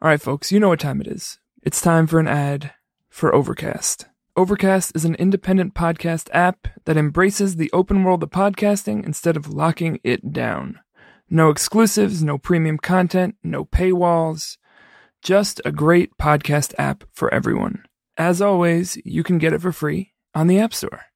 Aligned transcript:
All 0.00 0.08
right, 0.08 0.22
folks, 0.22 0.52
you 0.52 0.60
know 0.60 0.68
what 0.68 0.78
time 0.78 1.00
it 1.00 1.08
is. 1.08 1.40
It's 1.60 1.80
time 1.80 2.06
for 2.06 2.20
an 2.20 2.28
ad 2.28 2.72
for 3.08 3.34
Overcast. 3.34 4.06
Overcast 4.36 4.92
is 4.94 5.04
an 5.04 5.16
independent 5.16 5.74
podcast 5.74 6.28
app 6.32 6.68
that 6.84 6.96
embraces 6.96 7.56
the 7.56 7.68
open 7.72 8.04
world 8.04 8.22
of 8.22 8.30
podcasting 8.30 9.04
instead 9.04 9.36
of 9.36 9.52
locking 9.52 9.98
it 10.04 10.32
down. 10.32 10.78
No 11.28 11.50
exclusives, 11.50 12.22
no 12.22 12.38
premium 12.38 12.78
content, 12.78 13.34
no 13.42 13.64
paywalls. 13.64 14.56
Just 15.20 15.60
a 15.64 15.72
great 15.72 16.16
podcast 16.16 16.74
app 16.78 17.02
for 17.12 17.34
everyone. 17.34 17.84
As 18.16 18.40
always, 18.40 18.98
you 19.04 19.24
can 19.24 19.38
get 19.38 19.52
it 19.52 19.60
for 19.60 19.72
free 19.72 20.12
on 20.32 20.46
the 20.46 20.60
App 20.60 20.72
Store. 20.74 21.06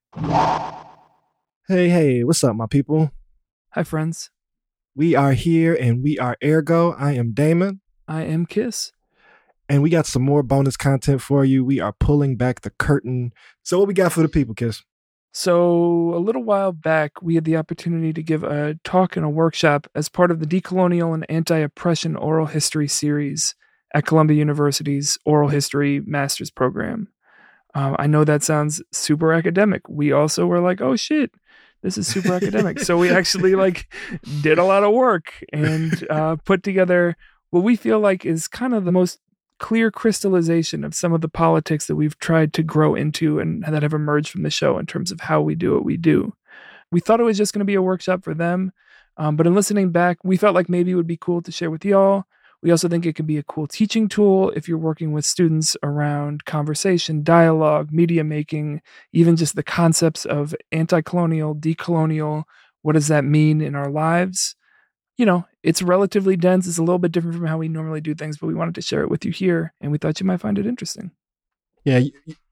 Hey, 1.69 1.89
hey, 1.89 2.25
what's 2.25 2.43
up, 2.43 2.57
my 2.57 2.67
people? 2.67 3.13
Hi, 3.75 3.85
friends. 3.85 4.33
We 4.97 5.15
are 5.15 5.35
here 5.35 5.73
and 5.73 6.03
we 6.03 6.19
are 6.19 6.37
AirGo. 6.43 7.01
I 7.01 7.13
am 7.13 7.31
Damon. 7.33 7.82
I 8.09 8.23
am 8.23 8.47
Kiss. 8.47 8.93
And 9.69 9.83
we 9.83 9.91
got 9.91 10.07
some 10.07 10.23
more 10.23 10.43
bonus 10.43 10.77
content 10.77 11.23
for 11.23 11.45
you. 11.45 11.65
We 11.65 11.81
are 11.81 11.93
pulling 11.93 12.37
back 12.37 12.61
the 12.61 12.71
curtain. 12.71 13.33
So, 13.63 13.79
what 13.79 13.89
we 13.89 13.95
got 13.95 14.13
for 14.13 14.23
the 14.23 14.29
people, 14.29 14.55
Kiss? 14.55 14.83
So, 15.33 16.15
a 16.15 16.19
little 16.19 16.43
while 16.43 16.73
back, 16.73 17.23
we 17.23 17.37
had 17.37 17.45
the 17.45 17.57
opportunity 17.57 18.13
to 18.13 18.23
give 18.23 18.45
a 18.45 18.79
talk 18.85 19.17
and 19.17 19.25
a 19.25 19.31
workshop 19.31 19.87
as 19.95 20.09
part 20.09 20.31
of 20.31 20.41
the 20.41 20.47
Decolonial 20.47 21.15
and 21.15 21.25
Anti 21.31 21.57
Oppression 21.57 22.17
Oral 22.17 22.47
History 22.47 22.89
series 22.89 23.55
at 23.95 24.05
Columbia 24.05 24.37
University's 24.37 25.17
Oral 25.25 25.49
History 25.49 26.01
Master's 26.01 26.51
Program. 26.51 27.09
Um, 27.75 27.97
I 27.99 28.07
know 28.07 28.25
that 28.25 28.43
sounds 28.43 28.83
super 28.91 29.33
academic. 29.33 29.89
We 29.89 30.13
also 30.13 30.47
were 30.47 30.61
like, 30.61 30.81
oh 30.81 30.97
shit, 30.97 31.31
this 31.83 31.97
is 31.97 32.07
super 32.07 32.35
academic. 32.35 32.79
So 32.83 32.99
we 32.99 33.11
actually 33.11 33.55
like 33.55 33.93
did 34.43 34.59
a 34.59 34.65
lot 34.65 34.83
of 34.83 34.93
work 34.93 35.33
and 35.53 36.07
uh, 36.11 36.37
put 36.45 36.63
together 36.63 37.17
what 37.53 37.63
we 37.63 37.77
feel 37.77 38.01
like 38.01 38.25
is 38.25 38.49
kind 38.49 38.75
of 38.75 38.87
the 38.87 38.93
most 38.93 39.21
clear 39.59 39.91
crystallization 39.91 40.85
of 40.85 40.95
some 40.95 41.13
of 41.13 41.21
the 41.21 41.29
politics 41.29 41.87
that 41.87 41.97
we've 41.97 42.19
tried 42.19 42.55
to 42.55 42.63
grow 42.63 42.95
into 42.95 43.39
and 43.39 43.63
that 43.63 43.83
have 43.83 43.93
emerged 43.93 44.31
from 44.31 44.43
the 44.43 44.51
show 44.51 44.79
in 44.79 44.87
terms 44.87 45.13
of 45.13 45.21
how 45.21 45.41
we 45.41 45.55
do 45.55 45.75
what 45.75 45.85
we 45.85 45.99
do. 45.99 46.35
We 46.91 46.99
thought 47.01 47.21
it 47.21 47.25
was 47.25 47.37
just 47.37 47.53
going 47.53 47.61
to 47.61 47.67
be 47.67 47.75
a 47.75 47.83
workshop 47.83 48.25
for 48.25 48.33
them, 48.33 48.73
um, 49.19 49.37
but 49.37 49.47
in 49.47 49.55
listening 49.55 49.91
back, 49.91 50.17
we 50.25 50.39
felt 50.39 50.55
like 50.55 50.71
maybe 50.71 50.91
it 50.93 50.95
would 50.95 51.07
be 51.07 51.19
cool 51.19 51.43
to 51.43 51.53
share 51.53 51.71
with 51.71 51.85
y'all. 51.85 52.25
We 52.63 52.71
also 52.71 52.89
think 52.89 53.05
it 53.05 53.17
can 53.17 53.27
be 53.27 53.37
a 53.37 53.43
cool 53.43 53.67
teaching 53.67 54.09
tool 54.09 54.51
if 54.57 54.67
you're 54.67 54.79
working 54.79 55.13
with 55.13 55.27
students 55.27 55.77
around 55.83 56.47
conversation, 56.47 57.23
dialogue, 57.23 57.93
media 57.93 58.25
making, 58.25 58.81
even 59.13 59.37
just 59.37 59.57
the 59.57 59.63
concepts 59.63 60.25
of 60.25 60.55
anti 60.71 61.03
colonial, 61.03 61.55
decolonial. 61.55 62.45
What 62.81 62.95
does 62.95 63.09
that 63.09 63.25
mean 63.25 63.61
in 63.61 63.75
our 63.75 63.91
lives? 63.91 64.57
you 65.17 65.27
know, 65.27 65.45
it's 65.63 65.83
relatively 65.83 66.37
dense. 66.37 66.67
It's 66.67 66.79
a 66.79 66.83
little 66.83 66.99
bit 66.99 67.13
different 67.13 67.37
from 67.37 67.47
how 67.47 67.59
we 67.59 67.69
normally 67.69 68.01
do 68.01 68.15
things, 68.15 68.39
but 68.39 68.47
we 68.47 68.55
wanted 68.55 68.75
to 68.77 68.83
share 68.83 69.03
it 69.03 69.11
with 69.11 69.25
you 69.25 69.33
here, 69.33 69.75
and 69.81 69.93
we 69.93 69.99
thought 69.99 70.21
you 70.21 70.27
might 70.27 70.41
find 70.41 70.59
it 70.59 70.67
interesting. 70.67 71.11
Yeah, 71.85 72.01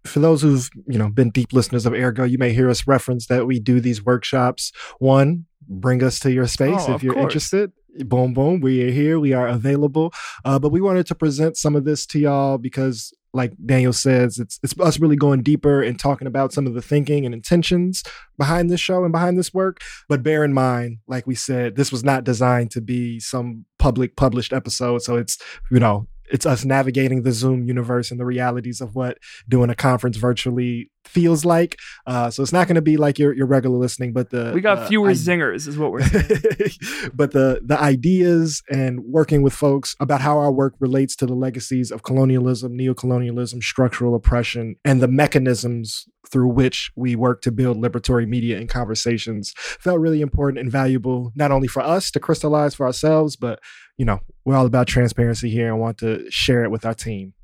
for 0.05 0.21
those 0.21 0.43
who've 0.43 0.69
you 0.87 0.99
know 0.99 1.09
been 1.09 1.31
deep 1.31 1.53
listeners 1.53 1.87
of 1.87 1.93
AirGo, 1.93 2.29
you 2.29 2.39
may 2.39 2.53
hear 2.53 2.69
us 2.69 2.87
reference 2.87 3.27
that 3.27 3.47
we 3.47 3.61
do 3.61 3.81
these 3.81 4.05
workshops. 4.05 4.73
One, 4.99 5.47
bring 5.69 6.03
us 6.03 6.19
to 6.21 6.33
your 6.33 6.47
space 6.47 6.83
oh, 6.89 6.95
if 6.95 7.03
you're 7.03 7.15
course. 7.15 7.25
interested. 7.25 7.73
Boom, 7.99 8.35
boom, 8.35 8.61
we 8.61 8.83
are 8.89 8.91
here. 8.93 9.19
We 9.19 9.33
are 9.33 9.49
available. 9.49 10.13
Uh, 10.45 10.59
but 10.59 10.71
we 10.71 10.81
wanted 10.81 11.07
to 11.07 11.15
present 11.15 11.57
some 11.57 11.75
of 11.75 11.85
this 11.85 12.07
to 12.07 12.19
y'all 12.19 12.59
because 12.59 13.13
like 13.33 13.53
Daniel 13.65 13.93
says, 13.93 14.39
it's 14.39 14.59
it's 14.63 14.79
us 14.81 14.99
really 14.99 15.17
going 15.17 15.43
deeper 15.43 15.83
and 15.83 15.99
talking 15.99 16.27
about 16.27 16.53
some 16.53 16.67
of 16.67 16.75
the 16.75 16.83
thinking 16.83 17.25
and 17.25 17.35
intentions 17.35 18.03
behind 18.39 18.71
this 18.71 18.81
show 18.81 19.05
and 19.05 19.13
behind 19.13 19.39
this 19.39 19.55
work. 19.55 19.81
But 20.09 20.23
bear 20.23 20.45
in 20.45 20.53
mind, 20.53 20.99
like 21.07 21.27
we 21.27 21.35
said, 21.35 21.77
this 21.77 21.93
was 21.93 22.03
not 22.03 22.25
designed 22.25 22.71
to 22.73 22.81
be 22.81 23.21
some 23.21 23.67
public 23.79 24.17
published 24.17 24.53
episode. 24.53 25.03
So 25.03 25.17
it's 25.17 25.39
you 25.71 25.79
know 25.79 26.09
it's 26.31 26.47
us 26.47 26.65
navigating 26.65 27.23
the 27.23 27.33
Zoom 27.33 27.67
universe 27.67 28.11
and 28.11 28.19
the 28.21 28.25
realities 28.25 28.81
of 28.81 28.95
what 28.95 29.19
doing 29.49 29.71
a 29.71 29.75
conference 29.75 30.17
virtually 30.17 30.91
feels 31.05 31.45
like. 31.45 31.77
Uh, 32.07 32.31
so 32.31 32.43
it's 32.43 32.53
not 32.53 32.69
going 32.69 32.75
to 32.77 32.83
be 32.83 32.97
like 32.97 33.19
your 33.19 33.35
your 33.35 33.47
regular 33.47 33.77
listening, 33.79 34.13
but 34.13 34.31
the 34.31 34.53
we 34.55 34.61
got 34.61 34.79
uh, 34.79 34.87
fewer 34.89 35.09
I- 35.11 35.13
zingers, 35.13 35.67
is 35.67 35.77
what 35.79 35.93
we're 35.93 36.03
saying. 36.05 36.71
but 37.15 37.33
the 37.33 37.61
the 37.65 37.79
ideas 37.81 38.63
and 38.71 39.01
working 39.05 39.43
with 39.43 39.53
folks 39.53 39.97
about 40.01 40.21
how 40.21 40.39
our 40.39 40.53
work 40.53 40.75
relates 40.79 41.17
to 41.17 41.27
the 41.27 41.35
legacies 41.35 41.91
of 41.91 42.03
colonialism, 42.03 42.77
neocolonialism, 42.77 43.63
structural 43.63 44.15
oppression, 44.15 44.77
and 44.85 45.01
the 45.03 45.09
mechanisms 45.09 46.07
through 46.31 46.49
which 46.49 46.93
we 46.95 47.17
work 47.17 47.43
to 47.43 47.51
build 47.51 47.79
liberatory 47.79 48.29
media 48.29 48.59
and 48.59 48.69
conversations 48.69 49.53
felt 49.57 49.99
really 49.99 50.21
important 50.21 50.59
and 50.61 50.71
valuable, 50.71 51.33
not 51.35 51.51
only 51.51 51.67
for 51.67 51.83
us 51.83 52.11
to 52.11 52.21
crystallize 52.21 52.75
for 52.75 52.87
ourselves, 52.87 53.37
but 53.37 53.59
you 54.01 54.07
know, 54.07 54.19
we're 54.47 54.57
all 54.57 54.65
about 54.65 54.87
transparency 54.87 55.51
here 55.51 55.69
and 55.69 55.79
want 55.79 55.99
to 55.99 56.25
share 56.31 56.65
it 56.65 56.71
with 56.71 56.87
our 56.87 56.95
team. 56.95 57.35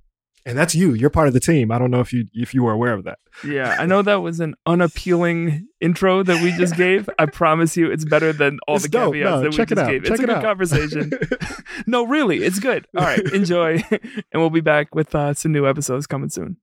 And 0.47 0.56
that's 0.56 0.75
you. 0.75 0.94
You're 0.94 1.11
part 1.11 1.28
of 1.28 1.34
the 1.34 1.41
team. 1.41 1.71
I 1.71 1.78
don't 1.78 1.91
know 1.91 2.00
if 2.00 2.15
you 2.15 2.28
if 2.33 2.55
you 2.55 2.62
were 2.62 2.72
aware 2.72 2.94
of 2.94 3.05
that. 3.05 3.19
Yeah, 3.44 3.77
I 3.78 3.84
know 3.84 4.00
that 4.00 4.22
was 4.22 4.41
an 4.41 4.55
unappealing 4.65 5.66
intro 5.83 6.22
that 6.22 6.43
we 6.43 6.53
just 6.53 6.75
gave. 6.77 7.11
I 7.19 7.27
promise 7.27 7.77
you, 7.77 7.91
it's 7.91 8.06
better 8.06 8.33
than 8.33 8.59
all 8.66 8.77
it's 8.77 8.84
the 8.84 8.89
dope. 8.89 9.12
caveats 9.12 9.31
no, 9.31 9.41
that 9.43 9.50
we 9.50 9.56
just 9.56 9.72
it 9.72 9.75
gave. 9.75 10.03
Check 10.05 10.12
it's 10.12 10.21
it 10.21 10.25
a 10.25 10.27
good 10.27 10.37
out. 10.37 10.43
conversation. 10.43 11.11
no, 11.87 12.06
really, 12.06 12.43
it's 12.43 12.59
good. 12.59 12.87
All 12.97 13.05
right, 13.05 13.21
enjoy, 13.34 13.83
and 13.91 14.00
we'll 14.33 14.49
be 14.49 14.62
back 14.62 14.95
with 14.95 15.15
uh, 15.15 15.34
some 15.34 15.53
new 15.53 15.69
episodes 15.69 16.06
coming 16.06 16.31
soon. 16.31 16.56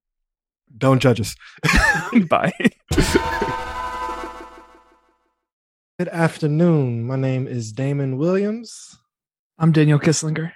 Don't 0.76 1.02
judge 1.02 1.22
us. 1.22 1.36
Bye. 2.30 2.53
Good 6.00 6.08
afternoon. 6.08 7.06
My 7.06 7.18
name 7.18 7.46
is 7.46 7.72
Damon 7.72 8.18
Williams. 8.18 8.98
I'm 9.59 9.72
Daniel 9.72 10.00
Kisslinger, 10.00 10.52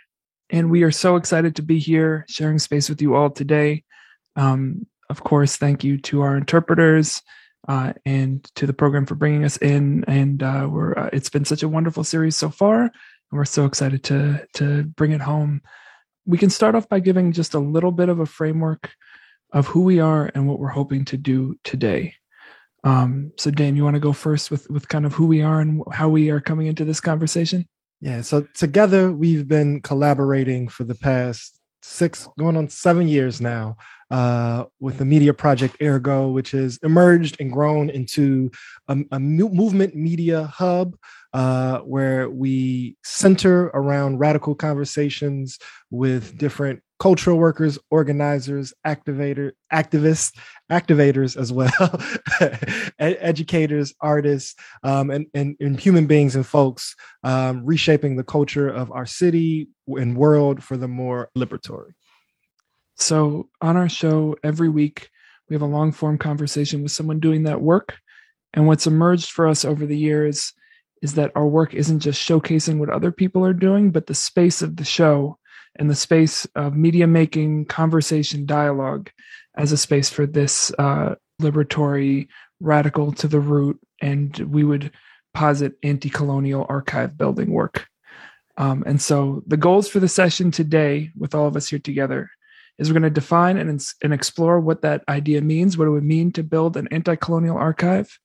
and 0.49 0.71
we 0.71 0.81
are 0.81 0.91
so 0.91 1.17
excited 1.17 1.55
to 1.55 1.61
be 1.61 1.77
here 1.77 2.25
sharing 2.27 2.57
space 2.57 2.89
with 2.89 2.99
you 2.99 3.13
all 3.15 3.29
today. 3.29 3.83
Um, 4.35 4.87
of 5.11 5.23
course, 5.23 5.55
thank 5.55 5.83
you 5.83 5.99
to 5.99 6.21
our 6.21 6.35
interpreters 6.35 7.21
uh, 7.67 7.93
and 8.07 8.43
to 8.55 8.65
the 8.65 8.73
program 8.73 9.05
for 9.05 9.13
bringing 9.13 9.43
us 9.43 9.57
in. 9.57 10.03
And 10.07 10.41
uh, 10.41 10.67
we're 10.69 10.97
uh, 10.97 11.09
it's 11.13 11.29
been 11.29 11.45
such 11.45 11.61
a 11.61 11.69
wonderful 11.69 12.03
series 12.03 12.35
so 12.35 12.49
far, 12.49 12.81
and 12.81 12.91
we're 13.31 13.45
so 13.45 13.65
excited 13.65 14.03
to 14.05 14.47
to 14.55 14.83
bring 14.85 15.11
it 15.11 15.21
home. 15.21 15.61
We 16.25 16.39
can 16.39 16.49
start 16.49 16.73
off 16.73 16.89
by 16.89 16.99
giving 16.99 17.33
just 17.33 17.53
a 17.53 17.59
little 17.59 17.91
bit 17.91 18.09
of 18.09 18.19
a 18.19 18.25
framework 18.25 18.89
of 19.53 19.67
who 19.67 19.83
we 19.83 19.99
are 19.99 20.31
and 20.33 20.47
what 20.47 20.59
we're 20.59 20.69
hoping 20.69 21.05
to 21.05 21.17
do 21.17 21.55
today. 21.63 22.15
Um, 22.83 23.31
so, 23.37 23.51
Dan, 23.51 23.75
you 23.75 23.83
want 23.83 23.95
to 23.95 23.99
go 23.99 24.11
first 24.11 24.49
with 24.49 24.67
with 24.71 24.89
kind 24.89 25.05
of 25.05 25.13
who 25.13 25.27
we 25.27 25.43
are 25.43 25.61
and 25.61 25.83
how 25.91 26.09
we 26.09 26.31
are 26.31 26.41
coming 26.41 26.65
into 26.65 26.83
this 26.83 26.99
conversation? 26.99 27.67
Yeah, 27.99 28.21
so 28.21 28.45
together 28.53 29.11
we've 29.11 29.47
been 29.47 29.81
collaborating 29.81 30.67
for 30.67 30.83
the 30.83 30.95
past 30.95 31.59
six, 31.81 32.27
going 32.37 32.57
on 32.57 32.69
seven 32.69 33.07
years 33.07 33.41
now, 33.41 33.77
uh, 34.11 34.65
with 34.79 34.99
the 34.99 35.05
media 35.05 35.33
project 35.33 35.77
AirGo, 35.79 36.31
which 36.31 36.51
has 36.51 36.77
emerged 36.83 37.37
and 37.39 37.51
grown 37.51 37.89
into 37.89 38.51
a, 38.87 38.97
a 39.11 39.19
movement 39.19 39.95
media 39.95 40.45
hub 40.45 40.95
uh, 41.33 41.79
where 41.79 42.29
we 42.29 42.95
center 43.03 43.65
around 43.67 44.17
radical 44.17 44.55
conversations 44.55 45.59
with 45.91 46.37
different 46.37 46.81
cultural 46.99 47.37
workers, 47.37 47.77
organizers, 47.91 48.73
activator, 48.85 49.51
activists, 49.71 50.35
activators 50.71 51.37
as 51.37 51.53
well, 51.53 52.01
educators, 52.99 53.93
artists, 54.01 54.55
um, 54.83 55.11
and, 55.11 55.27
and, 55.33 55.55
and, 55.59 55.79
human 55.79 56.07
beings 56.07 56.35
and 56.35 56.45
folks 56.45 56.95
um, 57.23 57.63
reshaping 57.63 58.15
the 58.15 58.23
culture 58.23 58.67
of 58.67 58.91
our 58.91 59.05
city 59.05 59.67
and 59.87 60.17
world 60.17 60.63
for 60.63 60.75
the 60.75 60.87
more 60.87 61.29
liberatory. 61.37 61.91
So, 62.95 63.49
on 63.61 63.77
our 63.77 63.89
show 63.89 64.35
every 64.43 64.69
week, 64.69 65.09
we 65.49 65.53
have 65.53 65.61
a 65.61 65.67
long 65.67 65.91
form 65.91 66.17
conversation 66.17 66.81
with 66.81 66.91
someone 66.91 67.19
doing 67.19 67.43
that 67.43 67.61
work. 67.61 67.97
And 68.53 68.65
what's 68.65 68.87
emerged 68.87 69.29
for 69.29 69.47
us 69.47 69.63
over 69.63 69.85
the 69.85 69.97
years 69.97 70.51
is 71.01 71.13
that 71.15 71.31
our 71.35 71.47
work 71.47 71.73
isn't 71.73 71.99
just 71.99 72.21
showcasing 72.27 72.77
what 72.77 72.89
other 72.89 73.11
people 73.11 73.45
are 73.45 73.53
doing, 73.53 73.91
but 73.91 74.07
the 74.07 74.15
space 74.15 74.61
of 74.61 74.75
the 74.77 74.85
show 74.85 75.37
and 75.77 75.89
the 75.89 75.95
space 75.95 76.45
of 76.55 76.75
media 76.75 77.07
making, 77.07 77.65
conversation, 77.65 78.45
dialogue 78.45 79.09
as 79.55 79.71
a 79.71 79.77
space 79.77 80.09
for 80.09 80.25
this 80.25 80.71
uh, 80.79 81.15
liberatory, 81.41 82.27
radical 82.59 83.11
to 83.11 83.27
the 83.27 83.39
root, 83.39 83.79
and 84.01 84.37
we 84.39 84.63
would 84.63 84.91
posit 85.33 85.73
anti 85.83 86.09
colonial 86.09 86.65
archive 86.69 87.17
building 87.17 87.51
work. 87.51 87.87
Um, 88.57 88.83
and 88.87 88.99
so 88.99 89.43
the 89.45 89.57
goals 89.57 89.87
for 89.87 89.99
the 89.99 90.07
session 90.07 90.49
today, 90.49 91.11
with 91.15 91.35
all 91.35 91.47
of 91.47 91.55
us 91.55 91.67
here 91.67 91.79
together, 91.79 92.31
is 92.77 92.89
we're 92.89 92.99
going 92.99 93.03
to 93.03 93.09
define 93.09 93.57
and, 93.57 93.93
and 94.03 94.13
explore 94.13 94.59
what 94.59 94.81
that 94.81 95.03
idea 95.07 95.41
means, 95.41 95.77
what 95.77 95.87
it 95.87 95.91
would 95.91 96.03
mean 96.03 96.31
to 96.33 96.43
build 96.43 96.75
an 96.77 96.87
anti 96.91 97.15
colonial 97.15 97.57
archive. 97.57 98.19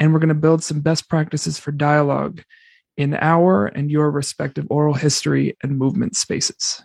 And 0.00 0.12
we're 0.12 0.18
going 0.18 0.28
to 0.28 0.34
build 0.34 0.64
some 0.64 0.80
best 0.80 1.08
practices 1.08 1.58
for 1.58 1.70
dialogue 1.70 2.42
in 2.96 3.14
our 3.14 3.66
and 3.66 3.90
your 3.90 4.10
respective 4.10 4.66
oral 4.70 4.94
history 4.94 5.56
and 5.62 5.78
movement 5.78 6.16
spaces. 6.16 6.82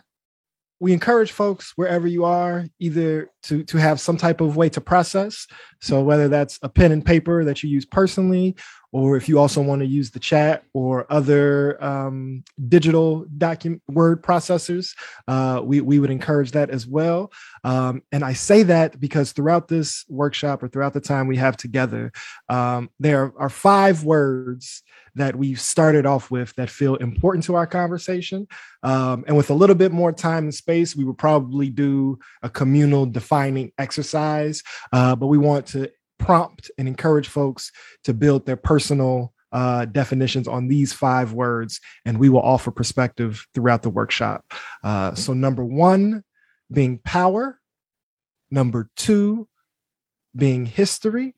We 0.78 0.92
encourage 0.92 1.32
folks 1.32 1.72
wherever 1.76 2.06
you 2.06 2.24
are 2.24 2.66
either 2.78 3.30
to 3.44 3.64
to 3.64 3.78
have 3.78 3.98
some 3.98 4.18
type 4.18 4.42
of 4.42 4.56
way 4.56 4.68
to 4.68 4.80
process. 4.80 5.46
So 5.80 6.02
whether 6.02 6.28
that's 6.28 6.58
a 6.60 6.68
pen 6.68 6.92
and 6.92 7.04
paper 7.04 7.44
that 7.44 7.62
you 7.62 7.70
use 7.70 7.86
personally 7.86 8.54
or 8.96 9.14
if 9.14 9.28
you 9.28 9.38
also 9.38 9.60
want 9.60 9.80
to 9.80 9.86
use 9.86 10.10
the 10.10 10.18
chat 10.18 10.64
or 10.72 11.06
other 11.12 11.76
um, 11.84 12.42
digital 12.66 13.26
document 13.36 13.82
word 13.88 14.22
processors, 14.22 14.96
uh, 15.28 15.60
we, 15.62 15.82
we 15.82 15.98
would 15.98 16.10
encourage 16.10 16.52
that 16.52 16.70
as 16.70 16.86
well. 16.86 17.30
Um, 17.62 18.00
and 18.10 18.24
I 18.24 18.32
say 18.32 18.62
that 18.62 18.98
because 18.98 19.32
throughout 19.32 19.68
this 19.68 20.06
workshop 20.08 20.62
or 20.62 20.68
throughout 20.68 20.94
the 20.94 21.02
time 21.02 21.26
we 21.26 21.36
have 21.36 21.58
together, 21.58 22.10
um, 22.48 22.88
there 22.98 23.34
are 23.36 23.50
five 23.50 24.02
words 24.02 24.82
that 25.14 25.36
we 25.36 25.54
started 25.54 26.06
off 26.06 26.30
with 26.30 26.54
that 26.54 26.70
feel 26.70 26.94
important 26.94 27.44
to 27.44 27.54
our 27.54 27.66
conversation. 27.66 28.48
Um, 28.82 29.24
and 29.26 29.36
with 29.36 29.50
a 29.50 29.54
little 29.54 29.76
bit 29.76 29.92
more 29.92 30.12
time 30.12 30.44
and 30.44 30.54
space, 30.54 30.96
we 30.96 31.04
would 31.04 31.18
probably 31.18 31.68
do 31.68 32.18
a 32.42 32.48
communal 32.48 33.04
defining 33.04 33.72
exercise. 33.76 34.62
Uh, 34.90 35.14
but 35.16 35.26
we 35.26 35.36
want 35.36 35.66
to 35.66 35.90
prompt 36.18 36.70
and 36.78 36.88
encourage 36.88 37.28
folks 37.28 37.70
to 38.04 38.14
build 38.14 38.46
their 38.46 38.56
personal 38.56 39.32
uh, 39.52 39.84
definitions 39.86 40.48
on 40.48 40.68
these 40.68 40.92
five 40.92 41.32
words, 41.32 41.80
and 42.04 42.18
we 42.18 42.28
will 42.28 42.40
offer 42.40 42.70
perspective 42.70 43.46
throughout 43.54 43.82
the 43.82 43.90
workshop. 43.90 44.44
Uh, 44.82 45.14
so, 45.14 45.32
number 45.32 45.64
one 45.64 46.22
being 46.70 46.98
power, 46.98 47.60
number 48.50 48.90
two 48.96 49.48
being 50.34 50.66
history, 50.66 51.34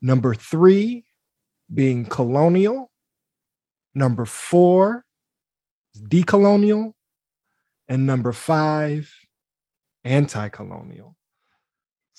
number 0.00 0.34
three 0.34 1.04
being 1.72 2.04
colonial. 2.04 2.90
Number 3.94 4.24
four, 4.24 5.04
decolonial. 5.98 6.92
And 7.88 8.06
number 8.06 8.32
five, 8.32 9.12
anti 10.04 10.48
colonial. 10.48 11.17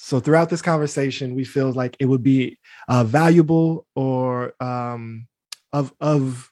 So 0.02 0.22
throughout 0.22 0.50
this 0.50 0.62
conversation, 0.62 1.36
we 1.36 1.44
feel 1.44 1.74
like 1.74 1.98
it 2.00 2.06
would 2.06 2.24
be 2.24 2.58
uh, 2.88 3.04
valuable 3.04 3.86
or 3.96 4.54
um, 4.64 5.28
of 5.74 5.94
of 6.00 6.50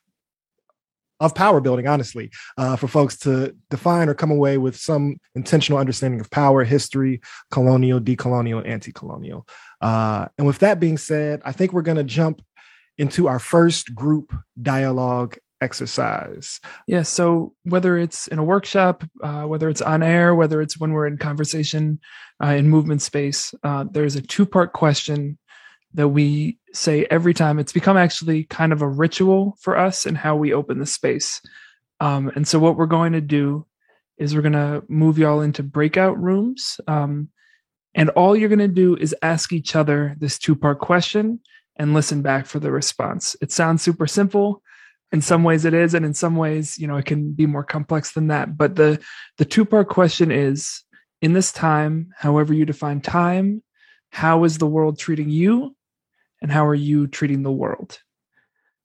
of 1.21 1.33
power 1.33 1.61
building, 1.61 1.87
honestly, 1.87 2.29
uh, 2.57 2.75
for 2.75 2.89
folks 2.89 3.17
to 3.19 3.55
define 3.69 4.09
or 4.09 4.13
come 4.13 4.31
away 4.31 4.57
with 4.57 4.75
some 4.75 5.15
intentional 5.33 5.79
understanding 5.79 6.19
of 6.19 6.29
power, 6.29 6.65
history, 6.65 7.21
colonial, 7.49 8.01
decolonial, 8.01 8.67
anti-colonial. 8.67 9.47
Uh, 9.81 10.27
and 10.37 10.45
with 10.45 10.59
that 10.59 10.79
being 10.79 10.97
said, 10.97 11.41
I 11.45 11.53
think 11.53 11.71
we're 11.71 11.81
going 11.81 11.97
to 11.97 12.03
jump 12.03 12.41
into 12.97 13.29
our 13.29 13.39
first 13.39 13.95
group 13.95 14.35
dialogue 14.61 15.37
exercise. 15.61 16.59
Yeah. 16.87 17.03
So 17.03 17.53
whether 17.63 17.97
it's 17.97 18.27
in 18.27 18.39
a 18.39 18.43
workshop, 18.43 19.03
uh, 19.23 19.43
whether 19.43 19.69
it's 19.69 19.81
on 19.81 20.03
air, 20.03 20.35
whether 20.35 20.61
it's 20.61 20.79
when 20.79 20.91
we're 20.91 21.07
in 21.07 21.17
conversation 21.17 21.99
uh, 22.43 22.49
in 22.49 22.69
movement 22.69 23.01
space, 23.01 23.53
uh, 23.63 23.85
there's 23.89 24.15
a 24.15 24.21
two 24.21 24.45
part 24.45 24.73
question 24.73 25.37
that 25.93 26.09
we 26.09 26.57
say 26.73 27.07
every 27.09 27.33
time. 27.33 27.59
It's 27.59 27.73
become 27.73 27.97
actually 27.97 28.43
kind 28.45 28.71
of 28.71 28.81
a 28.81 28.87
ritual 28.87 29.57
for 29.59 29.77
us 29.77 30.05
and 30.05 30.17
how 30.17 30.35
we 30.35 30.53
open 30.53 30.79
the 30.79 30.85
space. 30.85 31.41
Um, 31.99 32.31
and 32.35 32.47
so 32.47 32.59
what 32.59 32.77
we're 32.77 32.85
going 32.85 33.13
to 33.13 33.21
do 33.21 33.65
is 34.17 34.35
we're 34.35 34.41
going 34.41 34.53
to 34.53 34.83
move 34.87 35.17
y'all 35.17 35.41
into 35.41 35.63
breakout 35.63 36.21
rooms. 36.21 36.79
Um, 36.87 37.29
and 37.95 38.09
all 38.11 38.35
you're 38.35 38.49
going 38.49 38.59
to 38.59 38.67
do 38.67 38.95
is 38.95 39.15
ask 39.21 39.51
each 39.51 39.75
other 39.75 40.15
this 40.19 40.37
two 40.37 40.55
part 40.55 40.79
question 40.79 41.39
and 41.77 41.93
listen 41.93 42.21
back 42.21 42.45
for 42.45 42.59
the 42.59 42.71
response. 42.71 43.35
It 43.41 43.51
sounds 43.51 43.81
super 43.81 44.07
simple. 44.07 44.61
In 45.11 45.21
some 45.21 45.43
ways 45.43 45.63
it 45.63 45.73
is, 45.73 45.93
and 45.93 46.05
in 46.05 46.13
some 46.13 46.35
ways, 46.35 46.77
you 46.77 46.85
know, 46.85 46.97
it 46.97 47.05
can 47.05 47.31
be 47.31 47.45
more 47.45 47.63
complex 47.63 48.11
than 48.11 48.27
that. 48.27 48.57
But 48.57 48.75
the 48.75 48.99
the 49.37 49.45
two-part 49.45 49.87
question 49.87 50.31
is 50.31 50.83
in 51.21 51.33
this 51.33 51.51
time, 51.51 52.09
however 52.15 52.53
you 52.53 52.65
define 52.65 53.01
time, 53.01 53.63
how 54.11 54.43
is 54.43 54.57
the 54.57 54.67
world 54.67 54.99
treating 54.99 55.29
you? 55.29 55.75
And 56.41 56.51
how 56.51 56.67
are 56.67 56.75
you 56.75 57.07
treating 57.07 57.43
the 57.43 57.51
world? 57.51 57.99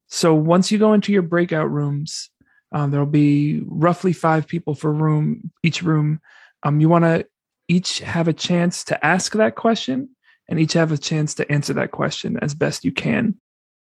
So 0.07 0.35
once 0.35 0.71
you 0.71 0.79
go 0.79 0.93
into 0.93 1.13
your 1.13 1.23
breakout 1.23 1.71
rooms, 1.71 2.31
um, 2.73 2.91
there'll 2.91 3.07
be 3.07 3.63
roughly 3.67 4.13
five 4.13 4.47
people 4.47 4.75
for 4.75 4.93
room 4.93 5.51
each 5.63 5.83
room. 5.83 6.21
Um, 6.63 6.81
you 6.81 6.89
want 6.89 7.05
to 7.05 7.27
each 7.69 7.99
have 8.01 8.29
a 8.29 8.33
chance 8.33 8.85
to 8.85 9.05
ask 9.05 9.33
that 9.33 9.57
question 9.57 10.11
and 10.49 10.59
each 10.59 10.73
have 10.75 10.93
a 10.93 10.99
chance 10.99 11.35
to 11.35 11.51
answer 11.51 11.73
that 11.75 11.91
question 11.91 12.39
as 12.41 12.55
best 12.55 12.85
you 12.85 12.93
can. 12.93 13.37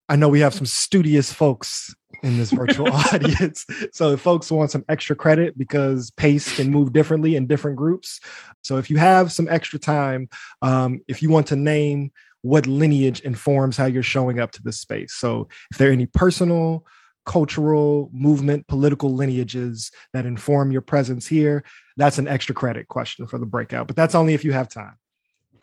I 0.08 0.16
know 0.16 0.28
we 0.28 0.40
have 0.40 0.54
some 0.54 0.66
studious 0.66 1.32
folks 1.32 1.94
in 2.24 2.38
this 2.38 2.50
virtual 2.50 2.88
audience. 3.12 3.66
So 3.92 4.12
if 4.12 4.20
folks 4.20 4.50
want 4.50 4.70
some 4.70 4.84
extra 4.88 5.14
credit 5.14 5.56
because 5.56 6.10
pace 6.12 6.56
can 6.56 6.70
move 6.70 6.92
differently 6.92 7.36
in 7.36 7.46
different 7.46 7.76
groups. 7.76 8.18
So 8.62 8.78
if 8.78 8.90
you 8.90 8.96
have 8.96 9.30
some 9.30 9.46
extra 9.48 9.78
time, 9.78 10.28
um, 10.62 11.00
if 11.06 11.22
you 11.22 11.28
want 11.28 11.46
to 11.48 11.56
name 11.56 12.10
what 12.40 12.66
lineage 12.66 13.20
informs 13.20 13.76
how 13.76 13.86
you're 13.86 14.02
showing 14.02 14.40
up 14.40 14.52
to 14.52 14.62
this 14.62 14.80
space. 14.80 15.14
So 15.14 15.48
if 15.70 15.78
there 15.78 15.90
are 15.90 15.92
any 15.92 16.06
personal, 16.06 16.86
cultural, 17.26 18.10
movement, 18.12 18.66
political 18.68 19.14
lineages 19.14 19.90
that 20.12 20.26
inform 20.26 20.70
your 20.70 20.82
presence 20.82 21.26
here, 21.26 21.64
that's 21.96 22.18
an 22.18 22.28
extra 22.28 22.54
credit 22.54 22.88
question 22.88 23.26
for 23.26 23.38
the 23.38 23.46
breakout. 23.46 23.86
But 23.86 23.96
that's 23.96 24.14
only 24.14 24.34
if 24.34 24.44
you 24.44 24.52
have 24.52 24.68
time. 24.68 24.96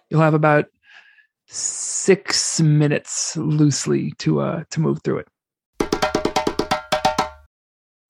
You'll 0.09 0.21
have 0.21 0.33
about 0.33 0.65
six 1.47 2.61
minutes 2.61 3.35
loosely 3.35 4.13
to 4.19 4.39
uh 4.39 4.63
to 4.69 4.79
move 4.79 5.01
through 5.03 5.17
it. 5.19 5.27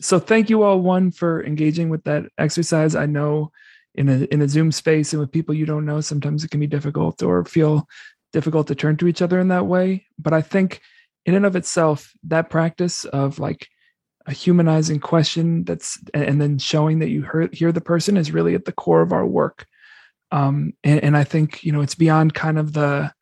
So 0.01 0.19
thank 0.19 0.49
you 0.49 0.63
all 0.63 0.79
one 0.79 1.11
for 1.11 1.43
engaging 1.43 1.89
with 1.89 2.03
that 2.05 2.25
exercise. 2.37 2.95
I 2.95 3.05
know 3.05 3.51
in 3.93 4.09
a 4.09 4.23
in 4.31 4.41
a 4.41 4.47
Zoom 4.47 4.71
space 4.71 5.13
and 5.13 5.19
with 5.19 5.31
people 5.31 5.53
you 5.53 5.65
don't 5.65 5.85
know, 5.85 6.01
sometimes 6.01 6.43
it 6.43 6.51
can 6.51 6.59
be 6.59 6.67
difficult 6.67 7.21
or 7.21 7.45
feel 7.45 7.87
difficult 8.33 8.67
to 8.67 8.75
turn 8.75 8.97
to 8.97 9.07
each 9.07 9.21
other 9.21 9.39
in 9.39 9.49
that 9.49 9.67
way. 9.67 10.05
But 10.17 10.33
I 10.33 10.41
think 10.41 10.81
in 11.25 11.35
and 11.35 11.45
of 11.45 11.55
itself, 11.55 12.11
that 12.23 12.49
practice 12.49 13.05
of 13.05 13.37
like 13.37 13.67
a 14.25 14.31
humanizing 14.31 14.99
question 14.99 15.63
that's 15.65 15.99
and 16.13 16.41
then 16.41 16.57
showing 16.57 16.99
that 16.99 17.09
you 17.09 17.21
hear, 17.21 17.49
hear 17.51 17.71
the 17.71 17.81
person 17.81 18.17
is 18.17 18.31
really 18.31 18.55
at 18.55 18.65
the 18.65 18.71
core 18.71 19.01
of 19.01 19.13
our 19.13 19.25
work. 19.25 19.67
Um, 20.31 20.73
and, 20.83 21.03
and 21.03 21.17
I 21.17 21.23
think 21.25 21.63
you 21.63 21.71
know 21.71 21.81
it's 21.81 21.95
beyond 21.95 22.33
kind 22.33 22.57
of 22.57 22.73
the 22.73 23.13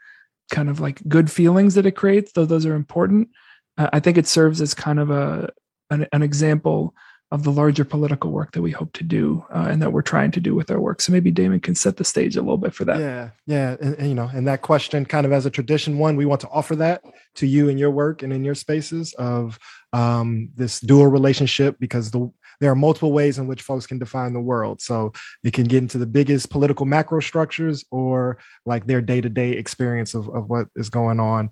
kind 0.51 0.69
of 0.69 0.79
like 0.79 1.01
good 1.07 1.29
feelings 1.29 1.75
that 1.75 1.85
it 1.85 1.91
creates, 1.91 2.31
though 2.31 2.45
those 2.45 2.65
are 2.65 2.75
important. 2.75 3.29
I 3.77 3.99
think 3.99 4.17
it 4.17 4.27
serves 4.27 4.59
as 4.61 4.73
kind 4.73 4.99
of 4.99 5.09
a 5.09 5.49
an, 5.89 6.07
an, 6.11 6.21
example 6.21 6.93
of 7.31 7.43
the 7.43 7.51
larger 7.51 7.85
political 7.85 8.31
work 8.31 8.51
that 8.53 8.61
we 8.61 8.71
hope 8.71 8.91
to 8.93 9.03
do 9.03 9.45
uh, 9.53 9.67
and 9.69 9.81
that 9.81 9.93
we're 9.93 10.01
trying 10.01 10.31
to 10.31 10.39
do 10.39 10.55
with 10.55 10.71
our 10.71 10.79
work. 10.79 10.99
So 10.99 11.11
maybe 11.11 11.29
Damon 11.29 11.59
can 11.59 11.75
set 11.75 11.97
the 11.97 12.03
stage 12.03 12.35
a 12.35 12.41
little 12.41 12.57
bit 12.57 12.73
for 12.73 12.85
that. 12.85 12.99
Yeah, 12.99 13.29
yeah, 13.45 13.75
and, 13.79 13.95
and 13.95 14.09
you 14.09 14.15
know, 14.15 14.29
and 14.33 14.47
that 14.47 14.61
question, 14.61 15.05
kind 15.05 15.25
of 15.25 15.31
as 15.31 15.45
a 15.45 15.51
tradition, 15.51 15.99
one 15.99 16.15
we 16.15 16.25
want 16.25 16.41
to 16.41 16.49
offer 16.49 16.75
that 16.77 17.03
to 17.35 17.45
you 17.45 17.69
in 17.69 17.77
your 17.77 17.91
work 17.91 18.23
and 18.23 18.33
in 18.33 18.43
your 18.43 18.55
spaces 18.55 19.13
of 19.13 19.59
um, 19.93 20.49
this 20.55 20.79
dual 20.79 21.07
relationship 21.07 21.77
because 21.79 22.11
the 22.11 22.31
there 22.59 22.71
are 22.71 22.75
multiple 22.75 23.11
ways 23.11 23.37
in 23.37 23.47
which 23.47 23.61
folks 23.61 23.87
can 23.87 23.99
define 23.99 24.33
the 24.33 24.39
world. 24.39 24.81
So 24.81 25.13
it 25.43 25.53
can 25.53 25.65
get 25.65 25.77
into 25.77 25.97
the 25.97 26.05
biggest 26.05 26.49
political 26.49 26.85
macro 26.85 27.19
structures 27.21 27.85
or 27.89 28.37
like 28.65 28.85
their 28.85 29.01
day-to-day 29.01 29.51
experience 29.51 30.13
of, 30.13 30.27
of 30.29 30.49
what 30.49 30.67
is 30.75 30.89
going 30.89 31.19
on, 31.19 31.49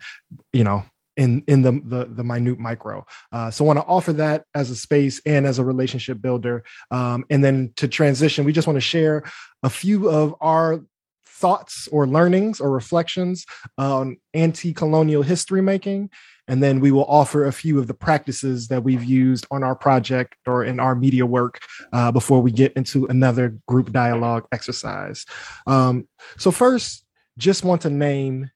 you 0.51 0.63
know, 0.63 0.83
in 1.17 1.43
in 1.47 1.61
the 1.61 1.81
the, 1.83 2.05
the 2.05 2.23
minute 2.23 2.59
micro. 2.59 3.05
Uh, 3.31 3.51
so 3.51 3.65
I 3.65 3.67
want 3.67 3.79
to 3.79 3.85
offer 3.85 4.13
that 4.13 4.45
as 4.55 4.69
a 4.69 4.75
space 4.75 5.21
and 5.25 5.45
as 5.45 5.59
a 5.59 5.65
relationship 5.65 6.21
builder. 6.21 6.63
Um, 6.91 7.25
and 7.29 7.43
then 7.43 7.73
to 7.75 7.87
transition, 7.87 8.45
we 8.45 8.53
just 8.53 8.67
want 8.67 8.77
to 8.77 8.81
share 8.81 9.23
a 9.63 9.69
few 9.69 10.09
of 10.09 10.35
our 10.39 10.83
thoughts 11.25 11.87
or 11.91 12.07
learnings 12.07 12.59
or 12.59 12.71
reflections 12.71 13.45
on 13.77 14.17
anti-colonial 14.33 15.21
history 15.21 15.61
making 15.61 16.09
and 16.47 16.63
then 16.63 16.79
we 16.79 16.91
will 16.91 17.05
offer 17.05 17.45
a 17.45 17.51
few 17.51 17.77
of 17.79 17.87
the 17.87 17.93
practices 17.93 18.69
that 18.69 18.83
we've 18.83 19.03
used 19.03 19.45
on 19.51 19.63
our 19.63 19.75
project 19.75 20.35
or 20.45 20.63
in 20.63 20.79
our 20.79 20.95
media 20.95 21.25
work 21.25 21.59
uh, 21.91 22.11
before 22.11 22.41
we 22.41 22.51
get 22.51 22.73
into 22.73 23.05
another 23.07 23.57
group 23.67 23.91
dialogue 23.91 24.47
exercise. 24.51 25.25
Um, 25.65 26.07
so, 26.37 26.51
first, 26.51 27.05
just 27.37 27.63
want 27.63 27.81
to 27.81 27.89
name 27.89 28.49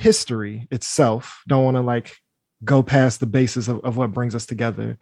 history 0.00 0.66
itself. 0.70 1.42
Don't 1.46 1.64
want 1.64 1.76
to 1.76 1.82
like 1.82 2.16
go 2.64 2.82
past 2.82 3.20
the 3.20 3.26
basis 3.26 3.68
of, 3.68 3.80
of 3.84 3.96
what 3.96 4.12
brings 4.12 4.34
us 4.34 4.46
together. 4.46 4.98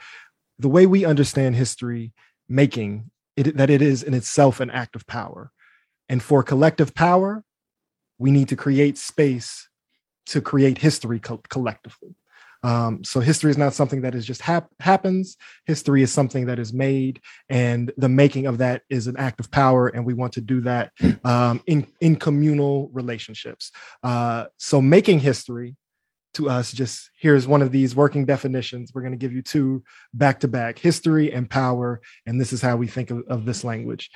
The 0.59 0.69
way 0.69 0.87
we 0.87 1.05
understand 1.05 1.55
history 1.55 2.13
making 2.49 3.11
it, 3.37 3.57
that 3.57 3.71
it 3.71 3.81
is 3.81 4.03
in 4.03 4.15
itself 4.15 4.61
an 4.61 4.71
act 4.71 4.97
of 4.97 5.07
power. 5.07 5.53
And 6.09 6.23
for 6.23 6.43
collective 6.43 6.95
power, 6.95 7.45
we 8.19 8.31
need 8.31 8.49
to 8.49 8.57
create 8.57 8.99
space 8.99 9.69
to 10.27 10.41
create 10.41 10.79
history 10.79 11.21
co- 11.21 11.43
collectively. 11.49 12.17
Um, 12.63 13.05
so 13.05 13.21
history 13.21 13.51
is 13.51 13.59
not 13.59 13.75
something 13.75 14.03
that 14.03 14.15
is 14.15 14.27
just 14.27 14.43
hap- 14.43 14.71
happens. 14.81 15.37
History 15.67 16.03
is 16.03 16.13
something 16.13 16.47
that 16.47 16.59
is 16.59 16.73
made, 16.73 17.21
and 17.49 17.93
the 17.97 18.09
making 18.09 18.47
of 18.47 18.59
that 18.59 18.83
is 18.91 19.07
an 19.07 19.17
act 19.17 19.41
of 19.41 19.51
power. 19.51 19.89
And 19.89 20.05
we 20.05 20.15
want 20.15 20.33
to 20.35 20.41
do 20.41 20.61
that 20.63 20.93
um, 21.25 21.63
in 21.67 21.87
in 22.01 22.17
communal 22.17 22.89
relationships. 22.93 23.71
Uh, 24.03 24.47
so 24.57 24.83
making 24.83 25.21
history 25.21 25.77
to 26.35 26.49
us, 26.49 26.73
just 26.73 27.11
here's 27.19 27.47
one 27.47 27.63
of 27.63 27.73
these 27.73 27.97
working 27.97 28.27
definitions. 28.27 28.93
We're 28.93 29.03
going 29.03 29.13
to 29.13 29.19
give 29.19 29.33
you 29.33 29.43
two 29.43 29.85
back 30.13 30.41
to 30.41 30.49
back: 30.49 30.79
history 30.79 31.33
and 31.33 31.49
power. 31.49 32.01
And 32.27 32.41
this 32.41 32.53
is 32.53 32.61
how 32.61 32.77
we 32.77 32.89
think 32.89 33.11
of, 33.11 33.23
of 33.29 33.45
this 33.45 33.63
language. 33.65 34.11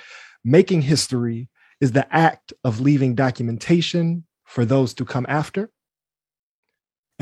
Making 0.45 0.83
history 0.83 1.49
is 1.81 1.93
the 1.93 2.13
act 2.15 2.53
of 2.65 2.81
leaving 2.81 3.15
documentation 3.15 4.25
for 4.45 4.65
those 4.65 4.95
to 4.95 5.05
come 5.05 5.27
after 5.29 5.71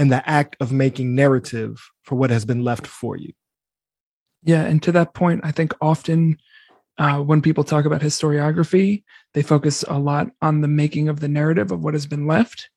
and 0.00 0.10
the 0.10 0.26
act 0.26 0.56
of 0.60 0.72
making 0.72 1.14
narrative 1.14 1.90
for 2.04 2.16
what 2.16 2.30
has 2.30 2.46
been 2.46 2.64
left 2.64 2.86
for 2.86 3.18
you. 3.18 3.34
Yeah. 4.42 4.62
And 4.62 4.82
to 4.84 4.92
that 4.92 5.12
point, 5.12 5.42
I 5.44 5.52
think 5.52 5.74
often 5.78 6.38
uh, 6.96 7.18
when 7.18 7.42
people 7.42 7.64
talk 7.64 7.84
about 7.84 8.00
historiography, 8.00 9.04
they 9.34 9.42
focus 9.42 9.84
a 9.86 9.98
lot 9.98 10.28
on 10.40 10.62
the 10.62 10.68
making 10.68 11.10
of 11.10 11.20
the 11.20 11.28
narrative 11.28 11.70
of 11.70 11.84
what 11.84 11.92
has 11.92 12.06
been 12.06 12.26
left 12.26 12.70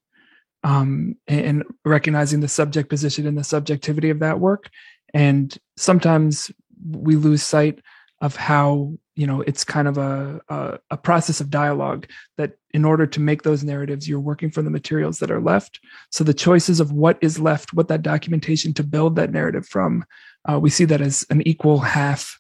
um, 0.66 1.16
and 1.26 1.64
recognizing 1.86 2.42
the 2.42 2.50
subject 2.50 2.90
position 2.90 3.26
and 3.26 3.38
the 3.38 3.44
subjectivity 3.46 4.10
of 4.10 4.20
that 4.20 4.42
work. 4.42 4.70
And 5.14 5.58
sometimes 5.78 6.52
we 6.86 7.16
lose 7.16 7.42
sight 7.42 7.80
of 8.24 8.38
how 8.38 8.94
you 9.16 9.28
know 9.28 9.42
it's 9.42 9.64
kind 9.64 9.88
of 9.88 9.98
a, 10.00 10.42
a, 10.50 10.80
a 10.92 10.98
process 10.98 11.40
of 11.42 11.52
dialogue 11.52 12.08
that 12.38 12.54
in 12.72 12.86
order 12.86 13.06
to 13.06 13.20
make 13.20 13.44
those 13.44 13.64
narratives 13.64 14.08
you're 14.08 14.20
working 14.20 14.50
from 14.50 14.66
the 14.66 14.72
materials 14.72 15.20
that 15.20 15.30
are 15.30 15.42
left. 15.42 15.80
So 16.10 16.24
the 16.24 16.34
choices 16.34 16.80
of 16.80 16.92
what 16.92 17.20
is 17.22 17.38
left 17.38 17.74
what 17.74 17.90
that 17.90 18.02
documentation 18.02 18.74
to 18.76 18.84
build 18.84 19.18
that 19.18 19.32
narrative 19.32 19.68
from 19.68 20.06
uh, 20.50 20.58
we 20.58 20.72
see 20.72 20.86
that 20.86 21.02
as 21.02 21.26
an 21.30 21.46
equal 21.46 21.80
half 21.80 22.40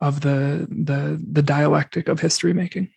of 0.00 0.20
the 0.20 0.68
the 0.70 1.20
the 1.30 1.42
dialectic 1.42 2.08
of 2.08 2.20
history 2.20 2.54
making. 2.54 2.88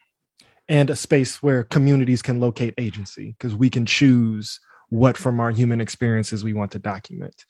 And 0.69 0.89
a 0.89 0.95
space 0.95 1.41
where 1.41 1.63
communities 1.63 2.21
can 2.21 2.39
locate 2.39 2.73
agency 2.77 3.35
because 3.37 3.55
we 3.55 3.69
can 3.69 3.85
choose 3.85 4.59
what 4.89 5.17
from 5.17 5.39
our 5.39 5.49
human 5.51 5.81
experiences 5.81 6.43
we 6.43 6.53
want 6.53 6.71
to 6.73 6.79
document. 6.79 7.45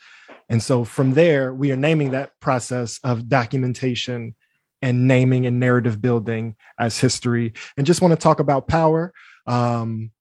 And 0.50 0.64
so 0.64 0.86
from 0.86 1.14
there 1.14 1.54
we 1.54 1.72
are 1.74 1.76
naming 1.76 2.12
that 2.12 2.40
process 2.40 3.00
of 3.04 3.28
documentation 3.28 4.36
and 4.82 5.08
naming 5.08 5.46
and 5.46 5.60
narrative 5.60 6.02
building 6.02 6.56
as 6.80 7.00
history. 7.00 7.54
And 7.78 7.88
just 7.88 8.02
want 8.02 8.12
to 8.12 8.18
talk 8.18 8.40
about 8.40 8.68
power. 8.68 9.14
Um, 9.46 10.12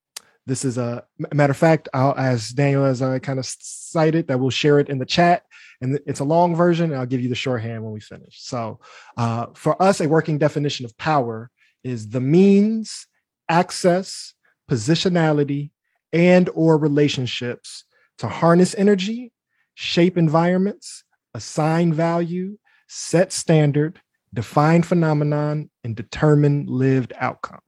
this 0.47 0.65
is 0.65 0.79
a 0.79 1.05
matter 1.35 1.51
of 1.51 1.57
fact 1.57 1.89
I'll, 1.93 2.15
as 2.17 2.51
daniel 2.51 2.85
as 2.85 3.03
i 3.03 3.19
kind 3.19 3.41
of 3.41 3.47
cited 3.47 4.29
that 4.29 4.39
we'll 4.39 4.51
share 4.51 4.79
it 4.79 4.89
in 4.89 4.99
the 4.99 5.07
chat. 5.07 5.43
And 5.81 5.99
it's 6.07 6.21
a 6.21 6.25
long 6.25 6.55
version 6.55 6.93
and 6.93 7.01
i'll 7.01 7.07
give 7.07 7.21
you 7.21 7.29
the 7.29 7.35
shorthand 7.35 7.83
when 7.83 7.93
we 7.93 8.01
finish. 8.01 8.43
So 8.43 8.81
uh, 9.17 9.47
for 9.55 9.81
us 9.83 10.01
a 10.01 10.09
working 10.09 10.39
definition 10.39 10.87
of 10.87 10.97
power 10.97 11.51
is 11.83 12.09
the 12.09 12.21
means 12.21 13.07
access 13.49 14.35
positionality 14.71 15.71
and 16.13 16.49
or 16.55 16.79
relationships 16.79 17.85
to 18.19 18.29
harness 18.29 18.75
energy 18.79 19.33
shape 19.75 20.17
environments 20.17 21.05
assign 21.35 21.93
value 21.93 22.57
set 22.89 23.33
standard 23.33 24.01
define 24.37 24.83
phenomenon 24.83 25.71
and 25.83 25.97
determine 25.97 26.67
lived 26.67 27.13
outcomes. 27.19 27.63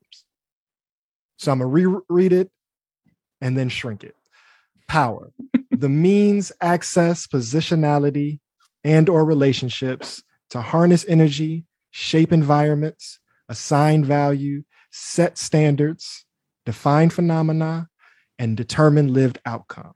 So 1.38 1.50
i'm 1.50 1.58
going 1.58 1.70
to 1.70 2.02
reread 2.08 2.32
it 2.32 2.50
and 3.40 3.56
then 3.56 3.68
shrink 3.68 4.04
it. 4.04 4.14
Power 4.86 5.32
the 5.70 5.88
means 5.88 6.52
access 6.60 7.26
positionality 7.26 8.40
and 8.84 9.08
or 9.08 9.24
relationships 9.24 10.22
to 10.50 10.60
harness 10.60 11.04
energy 11.08 11.64
shape 11.90 12.32
environments 12.32 13.18
assign 13.48 14.04
value 14.04 14.62
set 14.90 15.38
standards 15.38 16.26
define 16.66 17.08
phenomena 17.10 17.88
and 18.38 18.56
determine 18.56 19.12
lived 19.12 19.38
outcomes 19.46 19.94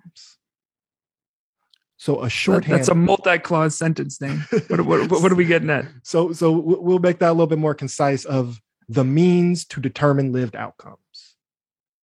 so 2.02 2.20
a 2.20 2.28
shorthand. 2.28 2.80
That's 2.80 2.88
a 2.88 2.96
multi-clause 2.96 3.76
sentence 3.76 4.20
name. 4.20 4.44
What, 4.66 4.84
what, 4.86 5.08
what, 5.08 5.30
are 5.30 5.36
we 5.36 5.44
getting 5.44 5.70
at? 5.70 5.84
So 6.02 6.32
so 6.32 6.50
we'll 6.50 6.98
make 6.98 7.20
that 7.20 7.28
a 7.28 7.32
little 7.32 7.46
bit 7.46 7.58
more 7.58 7.76
concise. 7.76 8.24
Of 8.24 8.60
the 8.88 9.04
means 9.04 9.64
to 9.66 9.80
determine 9.80 10.32
lived 10.32 10.56
outcomes 10.56 10.98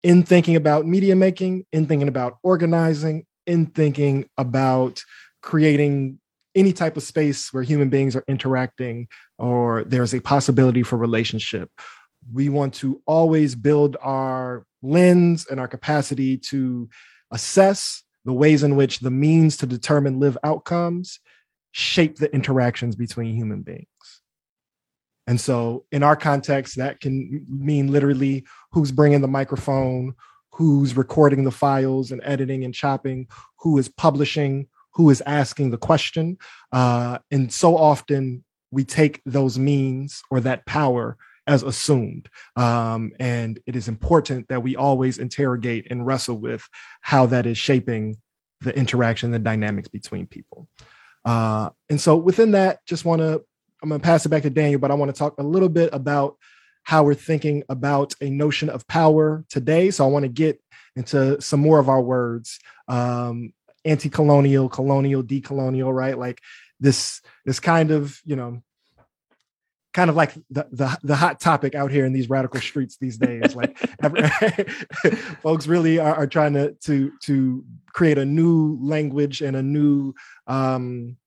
in 0.02 0.24
thinking 0.24 0.56
about 0.56 0.88
media 0.88 1.14
making, 1.18 1.66
in 1.74 1.88
thinking 1.88 2.08
about 2.08 2.38
organizing, 2.42 3.26
in 3.46 3.66
thinking 3.66 4.30
about 4.38 5.04
creating 5.42 6.20
any 6.56 6.72
type 6.72 6.96
of 6.96 7.04
space 7.04 7.52
where 7.52 7.64
human 7.64 7.90
beings 7.90 8.16
are 8.16 8.24
interacting 8.30 9.10
or 9.38 9.84
there's 9.84 10.14
a 10.14 10.22
possibility 10.22 10.84
for 10.84 10.96
relationship. 10.96 11.70
We 12.32 12.48
want 12.48 12.76
to 12.76 13.02
always 13.06 13.56
build 13.56 13.98
our 14.02 14.66
lens 14.82 15.48
and 15.52 15.60
our 15.60 15.68
capacity 15.68 16.38
to 16.38 16.88
assess 17.30 18.04
the 18.26 18.34
ways 18.34 18.64
in 18.64 18.76
which 18.76 19.00
the 19.00 19.12
means 19.12 19.58
to 19.58 19.66
determine 19.66 20.20
live 20.20 20.38
outcomes 20.44 21.20
shape 21.72 22.18
the 22.18 22.34
interactions 22.34 22.96
between 22.96 23.36
human 23.36 23.62
beings. 23.62 23.88
And 25.28 25.40
so, 25.40 25.86
in 25.92 26.04
our 26.04 26.16
context, 26.16 26.78
that 26.78 27.00
can 27.00 27.46
mean 27.48 27.92
literally 27.92 28.46
who's 28.72 28.92
bringing 28.92 29.22
the 29.22 29.28
microphone, 29.28 30.16
who's 30.52 30.98
recording 30.98 31.44
the 31.44 31.52
files 31.52 32.12
and 32.12 32.22
editing 32.24 32.64
and 32.66 32.74
chopping, 32.74 33.28
who 33.60 33.78
is 33.78 33.88
publishing, 33.88 34.68
who 34.94 35.10
is 35.10 35.22
asking 35.26 35.72
the 35.72 35.78
question. 35.78 36.38
Uh, 36.72 37.20
and 37.30 37.54
so 37.54 37.78
often 37.78 38.44
we 38.72 38.84
take 38.84 39.22
those 39.26 39.58
means 39.58 40.22
or 40.30 40.40
that 40.42 40.66
power 40.66 41.18
as 41.48 41.64
assumed. 41.64 42.30
Um, 42.56 43.12
and 43.20 43.60
it 43.66 43.76
is 43.76 43.88
important 43.88 44.48
that 44.50 44.64
we 44.64 44.76
always 44.76 45.18
interrogate 45.18 45.88
and 45.90 46.06
wrestle 46.06 46.38
with 46.38 46.68
how 47.02 47.26
that 47.28 47.46
is 47.46 47.58
shaping 47.58 48.18
the 48.62 48.78
interaction, 48.78 49.32
the 49.32 49.40
dynamics 49.40 49.88
between 49.88 50.28
people. 50.28 50.68
Uh, 51.26 51.70
and 51.90 52.00
so 52.00 52.16
within 52.16 52.52
that, 52.52 52.86
just 52.86 53.06
want 53.06 53.22
to, 53.22 53.44
I'm 53.82 53.90
going 53.90 54.00
to 54.00 54.06
pass 54.06 54.26
it 54.26 54.30
back 54.30 54.44
to 54.44 54.50
Daniel, 54.50 54.80
but 54.80 54.92
I 54.92 54.94
want 54.94 55.14
to 55.14 55.18
talk 55.18 55.40
a 55.40 55.44
little 55.44 55.70
bit 55.70 55.90
about 55.94 56.38
how 56.84 57.04
we're 57.04 57.16
thinking 57.16 57.64
about 57.70 58.14
a 58.22 58.30
notion 58.30 58.70
of 58.70 58.88
power 58.88 59.44
today. 59.50 59.92
So 59.92 60.06
I 60.06 60.10
want 60.10 60.24
to 60.24 60.30
get 60.30 60.62
into 60.96 61.42
some 61.42 61.60
more 61.60 61.80
of 61.80 61.90
our 61.90 62.02
words. 62.02 62.60
Um, 62.88 63.54
anti-colonial, 63.84 64.70
colonial, 64.70 65.24
decolonial, 65.24 65.92
right? 65.92 66.18
Like 66.18 66.40
this, 66.80 67.22
this 67.46 67.60
kind 67.60 67.90
of, 67.90 68.20
you 68.26 68.36
know, 68.36 68.62
kind 69.94 70.10
of 70.10 70.16
like 70.16 70.34
the, 70.50 70.68
the, 70.72 70.98
the 71.04 71.16
hot 71.16 71.40
topic 71.40 71.76
out 71.76 71.92
here 71.92 72.06
in 72.06 72.14
these 72.14 72.30
radical 72.30 72.62
streets 72.62 72.98
these 72.98 73.18
days. 73.18 73.56
Like 73.56 73.78
folks 75.42 75.68
really 75.68 76.00
are, 76.00 76.16
are, 76.16 76.28
trying 76.28 76.54
to 76.54 76.74
to 76.86 77.12
to 77.24 77.64
create 77.94 78.18
a 78.18 78.26
new 78.26 78.78
language 78.82 79.42
and 79.42 79.56
a 79.56 79.62
new 79.62 80.14
um, 80.48 81.18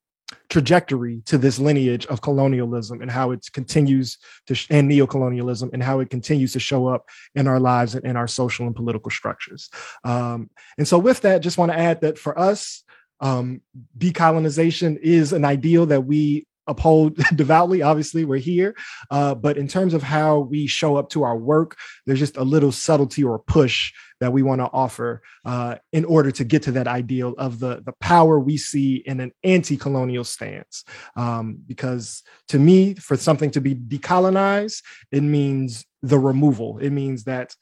trajectory 0.49 1.21
to 1.26 1.37
this 1.37 1.59
lineage 1.59 2.06
of 2.06 2.21
colonialism 2.21 3.02
and 3.02 3.11
how 3.11 3.33
it 3.33 3.47
continues 3.52 4.18
to 4.47 4.54
sh- 4.54 4.66
and 4.71 4.90
neocolonialism 4.90 5.71
and 5.73 5.83
how 5.83 6.00
it 6.00 6.11
continues 6.11 6.52
to 6.52 6.61
show 6.61 6.87
up 6.87 7.09
in 7.35 7.47
our 7.47 7.61
lives 7.61 7.94
and 7.94 8.04
in 8.04 8.16
our 8.16 8.28
social 8.28 8.66
and 8.66 8.76
political 8.76 9.11
structures. 9.11 9.71
Um, 10.04 10.50
and 10.78 10.88
so, 10.88 10.99
with 10.99 11.21
that, 11.23 11.40
just 11.40 11.59
want 11.59 11.73
to 11.73 11.78
add 11.78 12.00
that 12.00 12.18
for 12.18 12.38
us, 12.38 12.83
um, 13.21 13.61
decolonization 13.99 14.99
is 15.00 15.33
an 15.33 15.44
ideal 15.44 15.87
that 15.87 16.02
we 16.02 16.47
uphold 16.66 17.16
devoutly. 17.35 17.83
Obviously, 17.83 18.25
we're 18.25 18.38
here. 18.38 18.75
Uh, 19.11 19.35
but 19.35 19.56
in 19.56 19.68
terms 19.68 19.94
of 19.94 20.02
how 20.02 20.40
we 20.40 20.66
show 20.66 20.97
up 20.97 21.11
to 21.11 21.23
our 21.23 21.37
work, 21.37 21.76
there's 22.06 22.18
just 22.18 22.37
a 22.37 22.44
little 22.44 22.73
subtlety 22.73 23.25
or 23.25 23.38
push 23.38 23.92
that 24.21 24.33
we 24.33 24.42
want 24.42 24.61
to 24.61 24.71
offer 24.73 25.23
uh, 25.44 25.76
in 25.92 26.04
order 26.04 26.30
to 26.30 26.44
get 26.44 26.62
to 26.62 26.73
that 26.73 26.88
ideal 26.88 27.35
of 27.37 27.59
the, 27.59 27.83
the 27.85 27.92
power 28.00 28.38
we 28.38 28.56
see 28.56 28.97
in 28.97 29.21
an 29.21 29.33
anti 29.42 29.76
colonial 29.76 30.25
stance. 30.25 30.85
Um, 31.16 31.59
because 31.66 32.23
to 32.49 32.59
me, 32.59 32.94
for 32.94 33.16
something 33.16 33.50
to 33.52 33.61
be 33.61 33.75
decolonized, 33.75 34.83
it 35.11 35.23
means 35.23 35.85
the 36.02 36.18
removal, 36.18 36.78
it 36.78 36.90
means 36.90 37.25
that 37.25 37.54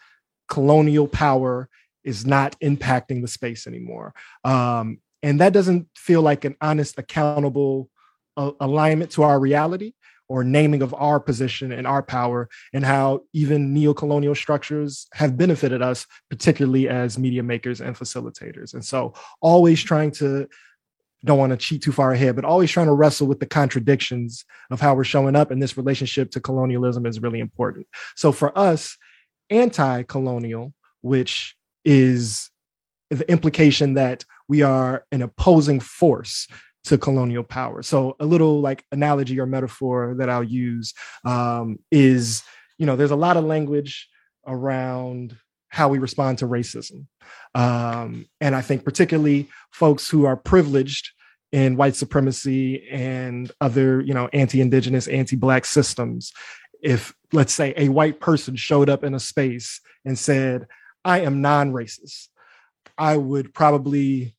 colonial 0.49 1.09
power 1.09 1.69
is 2.05 2.27
not 2.27 2.59
impacting 2.61 3.23
the 3.23 3.29
space 3.29 3.67
anymore. 3.67 4.13
Um, 4.45 4.99
and 5.23 5.41
that 5.41 5.53
doesn't 5.53 5.87
feel 5.97 6.21
like 6.21 6.45
an 6.45 6.57
honest, 6.61 6.99
accountable 6.99 7.89
alignment 8.37 9.11
to 9.13 9.23
our 9.23 9.39
reality 9.39 9.93
or 10.29 10.45
naming 10.45 10.81
of 10.81 10.95
our 10.95 11.21
position 11.21 11.73
and 11.73 11.87
our 11.87 12.03
power 12.03 12.49
and 12.73 12.87
how 12.87 13.21
even 13.35 13.75
neo-colonial 13.75 14.35
structures 14.35 15.07
have 15.13 15.37
benefited 15.37 15.83
us 15.83 16.07
particularly 16.31 16.89
as 16.89 17.19
media 17.19 17.43
makers 17.43 17.83
and 17.83 17.95
facilitators. 17.95 18.73
And 18.73 18.83
so 18.83 19.13
always 19.43 19.83
trying 19.83 20.11
to 20.13 20.49
don't 21.25 21.39
want 21.39 21.51
to 21.51 21.57
cheat 21.57 21.83
too 21.83 21.93
far 21.93 22.13
ahead 22.13 22.35
but 22.35 22.45
always 22.45 22.71
trying 22.71 22.87
to 22.87 22.95
wrestle 22.95 23.27
with 23.27 23.41
the 23.41 23.47
contradictions 23.47 24.45
of 24.71 24.81
how 24.81 24.95
we're 24.95 25.05
showing 25.05 25.37
up 25.37 25.51
and 25.51 25.63
this 25.63 25.77
relationship 25.77 26.31
to 26.31 26.41
colonialism 26.41 27.05
is 27.07 27.21
really 27.21 27.39
important. 27.39 27.87
So 28.17 28.33
for 28.33 28.57
us 28.59 28.97
anti-colonial 29.51 30.73
which 31.03 31.57
is 31.85 32.51
the 33.11 33.31
implication 33.31 33.95
that 33.95 34.25
we 34.49 34.63
are 34.63 35.05
an 35.13 35.21
opposing 35.21 35.79
force 35.81 36.49
to 36.85 36.99
colonial 36.99 37.45
power. 37.45 37.83
So 37.83 38.17
a 38.19 38.27
little 38.27 38.61
like 38.61 38.85
analogy 38.91 39.39
or 39.39 39.47
metaphor 39.47 40.15
that 40.19 40.29
I'll 40.29 40.43
use 40.43 40.95
um, 41.25 41.79
is, 41.91 42.43
you 42.79 42.87
know, 42.87 42.97
there's 42.97 43.13
a 43.13 43.17
lot 43.17 43.37
of 43.37 43.45
language 43.45 44.09
around 44.47 45.37
how 45.69 45.89
we 45.89 45.99
respond 45.99 46.39
to 46.39 46.47
racism. 46.47 47.07
Um, 47.55 48.27
and 48.41 48.55
I 48.55 48.61
think 48.61 48.85
particularly 48.85 49.49
folks 49.71 50.09
who 50.09 50.27
are 50.27 50.37
privileged 50.37 51.11
in 51.53 51.77
white 51.77 51.95
supremacy 51.95 52.89
and 52.91 53.51
other, 53.61 54.01
you 54.01 54.15
know, 54.15 54.29
anti-indigenous, 54.33 55.07
anti-black 55.07 55.65
systems, 55.65 56.33
if 56.83 57.15
let's 57.33 57.55
say 57.55 57.73
a 57.77 57.89
white 57.89 58.21
person 58.21 58.57
showed 58.57 58.91
up 58.91 59.05
in 59.05 59.15
a 59.15 59.21
space 59.21 59.81
and 60.05 60.19
said, 60.19 60.67
I 61.05 61.21
am 61.21 61.41
non-racist, 61.41 62.29
I 62.99 63.17
would 63.17 63.55
probably 63.55 64.35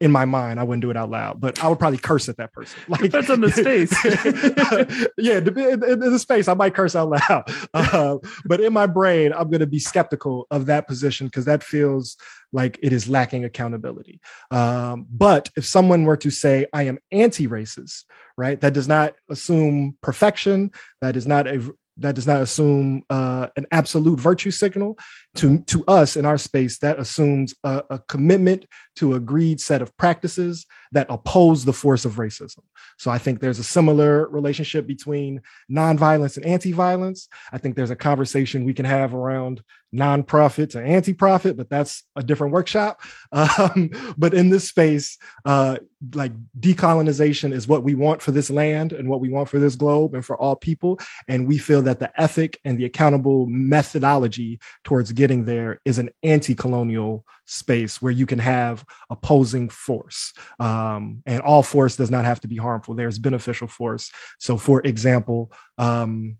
in 0.00 0.10
my 0.10 0.24
mind, 0.24 0.58
I 0.58 0.64
wouldn't 0.64 0.82
do 0.82 0.90
it 0.90 0.96
out 0.96 1.10
loud, 1.10 1.40
but 1.40 1.62
I 1.62 1.68
would 1.68 1.78
probably 1.78 1.98
curse 1.98 2.28
at 2.28 2.36
that 2.38 2.52
person. 2.52 2.78
Like 2.88 3.00
depends 3.02 3.30
on 3.30 3.40
the 3.40 3.50
space. 3.50 3.92
yeah, 5.18 5.38
in, 5.38 6.00
the 6.00 6.18
space, 6.18 6.48
I 6.48 6.54
might 6.54 6.74
curse 6.74 6.94
out 6.96 7.10
loud. 7.10 7.44
Uh, 7.72 8.18
but 8.44 8.60
in 8.60 8.72
my 8.72 8.86
brain, 8.86 9.32
I'm 9.32 9.48
going 9.50 9.60
to 9.60 9.66
be 9.66 9.78
skeptical 9.78 10.46
of 10.50 10.66
that 10.66 10.86
position 10.86 11.28
because 11.28 11.44
that 11.44 11.62
feels 11.62 12.16
like 12.52 12.78
it 12.82 12.92
is 12.92 13.08
lacking 13.08 13.44
accountability. 13.44 14.20
Um, 14.50 15.06
but 15.10 15.50
if 15.56 15.64
someone 15.64 16.04
were 16.04 16.16
to 16.18 16.30
say, 16.30 16.66
"I 16.72 16.84
am 16.84 16.98
anti-racist," 17.10 18.04
right, 18.36 18.60
that 18.60 18.74
does 18.74 18.88
not 18.88 19.14
assume 19.30 19.96
perfection. 20.02 20.70
That 21.00 21.16
is 21.16 21.26
not 21.26 21.46
a 21.46 21.72
that 21.98 22.14
does 22.14 22.26
not 22.26 22.42
assume 22.42 23.02
uh, 23.08 23.48
an 23.56 23.66
absolute 23.70 24.18
virtue 24.18 24.50
signal. 24.50 24.98
To 25.36 25.58
to 25.62 25.84
us 25.86 26.16
in 26.16 26.24
our 26.24 26.38
space 26.38 26.78
that 26.78 26.98
assumes 26.98 27.54
a, 27.64 27.82
a, 27.90 27.98
commitment 27.98 28.66
to 28.96 29.14
agreed 29.14 29.60
set 29.60 29.82
of 29.82 29.96
practices 29.96 30.66
that 30.92 31.06
oppose 31.10 31.64
the 31.64 31.72
force 31.72 32.04
of 32.04 32.14
racism. 32.14 32.60
So 32.98 33.10
i 33.10 33.18
think 33.18 33.40
there's 33.40 33.58
a 33.58 33.64
similar 33.64 34.28
relationship 34.28 34.86
between 34.86 35.42
nonviolence 35.70 36.36
and 36.36 36.46
anti-violence. 36.46 37.28
I 37.52 37.58
think 37.58 37.74
there's 37.74 37.90
a 37.90 37.96
conversation 37.96 38.64
we 38.64 38.74
can 38.74 38.84
have 38.84 39.12
around 39.12 39.62
nonprofit 39.94 40.70
to 40.70 40.80
anti-profit 40.82 41.56
but 41.56 41.70
that's 41.70 42.02
a 42.16 42.22
different 42.22 42.52
workshop. 42.52 43.00
Um, 43.34 43.90
but 44.16 44.32
in 44.32 44.50
this 44.50 44.68
space 44.68 45.18
uh, 45.44 45.76
like 46.12 46.32
decolonization 46.58 47.52
is 47.52 47.66
what 47.66 47.82
we 47.82 47.94
want 47.94 48.20
for 48.20 48.30
this 48.30 48.50
land 48.50 48.92
and 48.92 49.08
what 49.08 49.20
we 49.20 49.28
want 49.28 49.48
for 49.48 49.58
this 49.58 49.76
globe 49.76 50.14
and 50.14 50.24
for 50.24 50.36
all 50.36 50.56
people. 50.56 50.98
And 51.28 51.46
we 51.46 51.58
feel 51.58 51.82
that 51.82 52.00
the 52.00 52.10
ethic 52.20 52.60
and 52.64 52.78
the 52.78 52.84
accountable 52.84 53.46
methodology 53.46 54.60
towards 54.82 55.12
getting 55.12 55.44
there 55.44 55.80
is 55.84 55.98
an 55.98 56.10
anti-colonial 56.22 57.24
space 57.46 58.02
where 58.02 58.12
you 58.12 58.26
can 58.26 58.38
have 58.38 58.84
opposing 59.10 59.68
force. 59.68 60.32
Um, 60.58 61.22
and 61.26 61.40
all 61.42 61.62
force 61.62 61.96
does 61.96 62.10
not 62.10 62.24
have 62.24 62.40
to 62.40 62.48
be 62.48 62.56
harmful. 62.56 62.94
There's 62.94 63.18
beneficial 63.18 63.68
force. 63.68 64.10
So 64.38 64.56
for 64.56 64.80
example 64.82 65.52
um, 65.78 66.36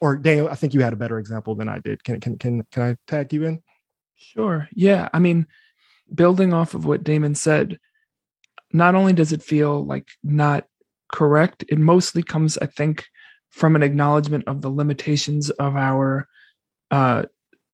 or 0.00 0.16
daniel 0.16 0.48
i 0.48 0.54
think 0.54 0.74
you 0.74 0.80
had 0.80 0.92
a 0.92 0.96
better 0.96 1.18
example 1.18 1.54
than 1.54 1.68
i 1.68 1.78
did. 1.78 2.02
Can, 2.04 2.20
can, 2.20 2.38
can, 2.38 2.64
can 2.70 2.82
i 2.82 2.96
tag 3.06 3.32
you 3.32 3.44
in? 3.44 3.62
Sure. 4.16 4.68
Yeah 4.74 5.08
i 5.12 5.18
mean 5.18 5.46
building 6.14 6.52
off 6.52 6.74
of 6.74 6.84
what 6.84 7.04
damon 7.04 7.34
said 7.34 7.78
not 8.72 8.94
only 8.94 9.12
does 9.12 9.32
it 9.32 9.42
feel 9.42 9.84
like 9.84 10.08
not 10.22 10.66
correct 11.12 11.64
it 11.68 11.78
mostly 11.78 12.22
comes 12.22 12.58
i 12.58 12.66
think 12.66 13.06
from 13.50 13.76
an 13.76 13.82
acknowledgement 13.82 14.44
of 14.46 14.62
the 14.62 14.70
limitations 14.70 15.50
of 15.50 15.76
our 15.76 16.28
uh, 16.90 17.24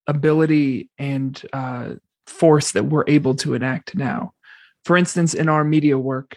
ability 0.06 0.90
and 0.99 1.42
uh, 1.52 1.95
force 2.26 2.73
that 2.73 2.85
we're 2.85 3.04
able 3.06 3.35
to 3.37 3.54
enact 3.54 3.95
now. 3.95 4.33
For 4.85 4.97
instance, 4.97 5.35
in 5.35 5.49
our 5.49 5.64
media 5.64 5.99
work, 5.99 6.37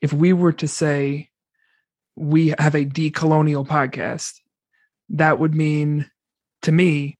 if 0.00 0.12
we 0.12 0.32
were 0.32 0.52
to 0.52 0.68
say 0.68 1.30
we 2.16 2.54
have 2.58 2.74
a 2.74 2.84
decolonial 2.84 3.66
podcast, 3.66 4.40
that 5.10 5.38
would 5.38 5.54
mean 5.54 6.10
to 6.62 6.72
me, 6.72 7.18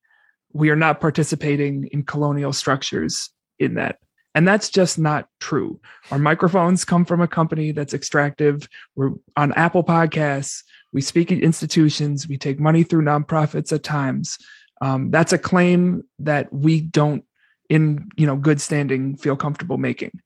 we 0.52 0.70
are 0.70 0.76
not 0.76 1.00
participating 1.00 1.88
in 1.92 2.02
colonial 2.02 2.52
structures 2.52 3.30
in 3.58 3.74
that. 3.74 3.98
And 4.34 4.46
that's 4.46 4.70
just 4.70 4.98
not 4.98 5.28
true. 5.40 5.80
Our 6.10 6.18
microphones 6.18 6.84
come 6.84 7.04
from 7.04 7.20
a 7.20 7.28
company 7.28 7.72
that's 7.72 7.94
extractive. 7.94 8.68
We're 8.94 9.12
on 9.36 9.52
Apple 9.54 9.82
Podcasts. 9.82 10.62
We 10.92 11.00
speak 11.00 11.32
at 11.32 11.38
institutions. 11.38 12.28
We 12.28 12.38
take 12.38 12.60
money 12.60 12.82
through 12.82 13.02
nonprofits 13.02 13.72
at 13.72 13.82
times. 13.82 14.38
Um, 14.80 15.10
that's 15.10 15.32
a 15.32 15.38
claim 15.38 16.04
that 16.20 16.52
we 16.52 16.80
don't, 16.80 17.24
in 17.68 18.08
you 18.16 18.26
know 18.26 18.36
good 18.36 18.60
standing, 18.60 19.16
feel 19.16 19.36
comfortable 19.36 19.76
making. 19.76 20.20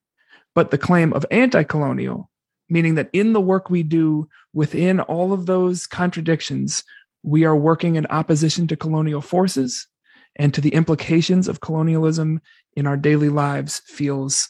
But 0.53 0.69
the 0.69 0.77
claim 0.77 1.11
of 1.13 1.25
anti-colonial, 1.31 2.29
meaning 2.69 2.95
that 2.95 3.09
in 3.13 3.33
the 3.33 3.41
work 3.41 3.69
we 3.69 3.83
do 3.83 4.29
within 4.53 4.99
all 4.99 5.33
of 5.33 5.47
those 5.47 5.87
contradictions, 5.87 6.83
we 7.23 7.45
are 7.45 7.55
working 7.55 7.95
in 7.95 8.05
opposition 8.07 8.67
to 8.67 8.75
colonial 8.75 9.21
forces 9.21 9.87
and 10.35 10.53
to 10.53 10.61
the 10.61 10.73
implications 10.73 11.47
of 11.47 11.61
colonialism 11.61 12.41
in 12.75 12.87
our 12.87 12.97
daily 12.97 13.29
lives 13.29 13.81
feels 13.85 14.49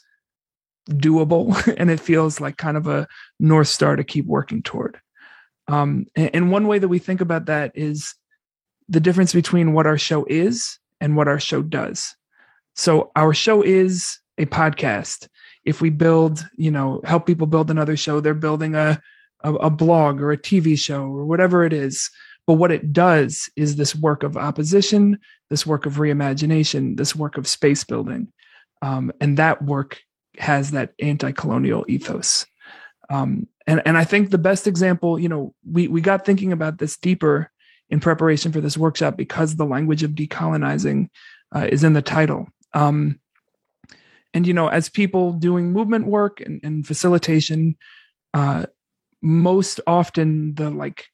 doable 0.90 1.74
and 1.78 1.90
it 1.90 2.00
feels 2.00 2.40
like 2.40 2.56
kind 2.56 2.76
of 2.76 2.86
a 2.86 3.06
north 3.40 3.68
star 3.68 3.96
to 3.96 4.04
keep 4.04 4.26
working 4.26 4.62
toward 4.62 5.00
um, 5.68 6.06
and, 6.14 6.50
one 6.50 6.66
way 6.66 6.78
that 6.78 6.88
we 6.88 6.98
think 6.98 7.20
about 7.20 7.46
that 7.46 7.72
is 7.74 8.14
the 8.88 9.00
difference 9.00 9.32
between 9.32 9.72
what 9.72 9.86
our 9.86 9.96
show 9.96 10.26
is 10.28 10.78
and 11.00 11.16
what 11.16 11.28
our 11.28 11.40
show 11.40 11.62
does. 11.62 12.14
So 12.76 13.10
our 13.16 13.32
show 13.32 13.62
is 13.62 14.18
a 14.36 14.46
podcast. 14.46 15.28
If 15.64 15.80
we 15.80 15.88
build, 15.90 16.46
you 16.56 16.70
know, 16.70 17.00
help 17.04 17.26
people 17.26 17.46
build 17.46 17.70
another 17.70 17.96
show, 17.96 18.20
they're 18.20 18.34
building 18.34 18.74
a, 18.74 19.00
a 19.42 19.70
blog 19.70 20.20
or 20.20 20.32
a 20.32 20.38
TV 20.38 20.78
show 20.78 21.04
or 21.04 21.24
whatever 21.24 21.64
it 21.64 21.72
is. 21.72 22.10
But 22.46 22.54
what 22.54 22.70
it 22.70 22.92
does 22.92 23.48
is 23.56 23.76
this 23.76 23.94
work 23.94 24.22
of 24.22 24.36
opposition, 24.36 25.18
this 25.50 25.66
work 25.66 25.86
of 25.86 25.94
reimagination, 25.94 26.96
this 26.96 27.16
work 27.16 27.38
of 27.38 27.48
space 27.48 27.84
building. 27.84 28.32
Um, 28.82 29.12
and 29.20 29.36
that 29.38 29.62
work 29.62 30.00
has 30.38 30.72
that 30.72 30.92
anti-colonial 30.98 31.84
ethos. 31.88 32.46
Um, 33.08 33.48
and, 33.66 33.80
and 33.86 33.96
I 33.96 34.04
think 34.04 34.30
the 34.30 34.38
best 34.38 34.66
example, 34.66 35.18
you 35.18 35.28
know, 35.28 35.54
we, 35.70 35.88
we 35.88 36.00
got 36.00 36.26
thinking 36.26 36.52
about 36.52 36.78
this 36.78 36.96
deeper 36.96 37.50
in 37.88 38.00
preparation 38.00 38.52
for 38.52 38.60
this 38.60 38.76
workshop 38.76 39.16
because 39.16 39.56
the 39.56 39.64
language 39.64 40.02
of 40.02 40.12
decolonizing 40.12 41.08
uh, 41.54 41.68
is 41.70 41.84
in 41.84 41.92
the 41.92 42.02
title. 42.02 42.48
Um, 42.72 43.20
and 44.34 44.46
you 44.46 44.52
know, 44.52 44.68
as 44.68 44.88
people 44.88 45.32
doing 45.32 45.72
movement 45.72 46.06
work 46.06 46.40
and, 46.40 46.60
and 46.64 46.86
facilitation, 46.86 47.76
uh, 48.34 48.66
most 49.22 49.80
often 49.86 50.54
the 50.54 50.70
like 50.70 51.06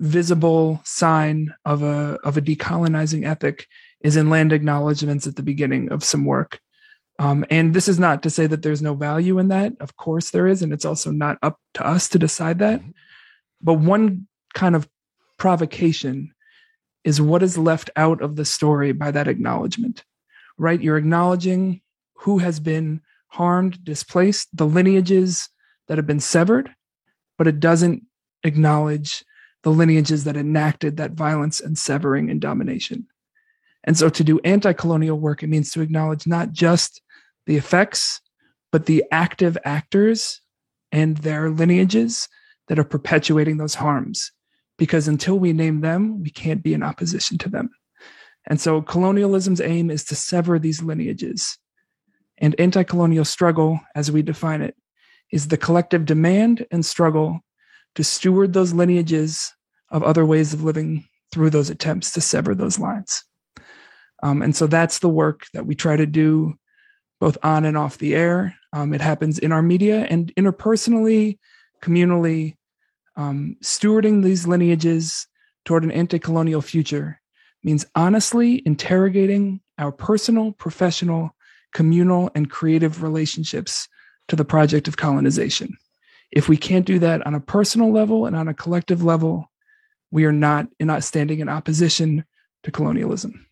visible 0.00 0.80
sign 0.84 1.54
of 1.64 1.82
a 1.82 2.18
of 2.24 2.36
a 2.36 2.42
decolonizing 2.42 3.26
ethic 3.26 3.66
is 4.00 4.16
in 4.16 4.30
land 4.30 4.52
acknowledgments 4.52 5.26
at 5.26 5.36
the 5.36 5.42
beginning 5.42 5.90
of 5.90 6.04
some 6.04 6.24
work. 6.24 6.60
Um, 7.18 7.44
and 7.50 7.74
this 7.74 7.88
is 7.88 7.98
not 7.98 8.22
to 8.22 8.30
say 8.30 8.46
that 8.46 8.62
there's 8.62 8.82
no 8.82 8.94
value 8.94 9.38
in 9.38 9.48
that. 9.48 9.72
Of 9.80 9.96
course 9.96 10.30
there 10.30 10.46
is, 10.46 10.62
and 10.62 10.72
it's 10.72 10.84
also 10.84 11.10
not 11.10 11.36
up 11.42 11.58
to 11.74 11.84
us 11.84 12.08
to 12.10 12.18
decide 12.18 12.60
that. 12.60 12.80
Mm-hmm. 12.80 12.90
But 13.60 13.74
one 13.74 14.28
kind 14.54 14.76
of 14.76 14.88
provocation 15.36 16.32
is 17.02 17.20
what 17.20 17.42
is 17.42 17.58
left 17.58 17.90
out 17.96 18.22
of 18.22 18.36
the 18.36 18.44
story 18.44 18.92
by 18.92 19.10
that 19.10 19.26
acknowledgement, 19.26 20.04
right? 20.58 20.80
You're 20.80 20.96
acknowledging 20.96 21.80
who 22.14 22.38
has 22.38 22.60
been 22.60 23.00
harmed, 23.28 23.84
displaced, 23.84 24.56
the 24.56 24.66
lineages 24.66 25.48
that 25.88 25.98
have 25.98 26.06
been 26.06 26.20
severed, 26.20 26.70
but 27.36 27.46
it 27.46 27.60
doesn't 27.60 28.04
acknowledge 28.44 29.24
the 29.62 29.70
lineages 29.70 30.24
that 30.24 30.36
enacted 30.36 30.96
that 30.96 31.12
violence 31.12 31.60
and 31.60 31.76
severing 31.76 32.30
and 32.30 32.40
domination. 32.40 33.06
And 33.84 33.96
so 33.96 34.08
to 34.08 34.24
do 34.24 34.40
anti 34.44 34.72
colonial 34.72 35.18
work, 35.18 35.42
it 35.42 35.48
means 35.48 35.70
to 35.72 35.80
acknowledge 35.80 36.26
not 36.26 36.52
just 36.52 37.02
the 37.46 37.56
effects, 37.56 38.20
but 38.70 38.86
the 38.86 39.04
active 39.10 39.56
actors 39.64 40.40
and 40.92 41.16
their 41.18 41.50
lineages 41.50 42.28
that 42.68 42.78
are 42.78 42.84
perpetuating 42.84 43.56
those 43.56 43.74
harms 43.74 44.32
because 44.78 45.08
until 45.08 45.38
we 45.38 45.52
name 45.52 45.80
them, 45.80 46.22
we 46.22 46.30
can't 46.30 46.62
be 46.62 46.72
in 46.72 46.82
opposition 46.82 47.36
to 47.38 47.48
them. 47.48 47.70
And 48.46 48.60
so 48.60 48.80
colonialism's 48.80 49.60
aim 49.60 49.90
is 49.90 50.04
to 50.04 50.14
sever 50.14 50.58
these 50.58 50.82
lineages. 50.82 51.58
And 52.38 52.58
anti 52.58 52.84
colonial 52.84 53.24
struggle, 53.24 53.80
as 53.94 54.10
we 54.10 54.22
define 54.22 54.62
it, 54.62 54.76
is 55.30 55.48
the 55.48 55.56
collective 55.56 56.06
demand 56.06 56.66
and 56.70 56.86
struggle 56.86 57.40
to 57.98 58.04
steward 58.04 58.52
those 58.52 58.72
lineages 58.72 59.52
of 59.90 60.04
other 60.04 60.24
ways 60.24 60.54
of 60.54 60.62
living 60.62 61.04
through 61.32 61.50
those 61.50 61.68
attempts 61.68 62.12
to 62.12 62.20
sever 62.20 62.54
those 62.54 62.78
lines. 62.78 63.24
Um, 64.22 64.40
and 64.40 64.54
so 64.54 64.68
that's 64.68 65.00
the 65.00 65.08
work 65.08 65.46
that 65.52 65.66
we 65.66 65.74
try 65.74 65.96
to 65.96 66.06
do 66.06 66.54
both 67.18 67.36
on 67.42 67.64
and 67.64 67.76
off 67.76 67.98
the 67.98 68.14
air. 68.14 68.54
Um, 68.72 68.94
it 68.94 69.00
happens 69.00 69.40
in 69.40 69.50
our 69.50 69.62
media 69.62 70.06
and 70.08 70.32
interpersonally, 70.36 71.38
communally, 71.82 72.54
um, 73.16 73.56
stewarding 73.64 74.22
these 74.22 74.46
lineages 74.46 75.26
toward 75.64 75.82
an 75.82 75.90
anti 75.90 76.20
colonial 76.20 76.62
future 76.62 77.20
means 77.64 77.84
honestly 77.96 78.62
interrogating 78.64 79.60
our 79.76 79.90
personal, 79.90 80.52
professional, 80.52 81.34
communal, 81.74 82.30
and 82.36 82.48
creative 82.48 83.02
relationships 83.02 83.88
to 84.28 84.36
the 84.36 84.44
project 84.44 84.86
of 84.86 84.96
colonization. 84.96 85.76
If 86.30 86.48
we 86.48 86.56
can't 86.56 86.86
do 86.86 86.98
that 86.98 87.26
on 87.26 87.34
a 87.34 87.40
personal 87.40 87.92
level 87.92 88.26
and 88.26 88.36
on 88.36 88.48
a 88.48 88.54
collective 88.54 89.02
level, 89.02 89.50
we 90.10 90.24
are 90.24 90.32
not, 90.32 90.68
not 90.80 91.04
standing 91.04 91.40
in 91.40 91.48
opposition 91.48 92.24
to 92.62 92.70
colonialism. 92.70 93.46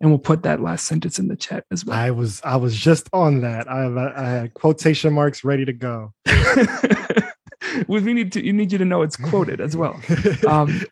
And 0.00 0.10
we'll 0.10 0.18
put 0.18 0.44
that 0.44 0.60
last 0.60 0.86
sentence 0.86 1.18
in 1.18 1.28
the 1.28 1.36
chat 1.36 1.64
as 1.72 1.84
well. 1.84 1.98
I 1.98 2.12
was 2.12 2.40
I 2.44 2.54
was 2.54 2.76
just 2.76 3.08
on 3.12 3.40
that. 3.40 3.68
I, 3.68 4.12
I 4.16 4.28
had 4.28 4.54
quotation 4.54 5.12
marks 5.12 5.42
ready 5.42 5.64
to 5.64 5.72
go. 5.72 6.12
we 7.88 8.00
need 8.00 8.30
to 8.32 8.44
you 8.44 8.52
need 8.52 8.70
you 8.70 8.78
to 8.78 8.84
know 8.84 9.02
it's 9.02 9.16
quoted 9.16 9.60
as 9.60 9.76
well. 9.76 10.00
Um, 10.48 10.82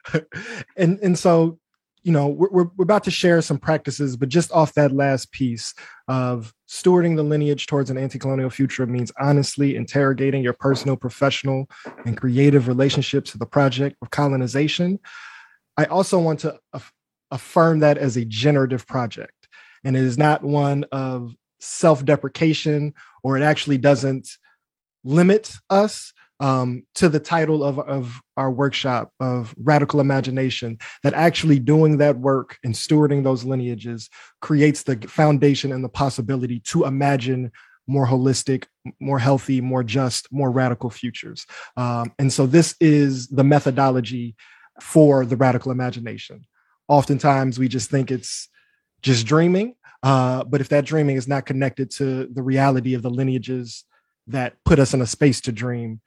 and 0.77 0.99
and 1.01 1.17
so 1.17 1.59
you 2.07 2.12
know, 2.12 2.29
we're, 2.29 2.49
we're, 2.51 2.71
we're 2.77 2.85
about 2.85 3.03
to 3.03 3.11
share 3.11 3.42
some 3.42 3.59
practices, 3.59 4.16
but 4.16 4.29
just 4.29 4.53
off 4.53 4.75
that 4.75 4.92
last 4.92 5.33
piece 5.33 5.75
of 6.07 6.55
stewarding 6.69 7.16
the 7.16 7.25
lineage 7.25 7.66
towards 7.66 7.90
an 7.90 7.99
anti-colonial 7.99 8.49
future 8.49 8.87
means 8.87 9.11
honestly 9.19 9.75
interrogating 9.75 10.40
your 10.40 10.53
personal, 10.53 10.97
professional, 10.97 11.69
and 12.05 12.16
creative 12.16 12.69
relationships 12.69 13.33
to 13.33 13.38
the 13.38 13.45
project 13.45 13.97
of 14.03 14.11
colonization. 14.11 15.01
I 15.77 15.87
also 15.87 16.21
want 16.21 16.38
to 16.40 16.57
af- 16.73 16.92
affirm 17.33 17.81
that 17.81 17.99
as 17.99 18.16
a 18.16 18.25
generative 18.25 18.87
project, 18.87 19.49
and 19.83 19.97
it 19.97 20.05
is 20.05 20.16
not 20.16 20.45
one 20.45 20.85
of 20.92 21.35
self-deprecation, 21.59 22.95
or 23.25 23.37
it 23.37 23.42
actually 23.42 23.79
doesn't 23.79 24.29
limit 25.03 25.55
us 25.71 26.12
um, 26.40 26.85
to 26.94 27.09
the 27.09 27.20
title 27.20 27.64
of, 27.64 27.79
of 27.79 28.20
our 28.37 28.51
workshop 28.51 29.11
of 29.20 29.55
radical 29.59 30.01
imagination 30.01 30.79
that 31.03 31.14
actually 31.14 31.59
doing 31.59 31.99
that 31.99 32.18
work 32.18 32.59
and 32.64 32.75
stewarding 32.75 33.25
those 33.25 33.44
lineages 33.44 34.11
creates 34.40 34.83
the 34.83 34.96
foundation 35.09 35.72
and 35.72 35.83
the 35.83 35.88
possibility 35.88 36.61
to 36.61 36.85
imagine 36.85 37.51
more 37.87 38.07
holistic 38.07 38.64
more 39.01 39.18
healthy 39.18 39.61
more 39.61 39.85
just 39.85 40.31
more 40.33 40.51
radical 40.51 40.90
futures. 40.90 41.46
Um, 41.77 42.12
and 42.18 42.33
so 42.33 42.46
this 42.46 42.75
is 42.81 43.29
the 43.29 43.44
methodology 43.44 44.35
for 44.81 45.25
the 45.25 45.37
radical 45.37 45.70
imagination. 45.70 46.46
Oftentimes 46.88 47.59
we 47.59 47.68
just 47.68 47.90
think 47.90 48.11
it's 48.11 48.49
just 49.03 49.27
dreaming 49.27 49.75
uh, 50.03 50.44
but 50.44 50.61
if 50.61 50.68
that 50.68 50.85
dreaming 50.85 51.16
is 51.16 51.27
not 51.27 51.46
connected 51.46 51.90
to 51.90 52.27
the 52.27 52.42
reality 52.42 52.94
of 52.94 53.03
the 53.03 53.11
lineages 53.11 53.85
that 54.27 54.55
put 54.64 54.79
us 54.79 54.94
in 54.94 55.01
a 55.01 55.07
space 55.07 55.40
to 55.40 55.53
dream 55.53 56.01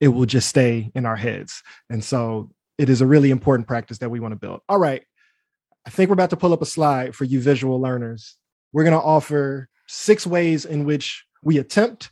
it 0.00 0.08
will 0.08 0.26
just 0.26 0.48
stay 0.48 0.90
in 0.94 1.06
our 1.06 1.16
heads. 1.16 1.62
And 1.88 2.02
so 2.02 2.50
it 2.78 2.88
is 2.90 3.00
a 3.00 3.06
really 3.06 3.30
important 3.30 3.68
practice 3.68 3.98
that 3.98 4.10
we 4.10 4.20
want 4.20 4.32
to 4.32 4.36
build. 4.36 4.60
All 4.68 4.78
right. 4.78 5.02
I 5.86 5.90
think 5.90 6.08
we're 6.08 6.14
about 6.14 6.30
to 6.30 6.36
pull 6.36 6.52
up 6.52 6.62
a 6.62 6.66
slide 6.66 7.14
for 7.14 7.24
you 7.24 7.40
visual 7.40 7.80
learners. 7.80 8.36
We're 8.72 8.84
going 8.84 8.98
to 8.98 9.04
offer 9.04 9.68
six 9.86 10.26
ways 10.26 10.64
in 10.64 10.84
which 10.84 11.24
we 11.42 11.58
attempt. 11.58 12.10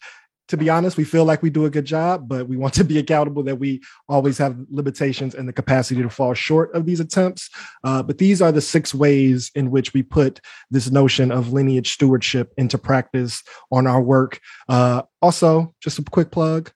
To 0.48 0.56
be 0.58 0.68
honest, 0.68 0.98
we 0.98 1.04
feel 1.04 1.24
like 1.24 1.42
we 1.42 1.48
do 1.48 1.64
a 1.64 1.70
good 1.70 1.86
job, 1.86 2.28
but 2.28 2.46
we 2.46 2.58
want 2.58 2.74
to 2.74 2.84
be 2.84 2.98
accountable 2.98 3.42
that 3.44 3.56
we 3.58 3.80
always 4.08 4.36
have 4.36 4.58
limitations 4.68 5.34
and 5.34 5.48
the 5.48 5.52
capacity 5.52 6.02
to 6.02 6.10
fall 6.10 6.34
short 6.34 6.74
of 6.74 6.84
these 6.84 7.00
attempts. 7.00 7.48
Uh, 7.84 8.02
but 8.02 8.18
these 8.18 8.42
are 8.42 8.52
the 8.52 8.60
six 8.60 8.94
ways 8.94 9.50
in 9.54 9.70
which 9.70 9.94
we 9.94 10.02
put 10.02 10.40
this 10.70 10.90
notion 10.90 11.32
of 11.32 11.54
lineage 11.54 11.92
stewardship 11.92 12.52
into 12.58 12.76
practice 12.76 13.42
on 13.70 13.86
our 13.86 14.02
work. 14.02 14.40
Uh, 14.68 15.02
also, 15.22 15.74
just 15.80 15.98
a 15.98 16.02
quick 16.02 16.30
plug 16.30 16.70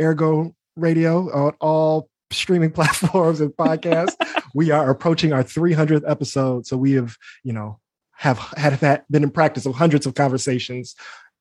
AirGo 0.00 0.54
Radio 0.76 1.30
on 1.32 1.54
all 1.60 2.08
streaming 2.30 2.70
platforms 2.72 3.40
and 3.40 3.50
podcasts. 3.52 4.16
we 4.54 4.70
are 4.70 4.90
approaching 4.90 5.32
our 5.32 5.44
300th 5.44 6.08
episode, 6.08 6.66
so 6.66 6.76
we 6.76 6.92
have, 6.92 7.16
you 7.42 7.52
know, 7.52 7.78
have 8.16 8.38
had, 8.56 8.74
had 8.74 9.04
been 9.10 9.22
in 9.22 9.30
practice 9.30 9.66
of 9.66 9.74
hundreds 9.74 10.06
of 10.06 10.14
conversations 10.14 10.94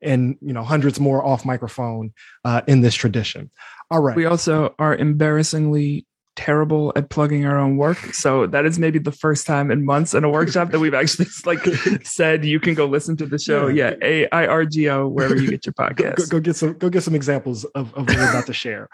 and 0.04 0.38
you 0.42 0.54
know 0.54 0.64
hundreds 0.64 1.00
more 1.00 1.26
off 1.26 1.46
microphone 1.46 2.14
uh, 2.46 2.62
in 2.68 2.82
this 2.82 2.94
tradition. 2.94 3.50
All 3.90 4.02
right. 4.02 4.16
We 4.16 4.26
also 4.26 4.76
are 4.78 4.96
embarrassingly 4.96 6.06
terrible 6.36 6.92
at 6.96 7.10
plugging 7.10 7.46
our 7.46 7.58
own 7.58 7.78
work. 7.78 7.98
So 8.14 8.48
that 8.48 8.66
is 8.66 8.80
maybe 8.80 9.00
the 9.00 9.12
first 9.12 9.46
time 9.46 9.72
in 9.72 9.86
months 9.86 10.14
in 10.14 10.24
a 10.24 10.30
workshop 10.30 10.72
that 10.72 10.80
we've 10.80 10.94
actually 10.94 11.28
like 11.46 11.64
said 12.04 12.46
you 12.46 12.60
can 12.60 12.74
go 12.74 12.86
listen 12.86 13.16
to 13.18 13.26
the 13.26 13.38
show. 13.38 13.68
Yeah, 13.68 13.94
A 14.02 14.28
I 14.30 14.48
R 14.48 14.66
G 14.66 14.90
O 14.90 15.08
wherever 15.08 15.36
you 15.36 15.50
get 15.50 15.66
your 15.66 15.74
podcast. 15.74 16.16
Go, 16.18 16.24
go, 16.24 16.30
go, 16.30 16.40
get 16.40 16.56
some 16.56 16.74
go 16.74 16.90
get 16.90 17.04
some 17.04 17.16
examples 17.16 17.64
of, 17.66 17.94
of 17.94 18.08
what 18.08 18.18
we're 18.18 18.30
about 18.30 18.46
to 18.48 18.54
share. 18.54 18.90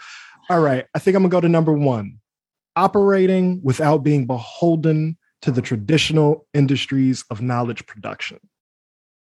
All 0.50 0.62
right, 0.62 0.86
I 0.94 1.00
think 1.00 1.16
I'm 1.16 1.24
gonna 1.24 1.32
go 1.32 1.42
to 1.42 1.50
number 1.50 1.74
one: 1.74 2.20
operating 2.76 3.62
without 3.64 4.00
being 4.00 4.26
beholden 4.26 5.18
to 5.42 5.52
the 5.52 5.62
traditional 5.62 6.46
industries 6.54 7.24
of 7.30 7.42
knowledge 7.42 7.86
production. 7.86 8.40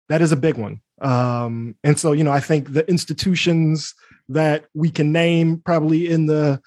That 0.08 0.20
is 0.20 0.32
a 0.32 0.36
big 0.36 0.56
one. 0.56 0.80
Um, 1.00 1.76
and 1.82 1.98
so, 1.98 2.12
you 2.12 2.24
know, 2.24 2.32
I 2.32 2.40
think 2.40 2.72
the 2.72 2.88
institutions 2.88 3.94
that 4.28 4.66
we 4.74 4.90
can 4.90 5.12
name 5.12 5.62
probably 5.64 6.10
in 6.10 6.26
the 6.26 6.60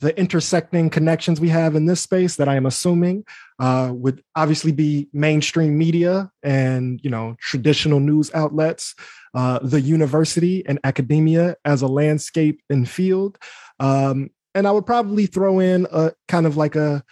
the 0.00 0.18
intersecting 0.18 0.90
connections 0.90 1.40
we 1.40 1.48
have 1.48 1.74
in 1.74 1.86
this 1.86 2.00
space 2.00 2.36
that 2.36 2.48
I 2.48 2.54
am 2.54 2.66
assuming 2.66 3.24
uh, 3.58 3.90
would 3.92 4.22
obviously 4.36 4.70
be 4.70 5.08
mainstream 5.12 5.76
media 5.76 6.30
and 6.42 7.00
you 7.02 7.10
know 7.10 7.36
traditional 7.40 8.00
news 8.00 8.30
outlets, 8.34 8.94
uh, 9.34 9.58
the 9.60 9.80
university 9.80 10.64
and 10.66 10.78
academia 10.84 11.56
as 11.64 11.82
a 11.82 11.88
landscape 11.88 12.62
and 12.70 12.88
field, 12.88 13.38
um, 13.80 14.30
and 14.54 14.68
I 14.68 14.70
would 14.70 14.86
probably 14.86 15.26
throw 15.26 15.58
in 15.58 15.86
a 15.92 16.12
kind 16.28 16.46
of 16.46 16.56
like 16.56 16.76
a, 16.76 17.02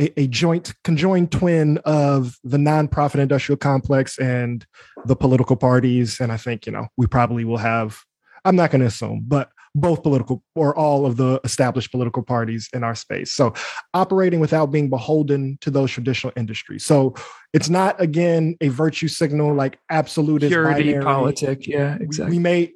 a, 0.00 0.20
a 0.20 0.26
joint 0.28 0.74
conjoined 0.84 1.32
twin 1.32 1.78
of 1.78 2.38
the 2.44 2.56
nonprofit 2.56 3.18
industrial 3.18 3.58
complex 3.58 4.18
and 4.18 4.64
the 5.06 5.16
political 5.16 5.56
parties, 5.56 6.20
and 6.20 6.30
I 6.30 6.36
think 6.36 6.66
you 6.66 6.72
know 6.72 6.86
we 6.96 7.06
probably 7.06 7.44
will 7.44 7.58
have. 7.58 7.98
I'm 8.44 8.54
not 8.54 8.70
going 8.70 8.80
to 8.80 8.86
assume, 8.86 9.24
but 9.26 9.50
both 9.74 10.02
political 10.02 10.42
or 10.54 10.76
all 10.76 11.06
of 11.06 11.16
the 11.16 11.40
established 11.44 11.90
political 11.90 12.22
parties 12.22 12.68
in 12.72 12.82
our 12.84 12.94
space. 12.94 13.32
So 13.32 13.54
operating 13.94 14.40
without 14.40 14.66
being 14.66 14.90
beholden 14.90 15.58
to 15.60 15.70
those 15.70 15.90
traditional 15.90 16.32
industries. 16.36 16.84
So 16.84 17.14
it's 17.52 17.68
not 17.68 18.00
again 18.00 18.56
a 18.60 18.68
virtue 18.68 19.08
signal 19.08 19.54
like 19.54 19.78
absolutist 19.90 20.50
purity 20.50 20.84
binary. 20.84 21.04
politic. 21.04 21.66
Yeah, 21.66 21.96
exactly. 22.00 22.30
We, 22.30 22.36
we 22.36 22.42
may 22.42 22.72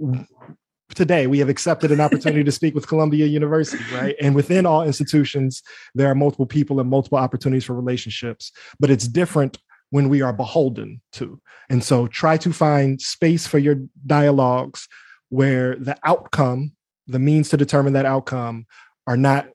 today 0.94 1.26
we 1.26 1.38
have 1.38 1.48
accepted 1.48 1.90
an 1.90 2.00
opportunity 2.00 2.44
to 2.44 2.52
speak 2.52 2.74
with 2.74 2.86
Columbia 2.86 3.26
University, 3.26 3.82
right? 3.94 4.14
And 4.20 4.34
within 4.34 4.66
all 4.66 4.82
institutions, 4.82 5.62
there 5.94 6.08
are 6.08 6.14
multiple 6.14 6.46
people 6.46 6.80
and 6.80 6.88
multiple 6.88 7.18
opportunities 7.18 7.64
for 7.64 7.74
relationships, 7.74 8.52
but 8.78 8.90
it's 8.90 9.08
different 9.08 9.58
when 9.90 10.08
we 10.08 10.22
are 10.22 10.32
beholden 10.32 11.00
to. 11.12 11.40
And 11.68 11.84
so 11.84 12.06
try 12.06 12.36
to 12.38 12.52
find 12.52 13.00
space 13.00 13.46
for 13.46 13.58
your 13.58 13.76
dialogues 14.06 14.88
where 15.28 15.76
the 15.76 15.96
outcome 16.04 16.72
the 17.12 17.18
means 17.18 17.48
to 17.50 17.56
determine 17.56 17.92
that 17.92 18.06
outcome 18.06 18.66
are 19.06 19.16
not 19.16 19.48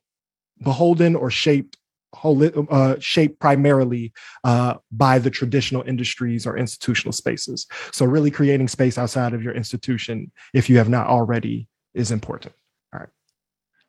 beholden 0.62 1.14
or 1.14 1.30
shaped 1.30 1.76
uh, 2.24 2.96
shaped 3.00 3.38
primarily 3.38 4.12
uh, 4.42 4.74
by 4.90 5.18
the 5.18 5.30
traditional 5.30 5.82
industries 5.82 6.46
or 6.46 6.56
institutional 6.56 7.12
spaces. 7.12 7.66
So, 7.92 8.06
really 8.06 8.30
creating 8.30 8.68
space 8.68 8.96
outside 8.96 9.34
of 9.34 9.42
your 9.42 9.52
institution, 9.52 10.32
if 10.54 10.70
you 10.70 10.78
have 10.78 10.88
not 10.88 11.06
already, 11.06 11.68
is 11.94 12.10
important. 12.10 12.54
All 12.92 13.00
right. 13.00 13.08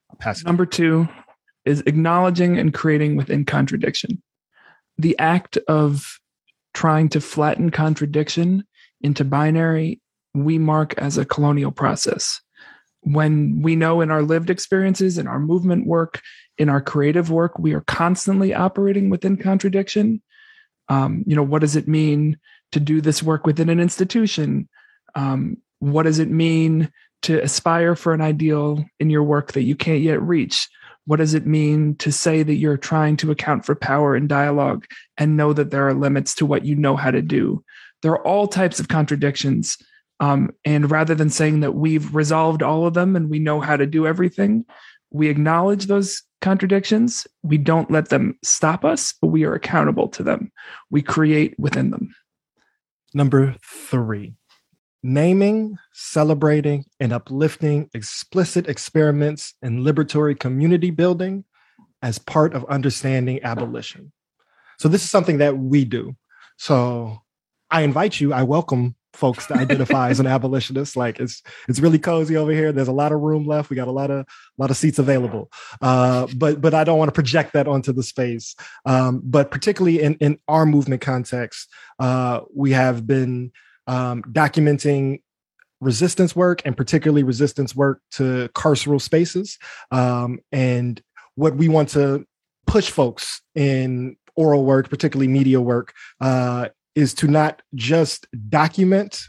I'll 0.09 0.17
pass. 0.17 0.43
Number 0.43 0.65
two 0.65 1.07
is 1.65 1.81
acknowledging 1.85 2.57
and 2.57 2.73
creating 2.73 3.15
within 3.15 3.45
contradiction. 3.45 4.21
The 4.97 5.17
act 5.17 5.57
of 5.69 6.19
trying 6.73 7.09
to 7.09 7.21
flatten 7.21 7.69
contradiction 7.71 8.65
into 9.01 9.23
binary, 9.23 10.01
we 10.33 10.57
mark 10.57 10.93
as 10.97 11.17
a 11.17 11.25
colonial 11.25 11.71
process 11.71 12.41
when 13.01 13.61
we 13.61 13.75
know 13.75 14.01
in 14.01 14.11
our 14.11 14.21
lived 14.21 14.49
experiences, 14.49 15.17
in 15.17 15.27
our 15.27 15.39
movement 15.39 15.85
work, 15.85 16.21
in 16.57 16.69
our 16.69 16.81
creative 16.81 17.31
work, 17.31 17.57
we 17.57 17.73
are 17.73 17.81
constantly 17.81 18.53
operating 18.53 19.09
within 19.09 19.37
contradiction. 19.37 20.21
Um, 20.89 21.23
you 21.25 21.35
know, 21.35 21.43
what 21.43 21.61
does 21.61 21.75
it 21.75 21.87
mean 21.87 22.37
to 22.71 22.79
do 22.79 23.01
this 23.01 23.23
work 23.23 23.45
within 23.45 23.69
an 23.69 23.79
institution? 23.79 24.67
Um, 25.15 25.57
what 25.79 26.03
does 26.03 26.19
it 26.19 26.29
mean 26.29 26.91
to 27.21 27.41
aspire 27.41 27.95
for 27.95 28.13
an 28.13 28.21
ideal 28.21 28.85
in 28.99 29.09
your 29.09 29.23
work 29.23 29.53
that 29.53 29.63
you 29.63 29.75
can't 29.75 30.01
yet 30.01 30.21
reach? 30.21 30.67
What 31.05 31.17
does 31.17 31.33
it 31.33 31.47
mean 31.47 31.95
to 31.95 32.11
say 32.11 32.43
that 32.43 32.55
you're 32.55 32.77
trying 32.77 33.17
to 33.17 33.31
account 33.31 33.65
for 33.65 33.75
power 33.75 34.15
in 34.15 34.27
dialogue 34.27 34.85
and 35.17 35.37
know 35.37 35.53
that 35.53 35.71
there 35.71 35.87
are 35.87 35.93
limits 35.93 36.35
to 36.35 36.45
what 36.45 36.65
you 36.65 36.75
know 36.75 36.95
how 36.95 37.11
to 37.11 37.21
do? 37.21 37.63
There 38.01 38.11
are 38.11 38.27
all 38.27 38.47
types 38.47 38.79
of 38.79 38.89
contradictions 38.89 39.77
um, 40.19 40.51
and 40.65 40.91
rather 40.91 41.15
than 41.15 41.29
saying 41.29 41.61
that 41.61 41.75
we've 41.75 42.13
resolved 42.13 42.61
all 42.61 42.85
of 42.85 42.93
them 42.93 43.15
and 43.15 43.29
we 43.29 43.39
know 43.39 43.61
how 43.61 43.77
to 43.77 43.85
do 43.85 44.05
everything, 44.05 44.65
we 45.11 45.29
acknowledge 45.29 45.85
those 45.85 46.21
contradictions. 46.41 47.25
We 47.41 47.57
don't 47.57 47.89
let 47.89 48.09
them 48.09 48.37
stop 48.43 48.83
us, 48.83 49.13
but 49.21 49.27
we 49.27 49.45
are 49.45 49.53
accountable 49.53 50.07
to 50.09 50.23
them. 50.23 50.51
We 50.89 51.01
create 51.01 51.55
within 51.57 51.91
them. 51.91 52.13
Number 53.13 53.55
three, 53.63 54.35
naming, 55.01 55.77
celebrating, 55.93 56.85
and 56.99 57.13
uplifting 57.13 57.89
explicit 57.93 58.67
experiments 58.67 59.55
in 59.61 59.83
liberatory 59.83 60.37
community 60.37 60.91
building 60.91 61.45
as 62.01 62.19
part 62.19 62.53
of 62.53 62.65
understanding 62.65 63.43
abolition. 63.43 64.11
So, 64.77 64.87
this 64.87 65.03
is 65.03 65.09
something 65.09 65.39
that 65.39 65.57
we 65.57 65.85
do. 65.85 66.15
So, 66.57 67.17
I 67.71 67.81
invite 67.81 68.19
you, 68.19 68.31
I 68.31 68.43
welcome 68.43 68.95
folks 69.13 69.47
to 69.47 69.55
identify 69.55 70.09
as 70.09 70.19
an 70.19 70.27
abolitionist. 70.27 70.95
Like 70.95 71.19
it's 71.19 71.41
it's 71.67 71.79
really 71.79 71.99
cozy 71.99 72.37
over 72.37 72.51
here. 72.51 72.71
There's 72.71 72.87
a 72.87 72.93
lot 72.93 73.11
of 73.11 73.19
room 73.21 73.45
left. 73.45 73.69
We 73.69 73.75
got 73.75 73.87
a 73.87 73.91
lot 73.91 74.11
of 74.11 74.19
a 74.19 74.25
lot 74.57 74.71
of 74.71 74.77
seats 74.77 74.99
available. 74.99 75.51
Uh, 75.81 76.27
but 76.35 76.61
but 76.61 76.73
I 76.73 76.83
don't 76.83 76.97
want 76.97 77.09
to 77.09 77.13
project 77.13 77.53
that 77.53 77.67
onto 77.67 77.93
the 77.93 78.03
space. 78.03 78.55
Um, 78.85 79.21
but 79.23 79.51
particularly 79.51 80.01
in 80.01 80.15
in 80.15 80.39
our 80.47 80.65
movement 80.65 81.01
context, 81.01 81.69
uh, 81.99 82.41
we 82.53 82.71
have 82.71 83.05
been 83.05 83.51
um, 83.87 84.23
documenting 84.23 85.21
resistance 85.81 86.35
work 86.35 86.61
and 86.65 86.75
particularly 86.75 87.23
resistance 87.23 87.75
work 87.75 88.01
to 88.11 88.49
carceral 88.49 89.01
spaces 89.01 89.57
um, 89.91 90.39
and 90.51 91.01
what 91.35 91.55
we 91.55 91.69
want 91.69 91.89
to 91.89 92.25
push 92.67 92.89
folks 92.89 93.41
in 93.55 94.17
oral 94.35 94.65
work, 94.65 94.89
particularly 94.89 95.27
media 95.27 95.59
work, 95.59 95.93
uh, 96.21 96.69
is 96.95 97.13
to 97.15 97.27
not 97.27 97.61
just 97.75 98.27
document 98.49 99.21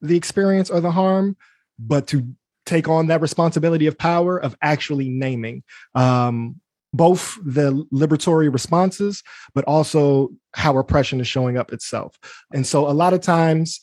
the 0.00 0.16
experience 0.16 0.70
or 0.70 0.80
the 0.80 0.90
harm, 0.90 1.36
but 1.78 2.06
to 2.08 2.26
take 2.66 2.88
on 2.88 3.08
that 3.08 3.20
responsibility 3.20 3.86
of 3.86 3.98
power 3.98 4.38
of 4.38 4.56
actually 4.62 5.08
naming 5.08 5.62
um, 5.94 6.60
both 6.92 7.36
the 7.44 7.72
liberatory 7.92 8.52
responses, 8.52 9.22
but 9.54 9.64
also 9.64 10.30
how 10.54 10.78
oppression 10.78 11.20
is 11.20 11.26
showing 11.26 11.58
up 11.58 11.72
itself. 11.72 12.16
And 12.52 12.66
so 12.66 12.88
a 12.88 12.92
lot 12.92 13.12
of 13.12 13.20
times 13.20 13.80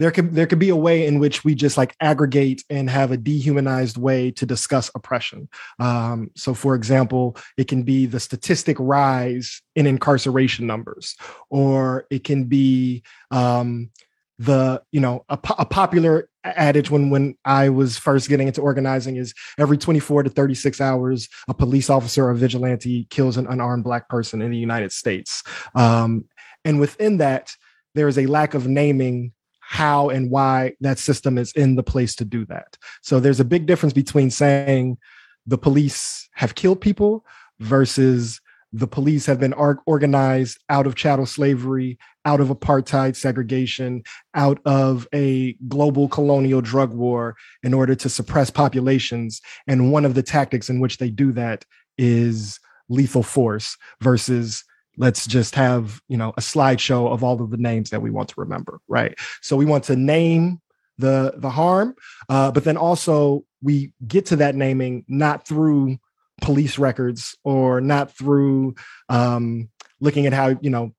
there 0.00 0.10
could 0.10 0.34
there 0.34 0.46
could 0.46 0.58
be 0.58 0.70
a 0.70 0.76
way 0.76 1.06
in 1.06 1.18
which 1.18 1.44
we 1.44 1.54
just 1.54 1.76
like 1.76 1.94
aggregate 2.00 2.64
and 2.70 2.88
have 2.88 3.12
a 3.12 3.18
dehumanized 3.18 3.98
way 3.98 4.30
to 4.30 4.46
discuss 4.46 4.90
oppression. 4.94 5.46
Um, 5.78 6.30
so, 6.34 6.54
for 6.54 6.74
example, 6.74 7.36
it 7.58 7.68
can 7.68 7.82
be 7.82 8.06
the 8.06 8.18
statistic 8.18 8.78
rise 8.80 9.60
in 9.76 9.86
incarceration 9.86 10.66
numbers, 10.66 11.16
or 11.50 12.06
it 12.10 12.24
can 12.24 12.44
be 12.44 13.02
um, 13.30 13.90
the 14.38 14.82
you 14.90 15.00
know 15.00 15.26
a, 15.28 15.38
a, 15.58 15.66
popular 15.66 16.30
adage 16.44 16.90
when 16.90 17.10
when 17.10 17.36
I 17.44 17.68
was 17.68 17.98
first 17.98 18.30
getting 18.30 18.48
into 18.48 18.62
organizing 18.62 19.16
is 19.16 19.34
every 19.58 19.76
24 19.76 20.22
to 20.22 20.30
36 20.30 20.80
hours 20.80 21.28
a 21.46 21.52
police 21.52 21.90
officer 21.90 22.26
or 22.26 22.32
vigilante 22.32 23.06
kills 23.10 23.36
an 23.36 23.46
unarmed 23.46 23.84
black 23.84 24.08
person 24.08 24.40
in 24.40 24.50
the 24.50 24.56
United 24.56 24.92
States 24.92 25.42
um, 25.74 26.24
and 26.64 26.80
within 26.80 27.18
that 27.18 27.52
there 27.94 28.08
is 28.08 28.16
a 28.16 28.24
lack 28.24 28.54
of 28.54 28.66
naming 28.66 29.34
how 29.70 30.08
and 30.08 30.32
why 30.32 30.72
that 30.80 30.98
system 30.98 31.38
is 31.38 31.52
in 31.52 31.76
the 31.76 31.82
place 31.82 32.16
to 32.16 32.24
do 32.24 32.44
that. 32.44 32.76
So 33.02 33.20
there's 33.20 33.38
a 33.38 33.44
big 33.44 33.66
difference 33.66 33.92
between 33.92 34.28
saying 34.28 34.98
the 35.46 35.56
police 35.56 36.28
have 36.32 36.56
killed 36.56 36.80
people 36.80 37.24
versus 37.60 38.40
the 38.72 38.88
police 38.88 39.26
have 39.26 39.38
been 39.38 39.52
organized 39.52 40.58
out 40.70 40.88
of 40.88 40.96
chattel 40.96 41.24
slavery, 41.24 42.00
out 42.24 42.40
of 42.40 42.48
apartheid 42.48 43.14
segregation, 43.14 44.02
out 44.34 44.58
of 44.64 45.06
a 45.14 45.52
global 45.68 46.08
colonial 46.08 46.60
drug 46.60 46.92
war 46.92 47.36
in 47.62 47.72
order 47.72 47.94
to 47.94 48.08
suppress 48.08 48.50
populations. 48.50 49.40
And 49.68 49.92
one 49.92 50.04
of 50.04 50.14
the 50.14 50.22
tactics 50.24 50.68
in 50.68 50.80
which 50.80 50.98
they 50.98 51.10
do 51.10 51.30
that 51.34 51.64
is 51.96 52.58
lethal 52.88 53.22
force 53.22 53.76
versus 54.00 54.64
let's 55.00 55.26
just 55.26 55.54
have 55.54 56.00
you 56.08 56.16
know 56.16 56.30
a 56.36 56.40
slideshow 56.40 57.10
of 57.10 57.24
all 57.24 57.42
of 57.42 57.50
the 57.50 57.56
names 57.56 57.90
that 57.90 58.02
we 58.02 58.10
want 58.10 58.28
to 58.28 58.34
remember 58.36 58.80
right? 58.86 59.18
So 59.40 59.56
we 59.56 59.64
want 59.64 59.84
to 59.84 59.96
name 59.96 60.60
the 60.98 61.32
the 61.36 61.50
harm 61.50 61.96
uh, 62.28 62.52
but 62.52 62.64
then 62.64 62.76
also 62.76 63.44
we 63.62 63.92
get 64.06 64.26
to 64.26 64.36
that 64.36 64.54
naming 64.54 65.04
not 65.08 65.46
through 65.48 65.98
police 66.42 66.78
records 66.78 67.36
or 67.42 67.80
not 67.80 68.16
through 68.16 68.74
um, 69.08 69.70
looking 70.00 70.26
at 70.26 70.32
how 70.32 70.58
you 70.60 70.70
know 70.70 70.92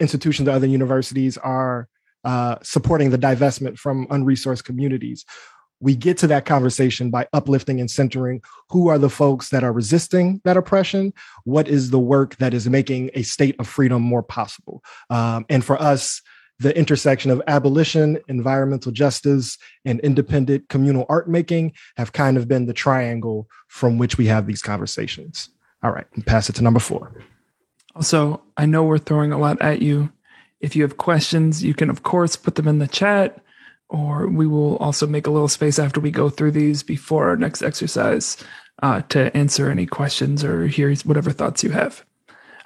institutions 0.00 0.48
or 0.48 0.52
other 0.52 0.66
universities 0.66 1.36
are 1.38 1.88
uh, 2.24 2.56
supporting 2.62 3.10
the 3.10 3.18
divestment 3.18 3.78
from 3.78 4.06
unresourced 4.08 4.64
communities 4.64 5.24
we 5.82 5.96
get 5.96 6.16
to 6.18 6.28
that 6.28 6.46
conversation 6.46 7.10
by 7.10 7.26
uplifting 7.32 7.80
and 7.80 7.90
centering 7.90 8.40
who 8.70 8.88
are 8.88 8.98
the 8.98 9.10
folks 9.10 9.50
that 9.50 9.64
are 9.64 9.72
resisting 9.72 10.40
that 10.44 10.56
oppression? 10.56 11.12
What 11.44 11.66
is 11.68 11.90
the 11.90 11.98
work 11.98 12.36
that 12.36 12.54
is 12.54 12.68
making 12.68 13.10
a 13.14 13.22
state 13.22 13.56
of 13.58 13.66
freedom 13.66 14.00
more 14.00 14.22
possible? 14.22 14.82
Um, 15.10 15.44
and 15.50 15.64
for 15.64 15.80
us 15.82 16.22
the 16.60 16.76
intersection 16.78 17.32
of 17.32 17.42
abolition 17.48 18.18
environmental 18.28 18.92
justice 18.92 19.58
and 19.84 19.98
independent 20.00 20.68
communal 20.68 21.04
art 21.08 21.28
making 21.28 21.72
have 21.96 22.12
kind 22.12 22.36
of 22.36 22.46
been 22.46 22.66
the 22.66 22.72
triangle 22.72 23.48
from 23.66 23.98
which 23.98 24.16
we 24.16 24.26
have 24.26 24.46
these 24.46 24.62
conversations. 24.62 25.48
All 25.82 25.90
right 25.90 26.06
pass 26.26 26.48
it 26.48 26.54
to 26.56 26.62
number 26.62 26.80
four. 26.80 27.12
Also 27.96 28.40
i 28.56 28.64
know 28.64 28.84
we're 28.84 28.98
throwing 28.98 29.32
a 29.32 29.38
lot 29.38 29.60
at 29.60 29.82
you. 29.82 30.12
If 30.60 30.76
you 30.76 30.82
have 30.82 30.96
questions 30.96 31.64
you 31.64 31.74
can 31.74 31.90
of 31.90 32.04
course 32.04 32.36
put 32.36 32.54
them 32.54 32.68
in 32.68 32.78
the 32.78 32.86
chat 32.86 33.41
or 33.92 34.26
we 34.26 34.46
will 34.46 34.78
also 34.78 35.06
make 35.06 35.26
a 35.26 35.30
little 35.30 35.48
space 35.48 35.78
after 35.78 36.00
we 36.00 36.10
go 36.10 36.30
through 36.30 36.50
these 36.50 36.82
before 36.82 37.28
our 37.28 37.36
next 37.36 37.62
exercise 37.62 38.42
uh, 38.82 39.02
to 39.02 39.34
answer 39.36 39.70
any 39.70 39.84
questions 39.84 40.42
or 40.42 40.66
hear 40.66 40.94
whatever 41.04 41.30
thoughts 41.30 41.62
you 41.62 41.70
have. 41.70 42.02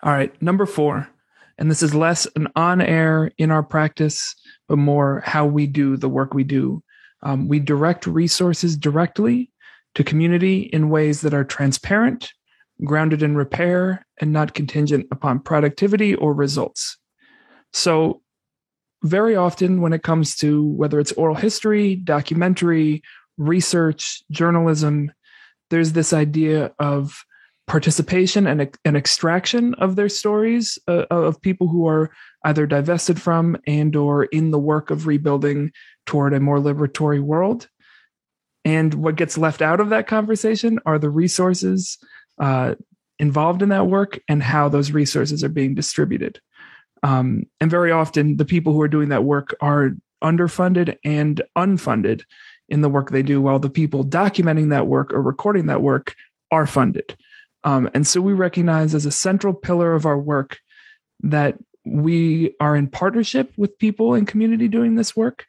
All 0.04 0.12
right, 0.12 0.40
number 0.40 0.66
four, 0.66 1.08
and 1.58 1.68
this 1.68 1.82
is 1.82 1.94
less 1.94 2.28
an 2.36 2.46
on 2.54 2.80
air 2.80 3.32
in 3.38 3.50
our 3.50 3.64
practice, 3.64 4.36
but 4.68 4.78
more 4.78 5.20
how 5.26 5.44
we 5.44 5.66
do 5.66 5.96
the 5.96 6.08
work 6.08 6.32
we 6.32 6.44
do. 6.44 6.82
Um, 7.22 7.48
we 7.48 7.58
direct 7.58 8.06
resources 8.06 8.76
directly 8.76 9.50
to 9.96 10.04
community 10.04 10.60
in 10.60 10.90
ways 10.90 11.22
that 11.22 11.34
are 11.34 11.44
transparent, 11.44 12.30
grounded 12.84 13.24
in 13.24 13.34
repair, 13.34 14.06
and 14.20 14.32
not 14.32 14.54
contingent 14.54 15.08
upon 15.10 15.40
productivity 15.40 16.14
or 16.14 16.32
results. 16.32 16.98
So 17.72 18.22
very 19.02 19.37
often 19.37 19.80
when 19.80 19.92
it 19.92 20.02
comes 20.02 20.37
to 20.37 20.64
whether 20.64 20.98
it's 20.98 21.12
oral 21.12 21.35
history, 21.35 21.96
documentary, 21.96 23.02
research, 23.38 24.22
journalism, 24.30 25.12
there's 25.70 25.92
this 25.92 26.12
idea 26.12 26.72
of 26.78 27.24
participation 27.66 28.46
and 28.46 28.76
an 28.85 28.96
extraction 28.96 29.74
of 29.74 29.96
their 29.96 30.09
stories 30.09 30.78
uh, 30.87 31.04
of 31.11 31.40
people 31.42 31.66
who 31.68 31.87
are 31.88 32.11
either 32.44 32.64
divested 32.64 33.20
from 33.20 33.56
and 33.66 33.96
or 33.96 34.24
in 34.24 34.52
the 34.52 34.59
work 34.59 34.90
of 34.90 35.06
rebuilding 35.06 35.72
toward 36.06 36.32
a 36.32 36.40
more 36.40 36.59
liberatory 36.59 37.20
world. 37.20 37.68
And 38.64 38.94
what 38.94 39.16
gets 39.16 39.37
left 39.37 39.62
out 39.62 39.80
of 39.80 39.90
that 39.90 40.06
conversation 40.06 40.78
are 40.87 40.98
the 40.98 41.11
resources 41.11 41.98
uh, 42.38 42.76
involved 43.18 43.62
in 43.62 43.70
that 43.70 43.88
work 43.88 44.20
and 44.28 44.42
how 44.42 44.68
those 44.68 44.92
resources 44.92 45.42
are 45.42 45.48
being 45.48 45.74
distributed 45.74 46.40
um, 47.02 47.44
and 47.61 47.70
very 47.70 47.92
often, 47.92 48.37
the 48.37 48.44
people 48.44 48.72
who 48.72 48.80
are 48.80 48.88
doing 48.88 49.11
that 49.11 49.24
work 49.24 49.54
are 49.61 49.90
underfunded 50.22 50.96
and 51.04 51.42
unfunded 51.56 52.22
in 52.68 52.80
the 52.80 52.88
work 52.88 53.11
they 53.11 53.22
do, 53.22 53.40
while 53.40 53.59
the 53.59 53.70
people 53.70 54.04
documenting 54.04 54.70
that 54.70 54.87
work 54.87 55.12
or 55.12 55.22
recording 55.22 55.66
that 55.66 55.82
work 55.82 56.14
are 56.50 56.66
funded. 56.66 57.16
Um, 57.64 57.90
and 57.94 58.06
so 58.06 58.20
we 58.20 58.32
recognize 58.32 58.94
as 58.94 59.06
a 59.06 59.11
central 59.11 59.52
pillar 59.52 59.94
of 59.94 60.06
our 60.06 60.18
work 60.18 60.59
that 61.22 61.59
we 61.85 62.54
are 62.61 62.76
in 62.76 62.88
partnership 62.88 63.52
with 63.56 63.78
people 63.78 64.14
in 64.14 64.26
community 64.26 64.68
doing 64.68 64.96
this 64.96 65.16
work. 65.16 65.46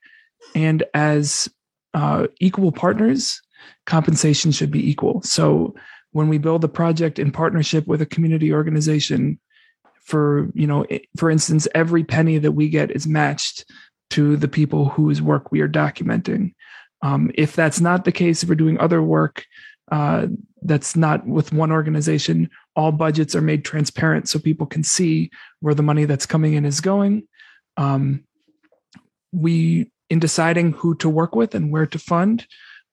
And 0.53 0.83
as 0.93 1.49
uh, 1.93 2.27
equal 2.39 2.71
partners, 2.71 3.41
compensation 3.85 4.51
should 4.51 4.71
be 4.71 4.87
equal. 4.87 5.21
So 5.23 5.75
when 6.11 6.27
we 6.27 6.37
build 6.37 6.63
a 6.63 6.69
project 6.69 7.19
in 7.19 7.31
partnership 7.31 7.87
with 7.87 8.01
a 8.01 8.05
community 8.05 8.53
organization, 8.53 9.39
for 10.07 10.49
you 10.53 10.65
know 10.65 10.85
for 11.17 11.29
instance 11.29 11.67
every 11.75 12.03
penny 12.03 12.37
that 12.37 12.53
we 12.53 12.69
get 12.69 12.91
is 12.91 13.05
matched 13.05 13.65
to 14.09 14.37
the 14.37 14.47
people 14.47 14.89
whose 14.89 15.21
work 15.21 15.51
we 15.51 15.61
are 15.61 15.69
documenting. 15.69 16.53
Um, 17.03 17.29
if 17.35 17.55
that's 17.55 17.79
not 17.79 18.05
the 18.05 18.11
case 18.11 18.41
if 18.41 18.49
we're 18.49 18.55
doing 18.55 18.79
other 18.79 19.03
work 19.03 19.45
uh, 19.91 20.27
that's 20.63 20.95
not 20.95 21.25
with 21.27 21.53
one 21.53 21.71
organization 21.71 22.49
all 22.75 22.91
budgets 22.91 23.35
are 23.35 23.41
made 23.41 23.65
transparent 23.65 24.29
so 24.29 24.39
people 24.39 24.65
can 24.65 24.83
see 24.83 25.29
where 25.59 25.73
the 25.73 25.83
money 25.83 26.05
that's 26.05 26.27
coming 26.27 26.53
in 26.53 26.63
is 26.63 26.79
going. 26.79 27.27
Um, 27.75 28.23
we 29.31 29.91
in 30.09 30.19
deciding 30.19 30.73
who 30.73 30.95
to 30.95 31.09
work 31.09 31.35
with 31.35 31.53
and 31.53 31.71
where 31.71 31.85
to 31.87 31.99
fund 31.99 32.47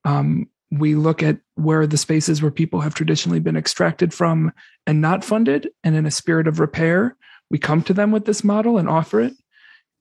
um, 0.04 0.48
we 0.78 0.94
look 0.94 1.22
at 1.22 1.38
where 1.54 1.86
the 1.86 1.96
spaces 1.96 2.42
where 2.42 2.50
people 2.50 2.80
have 2.80 2.94
traditionally 2.94 3.40
been 3.40 3.56
extracted 3.56 4.12
from 4.12 4.52
and 4.86 5.00
not 5.00 5.24
funded 5.24 5.68
and 5.82 5.94
in 5.94 6.06
a 6.06 6.10
spirit 6.10 6.46
of 6.46 6.60
repair 6.60 7.16
we 7.50 7.58
come 7.58 7.82
to 7.82 7.94
them 7.94 8.10
with 8.10 8.24
this 8.24 8.42
model 8.42 8.78
and 8.78 8.88
offer 8.88 9.20
it 9.20 9.34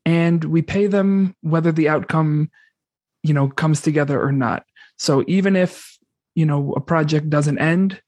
and 0.06 0.44
we 0.46 0.62
pay 0.62 0.88
them 0.88 1.36
whether 1.42 1.72
the 1.72 1.90
outcome 1.90 2.50
you 3.24 3.34
know 3.34 3.48
comes 3.50 3.82
together 3.82 4.22
or 4.22 4.32
not 4.32 4.66
so 4.98 5.24
even 5.28 5.56
if 5.56 5.98
you 6.36 6.46
know 6.46 6.74
a 6.74 6.82
project 6.82 7.30
doesn't 7.30 7.60
end 7.60 8.02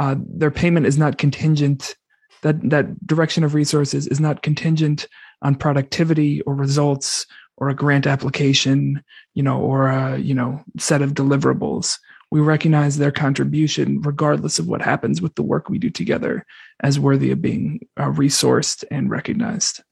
uh, 0.00 0.16
their 0.18 0.50
payment 0.50 0.86
is 0.86 0.98
not 0.98 1.18
contingent 1.18 1.96
that 2.42 2.70
that 2.70 3.06
direction 3.06 3.44
of 3.44 3.54
resources 3.54 4.06
is 4.06 4.20
not 4.20 4.42
contingent 4.42 5.06
on 5.42 5.54
productivity 5.54 6.40
or 6.42 6.54
results 6.54 7.26
or 7.56 7.68
a 7.68 7.74
grant 7.74 8.06
application, 8.06 9.02
you 9.34 9.42
know, 9.42 9.60
or 9.60 9.88
a, 9.88 10.18
you 10.18 10.34
know, 10.34 10.60
set 10.78 11.02
of 11.02 11.14
deliverables. 11.14 11.98
We 12.32 12.40
recognize 12.40 12.96
their 12.96 13.12
contribution, 13.12 14.00
regardless 14.00 14.58
of 14.58 14.66
what 14.66 14.80
happens 14.80 15.20
with 15.20 15.34
the 15.34 15.42
work 15.42 15.68
we 15.68 15.78
do 15.78 15.90
together, 15.90 16.46
as 16.80 16.98
worthy 16.98 17.30
of 17.30 17.42
being 17.42 17.86
uh, 17.98 18.06
resourced 18.06 18.84
and 18.90 19.10
recognized. 19.10 19.82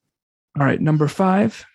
All 0.58 0.64
right, 0.64 0.80
number 0.80 1.06
five. 1.06 1.66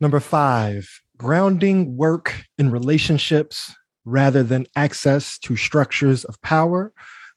Number 0.00 0.20
five, 0.20 0.88
grounding 1.18 1.98
work 1.98 2.46
in 2.56 2.70
relationships 2.70 3.74
rather 4.06 4.42
than 4.42 4.66
access 4.74 5.38
to 5.40 5.54
structures 5.54 6.24
of 6.24 6.40
power. 6.40 6.90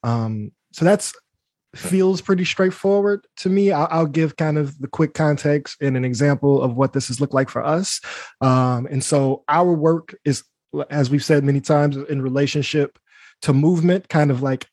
Um, 0.04 0.54
so 0.72 0.86
that's 0.86 1.14
feels 1.76 2.22
pretty 2.22 2.46
straightforward 2.46 3.28
to 3.38 3.50
me. 3.50 3.74
I'll, 3.74 3.90
I'll, 3.92 4.06
give 4.06 4.38
kind 4.38 4.58
of 4.58 4.80
the 4.80 4.88
quick 4.88 5.14
context 5.14 5.82
and 5.82 5.98
an 5.98 6.06
example 6.06 6.62
of 6.62 6.78
what 6.78 6.94
this 6.94 7.10
has 7.10 7.20
looked 7.20 7.34
like 7.34 7.50
for 7.50 7.62
us. 7.62 8.00
Um, 8.40 8.88
and 8.90 9.04
so 9.04 9.44
our 9.50 9.74
work 9.74 10.16
is, 10.24 10.44
as 10.90 11.10
we've 11.10 11.24
said 11.24 11.44
many 11.44 11.62
times, 11.62 11.98
in 11.98 12.22
relationship 12.22 13.00
to 13.44 13.54
movement, 13.54 14.10
kind 14.10 14.32
of 14.32 14.42
like 14.42 14.68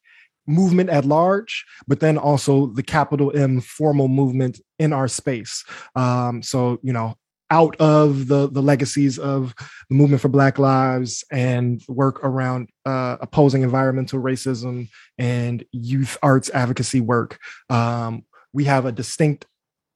movement 0.46 0.90
at 0.90 1.04
large, 1.04 1.64
but 1.87 2.00
then 2.00 2.18
also 2.18 2.66
the 2.66 2.83
capital 2.83 3.35
M 3.37 3.61
formal 3.61 4.09
movement 4.09 4.61
in 4.78 4.92
our 4.92 5.09
space. 5.09 5.64
Um, 5.94 6.42
so, 6.42 6.78
you 6.83 6.92
know, 6.92 7.14
out 7.50 7.76
of 7.76 8.26
the 8.28 8.48
the 8.48 8.62
legacies 8.62 9.18
of 9.18 9.54
the 9.88 9.94
movement 9.94 10.22
for 10.22 10.28
Black 10.28 10.59
Lives 10.59 11.24
and 11.30 11.83
work 11.88 12.24
around 12.24 12.68
uh, 12.85 13.16
opposing 13.20 13.62
environmental 13.62 14.20
racism 14.20 14.88
and 15.18 15.64
youth 15.72 16.16
arts 16.22 16.50
advocacy 16.50 17.00
work, 17.00 17.38
um, 17.70 18.24
we 18.52 18.64
have 18.64 18.87
a 18.87 18.92
distinct 18.92 19.46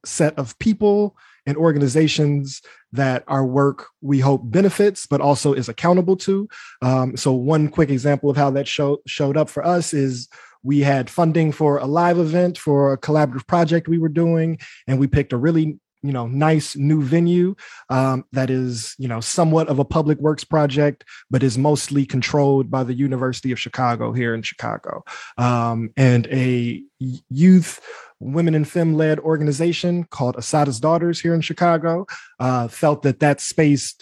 set 0.04 0.38
of 0.38 0.58
people 0.58 1.16
and 1.48 1.56
organizations 1.56 2.60
that 2.92 3.24
our 3.26 3.44
work 3.44 3.86
we 4.02 4.20
hope 4.20 4.42
benefits 4.44 5.06
but 5.06 5.22
also 5.22 5.54
is 5.54 5.68
accountable 5.68 6.14
to. 6.14 6.46
Um, 6.82 7.16
so 7.16 7.32
one 7.32 7.68
quick 7.68 7.88
example 7.88 8.28
of 8.28 8.36
how 8.36 8.50
that 8.50 8.68
show, 8.68 8.98
showed 9.06 9.38
up 9.38 9.48
for 9.48 9.64
us 9.64 9.94
is 9.94 10.28
we 10.62 10.80
had 10.80 11.08
funding 11.08 11.50
for 11.50 11.78
a 11.78 11.86
live 11.86 12.18
event 12.18 12.58
for 12.58 12.92
a 12.92 12.98
collaborative 12.98 13.46
project 13.46 13.88
we 13.88 13.98
were 13.98 14.10
doing 14.10 14.58
and 14.86 14.98
we 14.98 15.06
picked 15.06 15.32
a 15.32 15.38
really 15.38 15.78
you 16.02 16.12
know 16.12 16.26
nice 16.26 16.76
new 16.76 17.02
venue 17.02 17.54
um, 17.88 18.24
that 18.32 18.50
is 18.50 18.94
you 18.98 19.08
know 19.08 19.20
somewhat 19.20 19.68
of 19.68 19.78
a 19.78 19.84
public 19.84 20.18
works 20.18 20.44
project 20.44 21.04
but 21.30 21.42
is 21.42 21.58
mostly 21.58 22.06
controlled 22.06 22.70
by 22.70 22.84
the 22.84 22.94
university 22.94 23.52
of 23.52 23.58
chicago 23.58 24.12
here 24.12 24.34
in 24.34 24.42
chicago. 24.42 25.04
Um, 25.36 25.90
and 25.96 26.26
a 26.28 26.82
youth 26.98 27.80
women 28.20 28.54
and 28.54 28.68
femme 28.68 28.94
led 28.94 29.18
organization 29.20 30.04
called 30.04 30.36
Assata's 30.36 30.80
Daughters 30.80 31.20
here 31.20 31.34
in 31.34 31.40
chicago 31.40 32.06
uh, 32.38 32.68
felt 32.68 33.02
that 33.02 33.20
that 33.20 33.40
space 33.40 33.94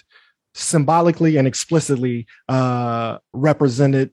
symbolically 0.54 1.37
and 1.37 1.46
explicitly 1.46 2.26
uh, 2.48 3.18
represented 3.32 4.11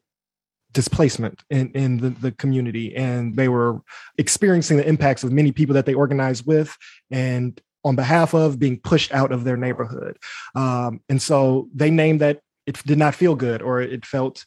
displacement 0.73 1.43
in, 1.49 1.71
in 1.71 1.97
the, 1.97 2.09
the 2.09 2.31
community. 2.31 2.95
And 2.95 3.35
they 3.35 3.47
were 3.47 3.81
experiencing 4.17 4.77
the 4.77 4.87
impacts 4.87 5.23
of 5.23 5.31
many 5.31 5.51
people 5.51 5.75
that 5.75 5.85
they 5.85 5.93
organized 5.93 6.45
with. 6.45 6.75
And 7.09 7.59
on 7.83 7.95
behalf 7.95 8.33
of 8.33 8.59
being 8.59 8.79
pushed 8.79 9.13
out 9.13 9.31
of 9.31 9.43
their 9.43 9.57
neighborhood. 9.57 10.17
Um, 10.55 11.01
and 11.09 11.21
so 11.21 11.67
they 11.73 11.89
named 11.89 12.21
that 12.21 12.39
it 12.65 12.81
did 12.85 12.97
not 12.97 13.15
feel 13.15 13.35
good 13.35 13.61
or 13.61 13.81
it 13.81 14.05
felt 14.05 14.45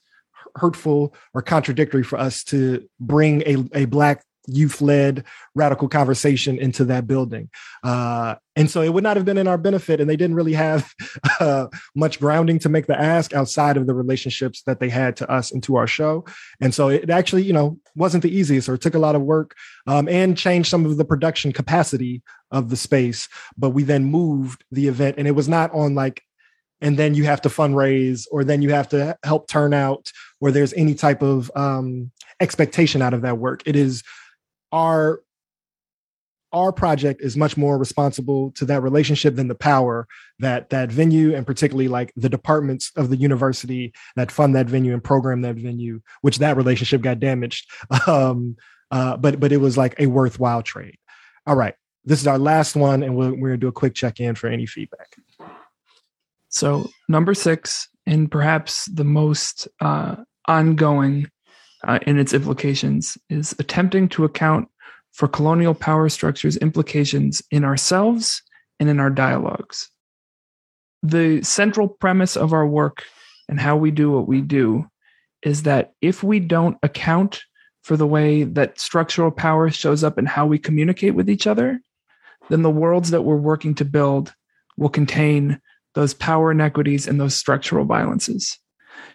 hurtful 0.55 1.15
or 1.35 1.43
contradictory 1.43 2.03
for 2.03 2.19
us 2.19 2.43
to 2.45 2.89
bring 2.99 3.43
a, 3.43 3.57
a 3.75 3.85
black 3.85 4.25
youth 4.47 4.81
led 4.81 5.25
radical 5.55 5.89
conversation 5.89 6.59
into 6.59 6.85
that 6.85 7.07
building. 7.07 7.51
Uh, 7.83 8.37
and 8.55 8.71
so 8.71 8.81
it 8.83 8.93
would 8.93 9.05
not 9.05 9.17
have 9.17 9.27
been 9.27 9.39
in 9.39 9.49
our 9.49 9.59
benefit. 9.59 10.01
And 10.01 10.09
they 10.09 10.17
didn't 10.17 10.37
really 10.37 10.55
have 10.55 10.93
uh, 11.41 11.67
much 11.95 12.19
grounding 12.19 12.59
to 12.61 12.69
make 12.69 12.87
the 12.87 12.99
ask 12.99 13.35
outside 13.35 13.77
of 13.77 13.87
the 13.87 13.95
relationships 13.95 14.63
that 14.63 14.81
they 14.81 14.89
had 14.89 15.17
to 15.17 15.31
us 15.31 15.53
and 15.53 15.63
to 15.65 15.77
our 15.77 15.87
show. 15.87 16.25
And 16.61 16.75
so 16.75 16.89
it 16.89 17.11
actually, 17.11 17.43
you 17.43 17.53
know, 17.53 17.79
wasn't 17.95 18.23
the 18.23 18.35
easiest 18.35 18.69
or 18.69 18.75
it 18.75 18.81
took 18.81 18.95
a 18.95 19.01
lot 19.01 19.15
of 19.15 19.23
work 19.23 19.55
um, 19.87 20.09
and 20.09 20.37
changed 20.37 20.71
some 20.71 20.87
of 20.87 20.97
the 20.97 21.05
production 21.05 21.53
capacity 21.53 22.23
of 22.51 22.71
the 22.71 22.77
space. 22.77 23.29
But 23.57 23.71
we 23.71 23.83
then 23.83 24.05
moved 24.05 24.65
the 24.71 24.89
event 24.89 25.17
and 25.19 25.29
it 25.29 25.33
was 25.33 25.49
not 25.49 25.73
on 25.73 25.95
like 25.95 26.23
and 26.81 26.99
then 26.99 27.15
you 27.15 27.25
have 27.25 27.41
to 27.43 27.49
fundraise 27.49 28.27
or 28.31 28.45
then 28.45 28.63
you 28.63 28.71
have 28.71 28.89
to 28.89 29.17
help 29.25 29.49
turn 29.49 29.73
out 29.73 30.13
or 30.41 30.51
there's 30.51 30.75
any 30.75 30.95
type 30.95 31.23
of 31.23 31.51
um, 31.55 32.11
expectation 32.41 33.03
out 33.03 33.15
of 33.15 33.23
that 33.23 33.39
work 33.39 33.63
it 33.67 33.77
is 33.77 34.03
our 34.77 35.23
our 36.53 36.71
project 36.71 37.21
is 37.23 37.37
much 37.37 37.57
more 37.57 37.77
responsible 37.77 38.53
to 38.53 38.65
that 38.67 38.83
relationship 38.83 39.35
than 39.35 39.49
the 39.49 39.55
power 39.55 40.07
that 40.39 40.71
that 40.71 40.93
venue 40.93 41.35
and 41.35 41.47
particularly 41.47 41.89
like 41.89 42.13
the 42.15 42.29
departments 42.29 42.93
of 42.97 43.11
the 43.11 43.17
university 43.17 43.93
that 44.15 44.31
fund 44.31 44.55
that 44.55 44.67
venue 44.67 44.93
and 44.93 45.03
program 45.03 45.41
that 45.41 45.57
venue 45.57 46.01
which 46.21 46.39
that 46.39 46.57
relationship 46.57 47.01
got 47.01 47.19
damaged. 47.19 47.69
Um 48.07 48.57
uh 48.91 49.17
but 49.17 49.41
but 49.41 49.51
it 49.51 49.57
was 49.57 49.77
like 49.77 49.95
a 49.99 50.07
worthwhile 50.07 50.63
trade. 50.63 50.99
All 51.47 51.57
right. 51.57 51.75
This 52.05 52.21
is 52.21 52.27
our 52.27 52.39
last 52.39 52.77
one 52.77 53.03
and 53.03 53.17
we're, 53.17 53.35
we're 53.35 53.49
gonna 53.49 53.57
do 53.57 53.69
a 53.69 53.73
quick 53.73 53.95
check-in 53.95 54.35
for 54.35 54.49
any 54.49 54.67
feedback. 54.67 55.17
So 56.49 56.89
number 57.09 57.35
six 57.35 57.89
and 58.07 58.31
perhaps 58.31 58.85
the 58.87 59.05
most 59.05 59.69
uh 59.81 60.17
ongoing 60.47 61.29
uh, 61.87 61.99
in 62.07 62.19
its 62.19 62.35
implications 62.35 63.17
is 63.31 63.55
attempting 63.59 64.09
to 64.11 64.25
account 64.25 64.69
for 65.13 65.29
colonial 65.29 65.75
power 65.75 66.09
structures' 66.09 66.57
implications 66.59 67.43
in 67.51 67.65
ourselves 67.65 68.43
and 68.79 68.89
in 68.89 69.01
our 69.01 69.11
dialogues. 69.11 69.89
The 71.03 71.43
central 71.43 71.89
premise 71.89 72.37
of 72.37 72.53
our 72.53 72.67
work 72.67 73.05
and 73.49 73.59
how 73.59 73.77
we 73.77 73.91
do 73.91 74.11
what 74.11 74.27
we 74.27 74.41
do 74.41 74.87
is 75.43 75.63
that 75.63 75.93
if 76.03 76.23
we 76.23 76.41
don't 76.41 76.77
account 76.83 77.43
for 77.83 77.97
the 77.97 78.07
way 78.07 78.43
that 78.43 78.81
structural 78.81 79.31
power 79.31 79.71
shows 79.71 80.03
up 80.03 80.19
in 80.19 80.27
how 80.27 80.45
we 80.45 80.59
communicate 80.59 81.15
with 81.15 81.31
each 81.31 81.47
other, 81.47 81.81
then 82.49 82.63
the 82.63 82.71
worlds 82.71 83.11
that 83.11 83.23
we're 83.23 83.37
working 83.37 83.75
to 83.77 83.85
build 83.85 84.35
will 84.77 84.89
contain 84.89 85.61
those 85.95 86.13
power 86.13 86.51
inequities 86.51 87.07
and 87.07 87.21
those 87.21 87.35
structural 87.35 87.85
violences. 87.85 88.59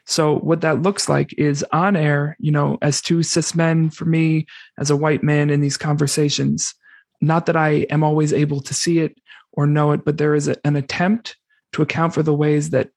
So 0.06 0.40
what 0.40 0.62
that 0.62 0.82
looks 0.82 1.08
like 1.08 1.34
is 1.38 1.66
on 1.72 1.96
air, 1.96 2.36
you 2.40 2.52
know, 2.52 2.78
as 2.82 3.02
two 3.02 3.24
cis 3.24 3.56
men 3.56 3.90
for 3.90 4.06
me, 4.06 4.48
as 4.78 4.90
a 4.90 4.96
white 4.96 5.24
man 5.24 5.50
in 5.50 5.62
these 5.62 5.78
conversations, 5.78 6.74
not 7.22 7.46
that 7.46 7.56
I 7.56 7.86
am 7.90 8.04
always 8.04 8.34
able 8.34 8.62
to 8.62 8.74
see 8.74 9.00
it 9.00 9.18
or 9.54 9.68
know 9.68 9.92
it, 9.92 10.04
but 10.04 10.18
there 10.18 10.36
is 10.36 10.48
a, 10.48 10.56
an 10.66 10.76
attempt 10.76 11.38
to 11.74 11.82
account 11.82 12.14
for 12.14 12.24
the 12.24 12.34
ways 12.34 12.72
that 12.72 12.90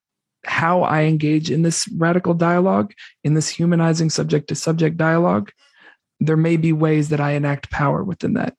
how 0.45 0.83
I 0.83 1.03
engage 1.03 1.51
in 1.51 1.63
this 1.63 1.89
radical 1.97 2.35
dialogue, 2.35 2.93
in 3.23 3.35
this 3.35 3.49
humanizing 3.49 4.11
subject 4.11 4.49
to 4.49 4.55
subject 4.55 4.97
dialogue, 4.97 5.51
there 6.21 6.37
may 6.37 6.57
be 6.57 6.73
ways 6.73 7.09
that 7.11 7.21
I 7.21 7.33
enact 7.33 7.71
power 7.71 8.03
within 8.03 8.35
that. 8.35 8.55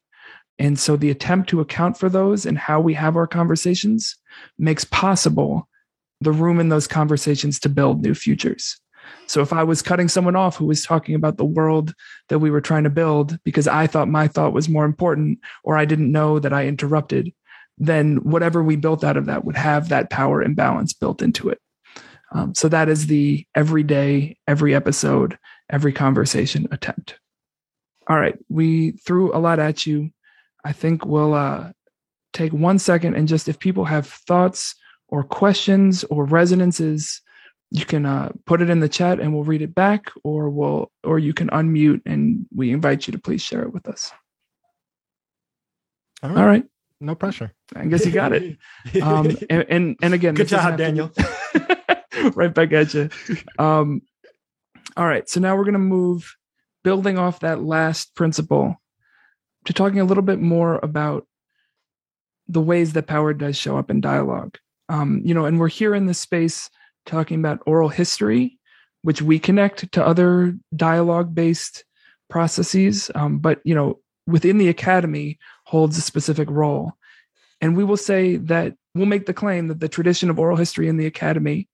And 0.58 0.80
so 0.80 0.96
the 0.96 1.12
attempt 1.12 1.50
to 1.50 1.60
account 1.60 1.98
for 1.98 2.10
those 2.10 2.46
and 2.46 2.58
how 2.58 2.80
we 2.80 2.94
have 2.94 3.16
our 3.18 3.28
conversations 3.28 4.16
makes 4.58 4.86
possible 4.86 5.68
the 6.22 6.32
room 6.32 6.60
in 6.60 6.70
those 6.70 6.88
conversations 6.88 7.60
to 7.60 7.70
build 7.70 8.02
new 8.02 8.14
futures. 8.14 8.80
So 9.28 9.42
if 9.42 9.54
I 9.54 9.64
was 9.64 9.82
cutting 9.82 10.08
someone 10.08 10.36
off 10.36 10.58
who 10.58 10.66
was 10.66 10.84
talking 10.84 11.16
about 11.16 11.38
the 11.38 11.46
world 11.46 11.94
that 12.30 12.40
we 12.40 12.50
were 12.50 12.62
trying 12.62 12.84
to 12.84 12.90
build 12.90 13.38
because 13.44 13.68
I 13.68 13.88
thought 13.88 14.08
my 14.08 14.28
thought 14.28 14.54
was 14.54 14.70
more 14.70 14.86
important 14.86 15.40
or 15.64 15.78
I 15.78 15.86
didn't 15.86 16.12
know 16.12 16.40
that 16.40 16.54
I 16.54 16.68
interrupted, 16.68 17.32
then 17.78 18.18
whatever 18.18 18.64
we 18.64 18.76
built 18.76 19.04
out 19.04 19.18
of 19.18 19.26
that 19.26 19.46
would 19.46 19.58
have 19.58 19.90
that 19.90 20.10
power 20.10 20.42
imbalance 20.42 20.94
built 20.94 21.22
into 21.22 21.50
it. 21.50 21.60
Um, 22.32 22.56
so 22.56 22.68
that 22.70 22.90
is 22.90 23.08
the 23.08 23.46
everyday, 23.56 24.38
every 24.48 24.74
episode, 24.74 25.38
every 25.70 25.94
conversation 25.94 26.68
attempt. 26.72 27.20
All 28.08 28.20
right, 28.20 28.38
we 28.50 28.92
threw 28.92 29.36
a 29.36 29.40
lot 29.40 29.60
at 29.60 29.86
you. 29.86 30.12
I 30.64 30.74
think 30.74 31.06
we'll 31.06 31.34
uh, 31.34 31.72
take 32.34 32.52
one 32.54 32.80
second 32.80 33.16
and 33.16 33.28
just 33.28 33.48
if 33.48 33.60
people 33.60 33.86
have 33.86 34.08
thoughts 34.08 34.76
or 35.10 35.24
questions 35.24 36.04
or 36.06 36.26
resonances, 36.26 37.22
you 37.72 37.86
can 37.86 38.06
uh, 38.06 38.32
put 38.46 38.62
it 38.62 38.70
in 38.70 38.80
the 38.80 38.90
chat 38.90 39.20
and 39.20 39.34
we'll 39.34 39.44
read 39.44 39.62
it 39.62 39.76
back, 39.76 40.12
or 40.24 40.50
we'll 40.50 40.92
or 41.04 41.20
you 41.20 41.34
can 41.34 41.50
unmute 41.50 42.02
and 42.06 42.46
we 42.54 42.72
invite 42.72 43.08
you 43.08 43.12
to 43.12 43.20
please 43.20 43.42
share 43.42 43.64
it 43.64 43.74
with 43.74 43.88
us. 43.88 44.12
All 46.24 46.30
right. 46.30 46.40
All 46.40 46.48
right. 46.48 46.64
No 47.02 47.16
pressure. 47.16 47.54
I 47.76 47.86
guess 47.86 48.06
you 48.06 48.12
got 48.12 48.34
it. 48.34 48.58
Um, 49.02 49.38
and, 49.50 49.66
and, 49.70 49.96
and 50.02 50.14
again, 50.14 50.36
good 50.36 50.48
job, 50.48 50.78
Daniel. 50.78 51.12
right 52.34 52.54
back 52.54 52.72
at 52.72 52.94
you. 52.94 53.10
Um, 53.60 54.02
all 54.96 55.06
right. 55.06 55.28
So 55.28 55.40
now 55.40 55.58
we're 55.58 55.66
going 55.66 55.74
to 55.74 55.80
move, 55.80 56.36
building 56.84 57.18
off 57.18 57.42
that 57.42 57.62
last 57.62 58.16
principle, 58.16 58.82
to 59.66 59.74
talking 59.74 60.00
a 60.00 60.06
little 60.06 60.24
bit 60.24 60.40
more 60.40 60.80
about 60.82 61.28
the 62.48 62.62
ways 62.62 62.94
that 62.94 63.08
power 63.08 63.34
does 63.34 63.58
show 63.58 63.78
up 63.78 63.90
in 63.90 64.00
dialogue 64.00 64.58
um, 64.90 65.22
you 65.24 65.34
know, 65.34 65.46
and 65.46 65.60
we're 65.60 65.68
here 65.68 65.96
in 65.96 66.06
this 66.06 66.20
space 66.20 66.70
talking 67.06 67.40
about 67.40 67.62
oral 67.66 67.90
history, 67.90 68.58
which 69.02 69.22
we 69.22 69.40
connect 69.40 69.92
to 69.92 70.06
other 70.06 70.58
dialogue 70.76 71.34
based 71.34 71.84
processes, 72.30 73.12
um, 73.16 73.40
but 73.40 73.60
you 73.64 73.76
know, 73.76 74.00
within 74.28 74.58
the 74.58 74.70
academy 74.70 75.38
holds 75.66 75.98
a 75.98 76.02
specific 76.02 76.50
role. 76.50 76.94
And 77.62 77.78
we 77.78 77.84
will 77.84 77.98
say 77.98 78.38
that 78.38 78.76
we'll 78.94 79.06
make 79.06 79.26
the 79.26 79.34
claim 79.34 79.68
that 79.68 79.80
the 79.80 79.90
tradition 79.90 80.30
of 80.30 80.40
oral 80.40 80.58
history 80.58 80.88
in 80.88 80.98
the 80.98 81.06
academy, 81.06 81.68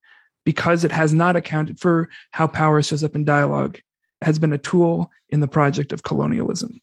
because 0.46 0.84
it 0.84 0.92
has 0.92 1.14
not 1.14 1.36
accounted 1.36 1.80
for 1.80 2.10
how 2.32 2.48
power 2.48 2.82
shows 2.82 3.04
up 3.04 3.16
in 3.16 3.26
dialogue, 3.26 3.80
has 4.22 4.38
been 4.38 4.54
a 4.54 4.58
tool 4.58 5.10
in 5.30 5.40
the 5.40 5.48
project 5.48 5.92
of 5.92 6.04
colonialism. 6.04 6.82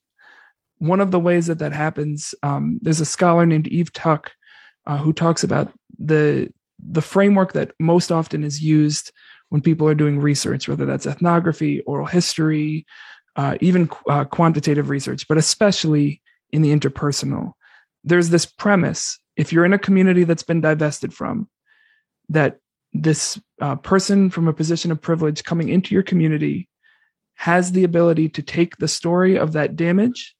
One 0.78 1.00
of 1.00 1.10
the 1.10 1.20
ways 1.20 1.46
that 1.46 1.58
that 1.58 1.72
happens, 1.72 2.34
um, 2.42 2.78
there's 2.82 3.00
a 3.00 3.06
scholar 3.06 3.46
named 3.46 3.68
Eve 3.68 3.92
Tuck 3.92 4.32
uh, 4.88 4.96
who 4.96 5.12
talks 5.12 5.44
about 5.44 5.72
the 5.98 6.52
the 6.80 7.02
framework 7.02 7.52
that 7.52 7.72
most 7.78 8.10
often 8.10 8.42
is 8.42 8.62
used 8.62 9.12
when 9.50 9.60
people 9.60 9.88
are 9.88 9.94
doing 9.94 10.18
research, 10.18 10.68
whether 10.68 10.86
that's 10.86 11.06
ethnography, 11.06 11.80
oral 11.82 12.06
history, 12.06 12.86
uh, 13.36 13.56
even 13.60 13.88
uh, 14.08 14.24
quantitative 14.24 14.88
research, 14.88 15.26
but 15.28 15.38
especially 15.38 16.20
in 16.52 16.62
the 16.62 16.74
interpersonal. 16.74 17.52
There's 18.04 18.30
this 18.30 18.46
premise 18.46 19.18
if 19.38 19.52
you're 19.52 19.64
in 19.64 19.72
a 19.72 19.78
community 19.78 20.24
that's 20.24 20.42
been 20.42 20.60
divested 20.60 21.14
from, 21.14 21.48
that 22.28 22.58
this 22.92 23.40
uh, 23.60 23.76
person 23.76 24.30
from 24.30 24.48
a 24.48 24.52
position 24.52 24.90
of 24.90 25.00
privilege 25.00 25.44
coming 25.44 25.68
into 25.68 25.94
your 25.94 26.02
community 26.02 26.68
has 27.36 27.70
the 27.70 27.84
ability 27.84 28.28
to 28.30 28.42
take 28.42 28.76
the 28.76 28.88
story 28.88 29.38
of 29.38 29.52
that 29.52 29.76
damage, 29.76 30.34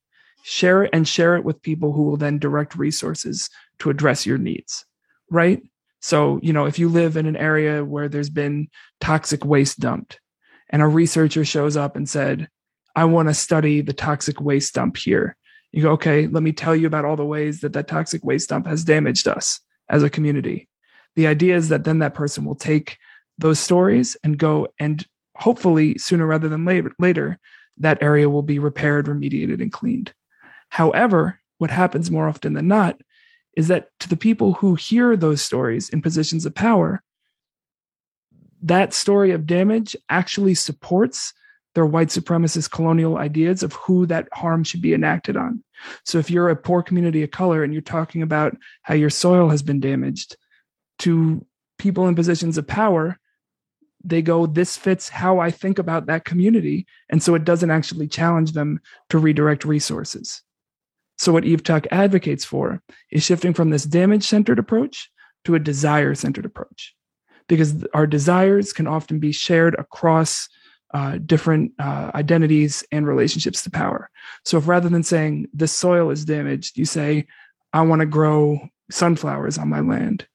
share 0.48 0.84
it, 0.84 0.90
and 0.94 1.06
share 1.06 1.36
it 1.36 1.44
with 1.44 1.60
people 1.60 1.92
who 1.92 2.04
will 2.04 2.16
then 2.16 2.38
direct 2.38 2.74
resources 2.74 3.50
to 3.78 3.90
address 3.90 4.24
your 4.24 4.38
needs, 4.38 4.86
right? 5.30 5.62
So, 6.00 6.40
you 6.42 6.54
know, 6.54 6.64
if 6.64 6.78
you 6.78 6.88
live 6.88 7.18
in 7.18 7.26
an 7.26 7.36
area 7.36 7.84
where 7.84 8.08
there's 8.08 8.30
been 8.30 8.68
toxic 8.98 9.44
waste 9.44 9.78
dumped 9.78 10.20
and 10.70 10.80
a 10.80 10.86
researcher 10.86 11.44
shows 11.44 11.76
up 11.76 11.96
and 11.96 12.08
said, 12.08 12.48
I 12.96 13.04
want 13.04 13.28
to 13.28 13.34
study 13.34 13.82
the 13.82 13.92
toxic 13.92 14.40
waste 14.40 14.74
dump 14.74 14.96
here. 14.96 15.36
You 15.70 15.82
go, 15.82 15.90
okay, 15.92 16.26
let 16.26 16.42
me 16.42 16.52
tell 16.52 16.74
you 16.74 16.86
about 16.86 17.04
all 17.04 17.16
the 17.16 17.26
ways 17.26 17.60
that 17.60 17.74
that 17.74 17.88
toxic 17.88 18.24
waste 18.24 18.48
dump 18.48 18.66
has 18.66 18.84
damaged 18.84 19.28
us 19.28 19.60
as 19.90 20.02
a 20.02 20.08
community. 20.08 20.66
The 21.14 21.26
idea 21.26 21.56
is 21.56 21.68
that 21.68 21.84
then 21.84 21.98
that 21.98 22.14
person 22.14 22.46
will 22.46 22.54
take 22.54 22.96
those 23.36 23.58
stories 23.60 24.16
and 24.24 24.38
go 24.38 24.68
and 24.80 25.06
hopefully 25.36 25.98
sooner 25.98 26.26
rather 26.26 26.48
than 26.48 26.64
later, 26.98 27.38
that 27.76 28.02
area 28.02 28.30
will 28.30 28.42
be 28.42 28.58
repaired, 28.58 29.06
remediated, 29.06 29.60
and 29.60 29.70
cleaned. 29.70 30.14
However, 30.68 31.40
what 31.58 31.70
happens 31.70 32.10
more 32.10 32.28
often 32.28 32.54
than 32.54 32.68
not 32.68 33.00
is 33.56 33.68
that 33.68 33.88
to 34.00 34.08
the 34.08 34.16
people 34.16 34.54
who 34.54 34.74
hear 34.74 35.16
those 35.16 35.42
stories 35.42 35.88
in 35.88 36.00
positions 36.00 36.46
of 36.46 36.54
power, 36.54 37.02
that 38.62 38.94
story 38.94 39.30
of 39.32 39.46
damage 39.46 39.96
actually 40.08 40.54
supports 40.54 41.32
their 41.74 41.86
white 41.86 42.08
supremacist 42.08 42.70
colonial 42.70 43.18
ideas 43.18 43.62
of 43.62 43.72
who 43.74 44.06
that 44.06 44.28
harm 44.32 44.64
should 44.64 44.82
be 44.82 44.94
enacted 44.94 45.36
on. 45.36 45.62
So 46.04 46.18
if 46.18 46.30
you're 46.30 46.48
a 46.48 46.56
poor 46.56 46.82
community 46.82 47.22
of 47.22 47.30
color 47.30 47.62
and 47.62 47.72
you're 47.72 47.82
talking 47.82 48.22
about 48.22 48.56
how 48.82 48.94
your 48.94 49.10
soil 49.10 49.48
has 49.50 49.62
been 49.62 49.80
damaged 49.80 50.36
to 51.00 51.44
people 51.78 52.08
in 52.08 52.14
positions 52.14 52.58
of 52.58 52.66
power, 52.66 53.18
they 54.02 54.22
go, 54.22 54.46
This 54.46 54.76
fits 54.76 55.08
how 55.08 55.38
I 55.38 55.50
think 55.50 55.78
about 55.78 56.06
that 56.06 56.24
community. 56.24 56.86
And 57.10 57.22
so 57.22 57.34
it 57.34 57.44
doesn't 57.44 57.70
actually 57.70 58.08
challenge 58.08 58.52
them 58.52 58.80
to 59.10 59.18
redirect 59.18 59.64
resources. 59.64 60.42
So, 61.18 61.32
what 61.32 61.44
Eve 61.44 61.62
Tuck 61.62 61.86
advocates 61.90 62.44
for 62.44 62.80
is 63.10 63.24
shifting 63.24 63.52
from 63.52 63.70
this 63.70 63.84
damage 63.84 64.24
centered 64.24 64.58
approach 64.58 65.10
to 65.44 65.54
a 65.54 65.58
desire 65.58 66.14
centered 66.14 66.44
approach, 66.44 66.94
because 67.48 67.84
our 67.92 68.06
desires 68.06 68.72
can 68.72 68.86
often 68.86 69.18
be 69.18 69.32
shared 69.32 69.74
across 69.74 70.48
uh, 70.94 71.18
different 71.18 71.72
uh, 71.78 72.10
identities 72.14 72.84
and 72.92 73.06
relationships 73.06 73.62
to 73.64 73.70
power. 73.70 74.10
So, 74.44 74.58
if 74.58 74.68
rather 74.68 74.88
than 74.88 75.02
saying 75.02 75.48
this 75.52 75.72
soil 75.72 76.10
is 76.10 76.24
damaged, 76.24 76.78
you 76.78 76.84
say, 76.84 77.26
I 77.72 77.82
want 77.82 78.00
to 78.00 78.06
grow 78.06 78.60
sunflowers 78.90 79.58
on 79.58 79.68
my 79.68 79.80
land, 79.80 80.26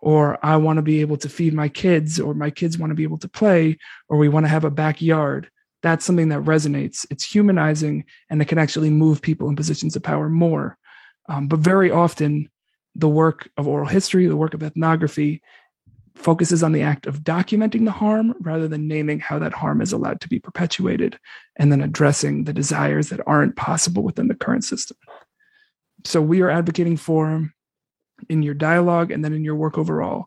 or 0.00 0.44
I 0.44 0.56
want 0.56 0.78
to 0.78 0.82
be 0.82 1.02
able 1.02 1.18
to 1.18 1.28
feed 1.28 1.52
my 1.52 1.68
kids, 1.68 2.18
or 2.18 2.34
my 2.34 2.50
kids 2.50 2.78
want 2.78 2.90
to 2.90 2.96
be 2.96 3.04
able 3.04 3.18
to 3.18 3.28
play, 3.28 3.78
or 4.08 4.16
we 4.16 4.30
want 4.30 4.44
to 4.44 4.50
have 4.50 4.64
a 4.64 4.70
backyard 4.70 5.50
that's 5.82 6.04
something 6.04 6.28
that 6.28 6.42
resonates. 6.42 7.04
It's 7.10 7.24
humanizing 7.24 8.04
and 8.30 8.40
it 8.40 8.46
can 8.46 8.58
actually 8.58 8.90
move 8.90 9.20
people 9.20 9.48
in 9.48 9.56
positions 9.56 9.96
of 9.96 10.02
power 10.02 10.28
more. 10.28 10.78
Um, 11.28 11.48
but 11.48 11.60
very 11.60 11.90
often, 11.90 12.48
the 12.94 13.08
work 13.08 13.48
of 13.56 13.66
oral 13.66 13.88
history, 13.88 14.26
the 14.26 14.36
work 14.36 14.54
of 14.54 14.62
ethnography, 14.62 15.42
focuses 16.14 16.62
on 16.62 16.72
the 16.72 16.82
act 16.82 17.06
of 17.06 17.20
documenting 17.20 17.84
the 17.84 17.90
harm 17.90 18.34
rather 18.40 18.68
than 18.68 18.86
naming 18.86 19.18
how 19.18 19.38
that 19.38 19.54
harm 19.54 19.80
is 19.80 19.92
allowed 19.92 20.20
to 20.20 20.28
be 20.28 20.38
perpetuated 20.38 21.18
and 21.56 21.72
then 21.72 21.80
addressing 21.80 22.44
the 22.44 22.52
desires 22.52 23.08
that 23.08 23.26
aren't 23.26 23.56
possible 23.56 24.02
within 24.02 24.28
the 24.28 24.34
current 24.34 24.64
system. 24.64 24.96
So, 26.04 26.20
we 26.20 26.42
are 26.42 26.50
advocating 26.50 26.96
for, 26.96 27.50
in 28.28 28.42
your 28.42 28.54
dialogue 28.54 29.10
and 29.10 29.24
then 29.24 29.32
in 29.32 29.44
your 29.44 29.56
work 29.56 29.78
overall, 29.78 30.26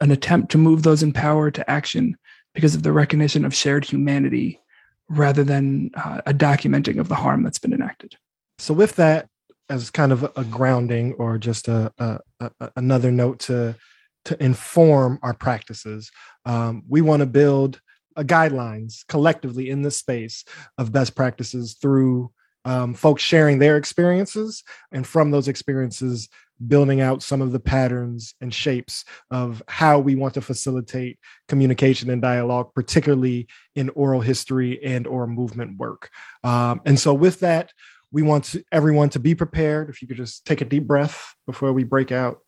an 0.00 0.10
attempt 0.10 0.50
to 0.52 0.58
move 0.58 0.82
those 0.82 1.02
in 1.02 1.12
power 1.12 1.50
to 1.50 1.70
action 1.70 2.16
because 2.56 2.74
of 2.74 2.82
the 2.82 2.90
recognition 2.90 3.44
of 3.44 3.54
shared 3.54 3.84
humanity 3.84 4.60
rather 5.08 5.44
than 5.44 5.90
uh, 5.94 6.22
a 6.26 6.32
documenting 6.32 6.98
of 6.98 7.08
the 7.08 7.14
harm 7.14 7.42
that's 7.42 7.58
been 7.58 7.74
enacted. 7.74 8.16
So, 8.58 8.72
with 8.72 8.96
that 8.96 9.28
as 9.68 9.90
kind 9.90 10.10
of 10.10 10.24
a 10.36 10.44
grounding 10.44 11.12
or 11.14 11.38
just 11.38 11.68
a, 11.68 11.92
a, 11.98 12.20
a 12.40 12.70
another 12.76 13.12
note 13.12 13.40
to 13.40 13.76
to 14.24 14.42
inform 14.42 15.18
our 15.22 15.34
practices, 15.34 16.10
um, 16.46 16.82
we 16.88 17.02
want 17.02 17.20
to 17.20 17.26
build 17.26 17.80
guidelines 18.18 19.06
collectively 19.06 19.68
in 19.68 19.82
this 19.82 19.98
space 19.98 20.42
of 20.78 20.90
best 20.90 21.14
practices 21.14 21.74
through 21.74 22.32
um, 22.64 22.94
folks 22.94 23.22
sharing 23.22 23.58
their 23.58 23.76
experiences 23.76 24.64
and 24.90 25.06
from 25.06 25.30
those 25.30 25.46
experiences 25.46 26.28
building 26.66 27.00
out 27.00 27.22
some 27.22 27.42
of 27.42 27.52
the 27.52 27.60
patterns 27.60 28.34
and 28.40 28.52
shapes 28.52 29.04
of 29.30 29.62
how 29.68 29.98
we 29.98 30.14
want 30.14 30.34
to 30.34 30.40
facilitate 30.40 31.18
communication 31.48 32.10
and 32.10 32.22
dialogue 32.22 32.70
particularly 32.74 33.46
in 33.74 33.88
oral 33.90 34.20
history 34.20 34.82
and 34.84 35.06
or 35.06 35.26
movement 35.26 35.76
work. 35.78 36.10
Um, 36.44 36.80
and 36.86 36.98
so 36.98 37.12
with 37.12 37.40
that 37.40 37.72
we 38.10 38.22
want 38.22 38.56
everyone 38.72 39.10
to 39.10 39.18
be 39.18 39.34
prepared 39.34 39.90
if 39.90 40.00
you 40.00 40.08
could 40.08 40.16
just 40.16 40.46
take 40.46 40.60
a 40.60 40.64
deep 40.64 40.86
breath 40.86 41.34
before 41.46 41.72
we 41.72 41.84
break 41.84 42.12
out 42.12 42.38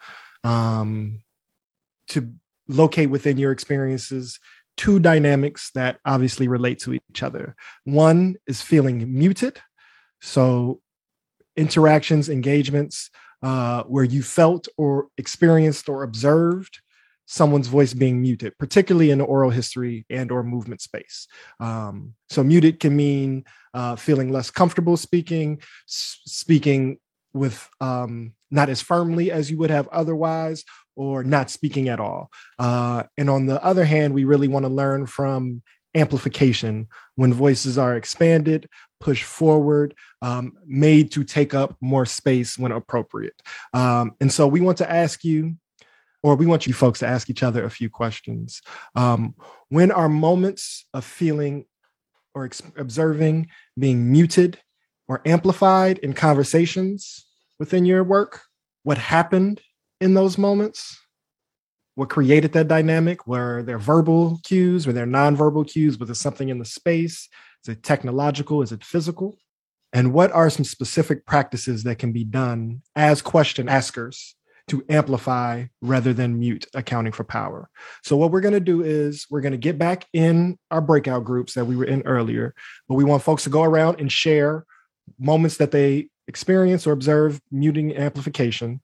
um, 0.44 1.20
to 2.08 2.32
locate 2.68 3.10
within 3.10 3.38
your 3.38 3.52
experiences 3.52 4.38
two 4.76 5.00
dynamics 5.00 5.70
that 5.74 5.98
obviously 6.04 6.46
relate 6.46 6.78
to 6.78 6.94
each 6.94 7.22
other. 7.22 7.56
One 7.84 8.36
is 8.46 8.62
feeling 8.62 9.18
muted 9.18 9.60
so 10.20 10.80
interactions 11.58 12.28
engagements 12.28 13.10
uh, 13.42 13.82
where 13.84 14.04
you 14.04 14.22
felt 14.22 14.68
or 14.76 15.08
experienced 15.18 15.88
or 15.88 16.02
observed 16.02 16.80
someone's 17.26 17.68
voice 17.68 17.92
being 17.92 18.22
muted, 18.22 18.56
particularly 18.58 19.10
in 19.10 19.18
the 19.18 19.24
oral 19.24 19.50
history 19.50 20.06
and 20.08 20.32
or 20.32 20.42
movement 20.42 20.80
space. 20.80 21.28
Um, 21.60 22.14
so 22.30 22.42
muted 22.42 22.80
can 22.80 22.96
mean 22.96 23.44
uh, 23.74 23.96
feeling 23.96 24.32
less 24.32 24.50
comfortable 24.50 24.96
speaking, 24.96 25.60
s- 25.86 26.20
speaking 26.24 26.98
with 27.34 27.68
um, 27.82 28.32
not 28.50 28.70
as 28.70 28.80
firmly 28.80 29.30
as 29.30 29.50
you 29.50 29.58
would 29.58 29.70
have 29.70 29.88
otherwise, 29.88 30.64
or 30.96 31.22
not 31.22 31.50
speaking 31.50 31.90
at 31.90 32.00
all. 32.00 32.30
Uh, 32.58 33.02
and 33.18 33.28
on 33.28 33.46
the 33.46 33.62
other 33.62 33.84
hand, 33.84 34.14
we 34.14 34.24
really 34.24 34.48
want 34.48 34.64
to 34.64 34.70
learn 34.70 35.06
from 35.06 35.62
amplification 35.94 36.88
when 37.16 37.32
voices 37.32 37.78
are 37.78 37.96
expanded, 37.96 38.68
pushed 39.00 39.24
forward, 39.24 39.94
um, 40.22 40.54
made 40.66 41.12
to 41.12 41.24
take 41.24 41.54
up 41.54 41.76
more 41.80 42.06
space 42.06 42.58
when 42.58 42.72
appropriate. 42.72 43.40
Um, 43.72 44.12
and 44.20 44.32
so 44.32 44.46
we 44.46 44.60
want 44.60 44.78
to 44.78 44.90
ask 44.90 45.24
you, 45.24 45.56
or 46.22 46.34
we 46.34 46.46
want 46.46 46.66
you 46.66 46.74
folks 46.74 46.98
to 47.00 47.06
ask 47.06 47.30
each 47.30 47.42
other 47.42 47.64
a 47.64 47.70
few 47.70 47.88
questions. 47.88 48.60
Um, 48.94 49.34
when 49.68 49.90
are 49.90 50.08
moments 50.08 50.86
of 50.92 51.04
feeling 51.04 51.64
or 52.34 52.44
ex- 52.44 52.62
observing 52.76 53.48
being 53.78 54.10
muted 54.10 54.58
or 55.06 55.22
amplified 55.24 55.98
in 55.98 56.12
conversations 56.12 57.26
within 57.58 57.84
your 57.84 58.02
work? 58.02 58.42
What 58.82 58.98
happened 58.98 59.60
in 60.00 60.14
those 60.14 60.38
moments? 60.38 60.98
what 61.98 62.08
created 62.08 62.52
that 62.52 62.68
dynamic 62.68 63.26
were 63.26 63.60
there 63.64 63.76
verbal 63.76 64.38
cues 64.44 64.86
were 64.86 64.92
there 64.92 65.04
nonverbal 65.04 65.68
cues 65.68 65.98
was 65.98 66.06
there 66.06 66.14
something 66.14 66.48
in 66.48 66.60
the 66.60 66.64
space 66.64 67.28
is 67.64 67.68
it 67.70 67.82
technological? 67.82 68.62
Is 68.62 68.72
it 68.72 68.84
physical? 68.84 69.36
And 69.92 70.12
what 70.12 70.32
are 70.32 70.50
some 70.50 70.64
specific 70.64 71.24
practices 71.26 71.84
that 71.84 71.98
can 71.98 72.12
be 72.12 72.24
done 72.24 72.82
as 72.94 73.22
question 73.22 73.68
askers 73.68 74.34
to 74.68 74.84
amplify 74.90 75.64
rather 75.80 76.12
than 76.12 76.38
mute 76.38 76.66
accounting 76.74 77.12
for 77.12 77.24
power? 77.24 77.70
So 78.04 78.16
what 78.16 78.30
we're 78.30 78.42
going 78.42 78.52
to 78.54 78.60
do 78.60 78.82
is 78.82 79.26
we're 79.30 79.40
going 79.40 79.52
to 79.52 79.58
get 79.58 79.78
back 79.78 80.06
in 80.12 80.58
our 80.70 80.82
breakout 80.82 81.24
groups 81.24 81.54
that 81.54 81.64
we 81.64 81.74
were 81.74 81.86
in 81.86 82.02
earlier 82.02 82.54
but 82.86 82.96
we 82.96 83.04
want 83.04 83.22
folks 83.22 83.44
to 83.44 83.50
go 83.50 83.62
around 83.62 84.00
and 84.00 84.12
share 84.12 84.66
moments 85.18 85.56
that 85.56 85.70
they 85.70 86.08
experience 86.26 86.86
or 86.86 86.92
observe 86.92 87.40
muting 87.50 87.96
amplification 87.96 88.80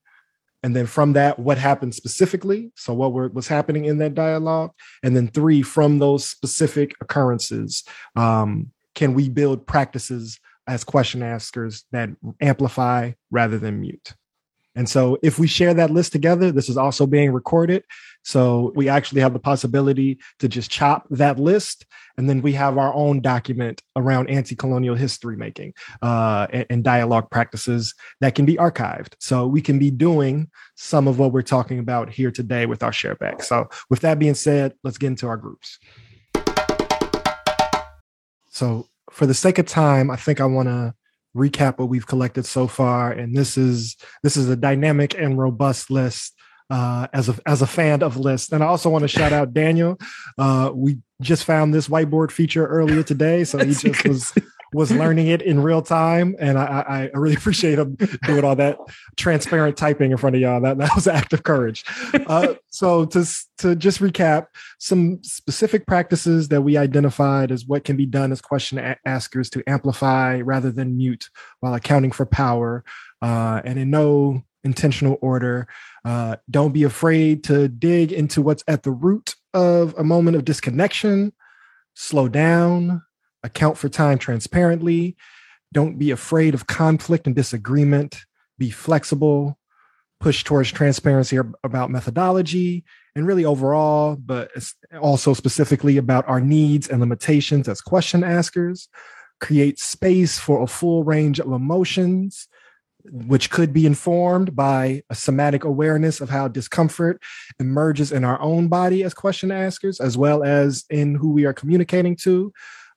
and 0.65 0.75
then 0.75 0.87
from 0.87 1.13
that 1.13 1.39
what 1.39 1.59
happened 1.59 1.95
specifically? 1.95 2.73
So 2.75 2.95
what 2.95 3.13
were, 3.13 3.29
was 3.29 3.47
happening 3.47 3.85
in 3.85 3.99
that 3.99 4.15
dialogue? 4.15 4.71
And 5.03 5.15
then 5.15 5.29
three 5.29 5.61
from 5.61 5.99
those 5.99 6.25
specific 6.25 6.95
occurrences 7.03 7.85
um, 8.17 8.71
can 8.95 9.13
we 9.13 9.29
build 9.29 9.67
practices 9.67 10.41
as 10.67 10.83
question 10.83 11.23
askers 11.23 11.85
that 11.93 12.09
amplify 12.41 13.13
rather 13.31 13.59
than 13.59 13.83
mute 13.83 14.15
and 14.75 14.89
so 14.89 15.19
if 15.23 15.39
we 15.39 15.47
share 15.47 15.73
that 15.75 15.91
list 15.91 16.13
together, 16.13 16.51
this 16.51 16.69
is 16.69 16.77
also 16.77 17.07
being 17.07 17.33
recorded. 17.33 17.85
So 18.23 18.73
we 18.75 18.89
actually 18.89 19.21
have 19.21 19.33
the 19.33 19.39
possibility 19.39 20.19
to 20.39 20.49
just 20.49 20.71
chop 20.71 21.07
that 21.11 21.39
list. 21.39 21.85
And 22.17 22.29
then 22.29 22.43
we 22.43 22.53
have 22.55 22.79
our 22.79 22.93
own 22.95 23.21
document 23.21 23.83
around 23.97 24.31
anti 24.31 24.57
colonial 24.57 24.95
history 24.95 25.37
making 25.37 25.75
uh, 26.03 26.47
and, 26.53 26.67
and, 26.71 26.85
dialogue 26.85 27.31
practices 27.31 27.95
that 28.21 28.35
can 28.35 28.47
be 28.47 28.57
archived. 28.57 29.15
So 29.19 29.47
we 29.47 29.61
can 29.61 29.79
be 29.79 29.91
doing 29.91 30.51
some 30.75 31.07
of 31.07 31.19
what 31.19 31.33
we're 31.33 31.43
talking 31.43 31.79
about 31.79 32.11
here 32.11 32.31
today 32.31 32.67
with 32.67 32.83
our 32.83 32.93
shareback. 32.93 33.43
So 33.43 33.69
with 33.91 34.01
that 34.01 34.19
being 34.19 34.35
said, 34.35 34.75
let's 34.83 34.99
get 34.99 35.09
into 35.09 35.27
our 35.27 35.37
groups. 35.37 35.79
So 38.51 38.89
for 39.11 39.27
the 39.27 39.35
sake 39.35 39.59
of 39.59 39.67
time, 39.67 40.11
I 40.11 40.17
think 40.17 40.41
I 40.41 40.47
want 40.47 40.69
to 40.69 40.95
recap 41.37 41.79
what 41.79 41.89
we've 41.89 42.07
collected 42.07 42.47
so 42.47 42.67
far 42.67 43.11
and 43.11 43.37
this 43.37 43.57
is 43.57 43.97
this 44.23 44.37
is 44.37 44.49
a 44.49 44.57
dynamic 44.57 45.15
and 45.15 45.39
robust 45.39 45.91
list 45.91 46.35
uh, 46.71 47.07
as 47.13 47.29
a 47.29 47.39
as 47.47 47.63
a 47.63 47.67
fan 47.67 48.03
of 48.03 48.17
lists. 48.17 48.53
And 48.53 48.63
I 48.63 48.67
also 48.67 48.89
want 48.89 49.03
to 49.03 49.09
shout 49.09 49.33
out 49.33 49.53
Daniel. 49.53 49.99
Uh, 50.39 50.71
we 50.75 50.99
just 51.21 51.45
found 51.45 51.75
this 51.75 51.89
whiteboard 51.89 52.31
feature 52.31 52.67
earlier 52.67 53.03
today, 53.03 53.45
so 53.45 53.59
he 53.59 53.75
just 53.75 54.07
was 54.07 54.33
was 54.75 54.91
learning 54.91 55.29
it 55.29 55.41
in 55.41 55.63
real 55.63 55.81
time, 55.81 56.35
and 56.39 56.59
I, 56.59 57.11
I 57.15 57.19
really 57.19 57.35
appreciate 57.39 57.79
him 57.79 57.97
doing 58.25 58.45
all 58.45 58.57
that 58.57 58.79
transparent 59.17 59.77
typing 59.77 60.11
in 60.11 60.17
front 60.17 60.37
of 60.37 60.43
y'all. 60.43 60.61
That 60.61 60.79
that 60.79 60.91
was 60.95 61.07
an 61.07 61.17
act 61.17 61.33
of 61.33 61.45
courage. 61.45 61.85
Uh, 62.27 62.55
so 62.71 63.07
to 63.07 63.25
to 63.59 63.77
just 63.77 64.01
recap, 64.01 64.47
some 64.79 65.23
specific 65.23 65.87
practices 65.87 66.49
that 66.49 66.63
we 66.63 66.77
identified 66.77 67.53
as 67.53 67.65
what 67.65 67.85
can 67.85 67.97
be 67.97 68.07
done 68.07 68.33
as 68.33 68.41
question 68.41 68.97
askers 69.07 69.49
to 69.51 69.63
amplify 69.69 70.41
rather 70.41 70.71
than 70.71 70.97
mute 70.97 71.29
while 71.61 71.75
accounting 71.75 72.11
for 72.11 72.27
power, 72.27 72.85
uh, 73.23 73.63
and 73.65 73.79
in 73.79 73.91
no 73.91 74.43
intentional 74.65 75.19
order. 75.21 75.69
Uh, 76.05 76.37
don't 76.51 76.73
be 76.73 76.83
afraid 76.83 77.45
to 77.45 77.69
dig 77.69 78.13
into 78.13 78.43
what's 78.43 78.65
at 78.67 78.83
the 78.83 78.91
root 78.91 79.37
of 79.53 79.95
a 79.97 80.05
moment 80.05 80.37
of 80.37 80.45
disconnection. 80.45 81.33
Slow 81.95 82.29
down, 82.29 83.03
account 83.45 83.79
for 83.79 83.89
time 83.89 84.19
transparently. 84.19 85.17
Don't 85.73 85.99
be 85.99 86.11
afraid 86.11 86.55
of 86.55 86.67
conflict 86.67 87.27
and 87.27 87.37
disagreement. 87.37 88.25
Be 88.59 88.71
flexible, 88.71 89.59
push 90.21 90.43
towards 90.43 90.73
transparency 90.73 91.39
about 91.63 91.91
methodology 91.91 92.85
and 93.15 93.27
really 93.27 93.45
overall, 93.45 94.17
but 94.17 94.51
also 95.01 95.35
specifically 95.35 95.97
about 95.97 96.29
our 96.29 96.41
needs 96.41 96.89
and 96.89 97.01
limitations 97.01 97.69
as 97.69 97.81
question 97.81 98.25
askers. 98.25 98.89
Create 99.41 99.79
space 99.79 100.39
for 100.39 100.63
a 100.63 100.67
full 100.67 101.05
range 101.05 101.39
of 101.39 101.53
emotions 101.53 102.49
which 103.11 103.51
could 103.51 103.73
be 103.73 103.87
informed 103.87 104.57
by 104.57 105.03
a 105.11 105.15
somatic 105.15 105.65
awareness 105.65 106.21
of 106.21 106.31
how 106.31 106.49
discomfort 106.49 107.21
emerges 107.61 108.13
in 108.13 108.25
our 108.25 108.41
own 108.41 108.69
body 108.69 109.05
as 109.05 109.13
question 109.13 109.51
askers, 109.51 110.01
as 110.01 110.17
well 110.17 110.43
as 110.43 110.85
in 110.89 111.15
who 111.15 111.31
we 111.31 111.45
are 111.45 111.53
communicating 111.53 112.17
to. 112.17 112.53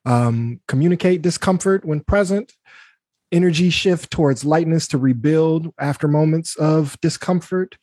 Um, 0.08 0.62
communicate 0.70 1.22
discomfort 1.22 1.84
when 1.84 2.00
present, 2.00 2.54
energy 3.32 3.70
shift 3.70 4.10
towards 4.10 4.46
lightness 4.46 4.88
to 4.88 4.98
rebuild 4.98 5.74
after 5.78 6.08
moments 6.08 6.56
of 6.56 6.98
discomfort. 7.02 7.78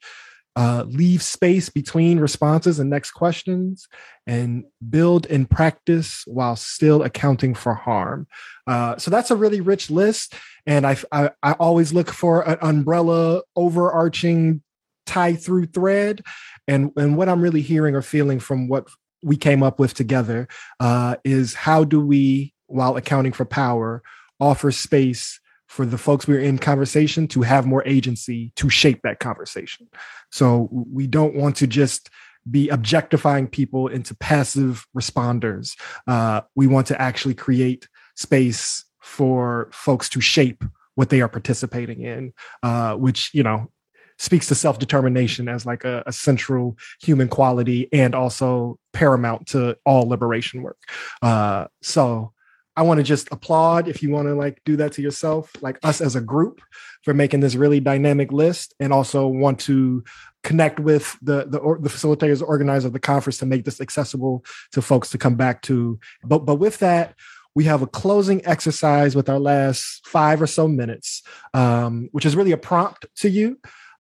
Uh, 0.56 0.84
leave 0.86 1.20
space 1.20 1.68
between 1.68 2.20
responses 2.20 2.78
and 2.78 2.88
next 2.88 3.10
questions 3.10 3.88
and 4.24 4.64
build 4.88 5.26
and 5.26 5.50
practice 5.50 6.22
while 6.28 6.54
still 6.54 7.02
accounting 7.02 7.54
for 7.54 7.74
harm. 7.74 8.26
Uh, 8.66 8.96
so 8.96 9.10
that's 9.10 9.32
a 9.32 9.36
really 9.36 9.60
rich 9.60 9.90
list. 9.90 10.32
And 10.64 10.86
I, 10.86 10.96
I, 11.10 11.30
I 11.42 11.52
always 11.54 11.92
look 11.92 12.08
for 12.08 12.48
an 12.48 12.56
umbrella 12.62 13.42
overarching 13.56 14.62
tie 15.06 15.34
through 15.34 15.66
thread. 15.66 16.22
And, 16.68 16.92
and 16.96 17.16
what 17.16 17.28
I'm 17.28 17.42
really 17.42 17.60
hearing 17.60 17.96
or 17.96 18.02
feeling 18.02 18.38
from 18.38 18.68
what 18.68 18.88
we 19.24 19.36
came 19.36 19.62
up 19.62 19.78
with 19.78 19.94
together 19.94 20.46
uh, 20.80 21.16
is 21.24 21.54
how 21.54 21.84
do 21.84 22.04
we, 22.04 22.52
while 22.66 22.96
accounting 22.96 23.32
for 23.32 23.44
power, 23.44 24.02
offer 24.38 24.70
space 24.70 25.40
for 25.66 25.86
the 25.86 25.98
folks 25.98 26.28
we're 26.28 26.40
in 26.40 26.58
conversation 26.58 27.26
to 27.26 27.42
have 27.42 27.66
more 27.66 27.82
agency 27.86 28.52
to 28.56 28.68
shape 28.68 29.00
that 29.02 29.18
conversation. 29.18 29.88
So 30.30 30.68
we 30.70 31.06
don't 31.06 31.34
want 31.34 31.56
to 31.56 31.66
just 31.66 32.10
be 32.48 32.68
objectifying 32.68 33.48
people 33.48 33.88
into 33.88 34.14
passive 34.14 34.86
responders. 34.96 35.76
Uh, 36.06 36.42
we 36.54 36.66
want 36.66 36.86
to 36.88 37.00
actually 37.00 37.34
create 37.34 37.88
space 38.14 38.84
for 39.00 39.68
folks 39.72 40.08
to 40.10 40.20
shape 40.20 40.62
what 40.94 41.08
they 41.08 41.20
are 41.20 41.28
participating 41.28 42.02
in, 42.02 42.32
uh, 42.62 42.94
which, 42.94 43.30
you 43.32 43.42
know, 43.42 43.70
speaks 44.18 44.48
to 44.48 44.54
self-determination 44.54 45.48
as 45.48 45.66
like 45.66 45.84
a, 45.84 46.02
a, 46.06 46.12
central 46.12 46.76
human 47.00 47.28
quality 47.28 47.88
and 47.92 48.14
also 48.14 48.78
paramount 48.92 49.46
to 49.46 49.76
all 49.84 50.08
liberation 50.08 50.62
work. 50.62 50.78
Uh, 51.20 51.66
so 51.82 52.32
I 52.76 52.82
want 52.82 52.98
to 52.98 53.04
just 53.04 53.28
applaud 53.30 53.88
if 53.88 54.02
you 54.02 54.10
want 54.10 54.28
to 54.28 54.34
like 54.34 54.60
do 54.64 54.76
that 54.76 54.92
to 54.92 55.02
yourself, 55.02 55.50
like 55.60 55.78
us 55.82 56.00
as 56.00 56.16
a 56.16 56.20
group 56.20 56.60
for 57.02 57.14
making 57.14 57.40
this 57.40 57.54
really 57.54 57.80
dynamic 57.80 58.32
list 58.32 58.74
and 58.80 58.92
also 58.92 59.26
want 59.26 59.60
to 59.60 60.04
connect 60.42 60.78
with 60.78 61.16
the 61.22 61.46
the, 61.46 61.58
the 61.80 61.88
facilitators 61.88 62.46
organizer 62.46 62.86
of 62.86 62.92
the 62.92 63.00
conference 63.00 63.38
to 63.38 63.46
make 63.46 63.64
this 63.64 63.80
accessible 63.80 64.44
to 64.72 64.82
folks 64.82 65.10
to 65.10 65.18
come 65.18 65.36
back 65.36 65.62
to 65.62 65.98
but 66.22 66.40
but 66.40 66.56
with 66.56 66.78
that 66.78 67.14
we 67.54 67.64
have 67.64 67.82
a 67.82 67.86
closing 67.86 68.44
exercise 68.44 69.14
with 69.14 69.28
our 69.28 69.38
last 69.38 70.06
five 70.06 70.42
or 70.42 70.46
so 70.46 70.66
minutes, 70.66 71.22
um, 71.54 72.08
which 72.12 72.26
is 72.26 72.34
really 72.34 72.52
a 72.52 72.56
prompt 72.56 73.06
to 73.16 73.30
you. 73.30 73.58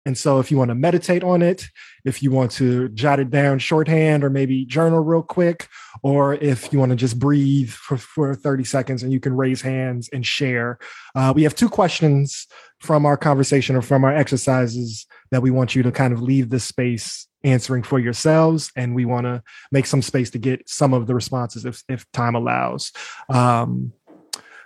And 0.05 0.17
so, 0.17 0.39
if 0.39 0.51
you 0.51 0.57
want 0.57 0.69
to 0.69 0.75
meditate 0.75 1.23
on 1.23 1.41
it, 1.41 1.67
if 2.03 2.21
you 2.21 2.29
want 2.31 2.51
to 2.51 2.89
jot 2.89 3.19
it 3.19 3.31
down 3.31 3.57
shorthand 3.57 4.23
or 4.23 4.29
maybe 4.29 4.65
journal 4.65 4.99
real 4.99 5.23
quick, 5.23 5.67
or 6.03 6.35
if 6.35 6.71
you 6.71 6.77
want 6.77 6.91
to 6.91 6.95
just 6.95 7.17
breathe 7.17 7.71
for, 7.71 7.97
for 7.97 8.35
30 8.35 8.63
seconds 8.63 9.01
and 9.01 9.11
you 9.11 9.19
can 9.19 9.35
raise 9.35 9.61
hands 9.61 10.09
and 10.13 10.25
share, 10.25 10.77
uh, 11.15 11.33
we 11.35 11.43
have 11.43 11.55
two 11.55 11.69
questions 11.69 12.45
from 12.79 13.05
our 13.05 13.17
conversation 13.17 13.75
or 13.75 13.81
from 13.81 14.03
our 14.03 14.15
exercises 14.15 15.07
that 15.31 15.41
we 15.41 15.49
want 15.49 15.75
you 15.75 15.81
to 15.81 15.91
kind 15.91 16.13
of 16.13 16.21
leave 16.21 16.49
this 16.49 16.63
space 16.63 17.27
answering 17.43 17.83
for 17.83 17.99
yourselves 17.99 18.71
and 18.75 18.95
we 18.95 19.05
want 19.05 19.25
to 19.25 19.41
make 19.71 19.85
some 19.85 20.01
space 20.01 20.31
to 20.31 20.39
get 20.39 20.67
some 20.67 20.93
of 20.93 21.07
the 21.07 21.15
responses 21.15 21.65
if, 21.65 21.83
if 21.87 22.11
time 22.11 22.35
allows. 22.35 22.91
Um, 23.29 23.93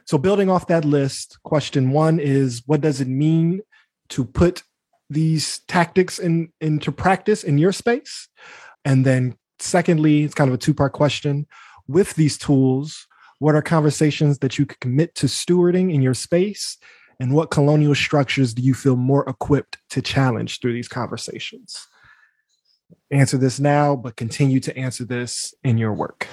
so 0.05 0.17
building 0.17 0.49
off 0.49 0.67
that 0.67 0.85
list 0.85 1.37
question 1.43 1.91
one 1.91 2.19
is 2.19 2.63
what 2.65 2.81
does 2.81 2.99
it 2.99 3.07
mean 3.07 3.61
to 4.09 4.25
put 4.25 4.63
these 5.10 5.60
tactics 5.68 6.20
in, 6.20 6.51
into 6.62 6.91
practice 6.91 7.43
in 7.43 7.57
your 7.57 7.72
space? 7.72 8.28
And 8.86 9.05
then 9.05 9.38
secondly 9.60 10.24
it's 10.24 10.34
kind 10.34 10.49
of 10.49 10.53
a 10.53 10.57
two 10.57 10.74
part 10.74 10.93
question. 10.93 11.47
With 11.88 12.16
these 12.16 12.38
tools 12.38 13.07
what 13.39 13.55
are 13.55 13.62
conversations 13.62 14.39
that 14.39 14.60
you 14.60 14.66
could 14.66 14.80
commit 14.82 15.16
to 15.16 15.26
stewarding 15.26 15.93
in 15.93 16.01
your 16.01 16.14
space? 16.14 16.78
And 17.22 17.34
what 17.34 17.51
colonial 17.51 17.95
structures 17.95 18.53
do 18.53 18.62
you 18.62 18.74
feel 18.74 18.95
more 18.95 19.28
equipped 19.28 19.78
to 19.89 20.01
challenge 20.01 20.60
through 20.60 20.74
these 20.74 20.88
conversations? 20.88 21.88
Answer 23.12 23.38
this 23.38 23.60
now, 23.60 23.95
but 23.95 24.16
continue 24.16 24.60
to 24.62 24.78
answer 24.78 25.03
this 25.03 25.53
in 25.64 25.78
your 25.78 25.93
work. 25.93 26.28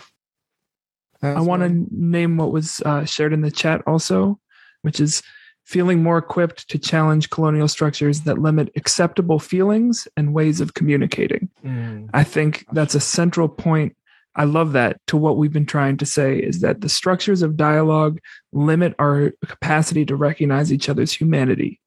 That's 1.20 1.38
I 1.38 1.40
want 1.40 1.62
to 1.62 1.86
name 1.90 2.36
what 2.36 2.52
was 2.52 2.82
uh, 2.84 3.04
shared 3.04 3.32
in 3.32 3.40
the 3.40 3.50
chat 3.50 3.82
also, 3.86 4.38
which 4.82 5.00
is 5.00 5.22
feeling 5.66 6.00
more 6.00 6.16
equipped 6.16 6.68
to 6.68 6.78
challenge 6.78 7.28
colonial 7.30 7.66
structures 7.66 8.20
that 8.20 8.38
limit 8.38 8.70
acceptable 8.76 9.40
feelings 9.40 10.06
and 10.16 10.32
ways 10.32 10.60
of 10.60 10.74
communicating. 10.74 11.50
Mm. 11.64 12.08
I 12.14 12.22
think 12.22 12.64
that's 12.70 12.94
a 12.94 13.00
central 13.00 13.48
point. 13.48 13.96
I 14.36 14.44
love 14.44 14.72
that 14.72 15.00
to 15.08 15.16
what 15.16 15.36
we've 15.36 15.52
been 15.52 15.66
trying 15.66 15.96
to 15.96 16.06
say 16.06 16.38
is 16.38 16.60
that 16.60 16.82
the 16.82 16.88
structures 16.88 17.42
of 17.42 17.56
dialogue 17.56 18.20
limit 18.52 18.94
our 19.00 19.32
capacity 19.44 20.06
to 20.06 20.14
recognize 20.14 20.72
each 20.72 20.88
other's 20.88 21.12
humanity. 21.12 21.80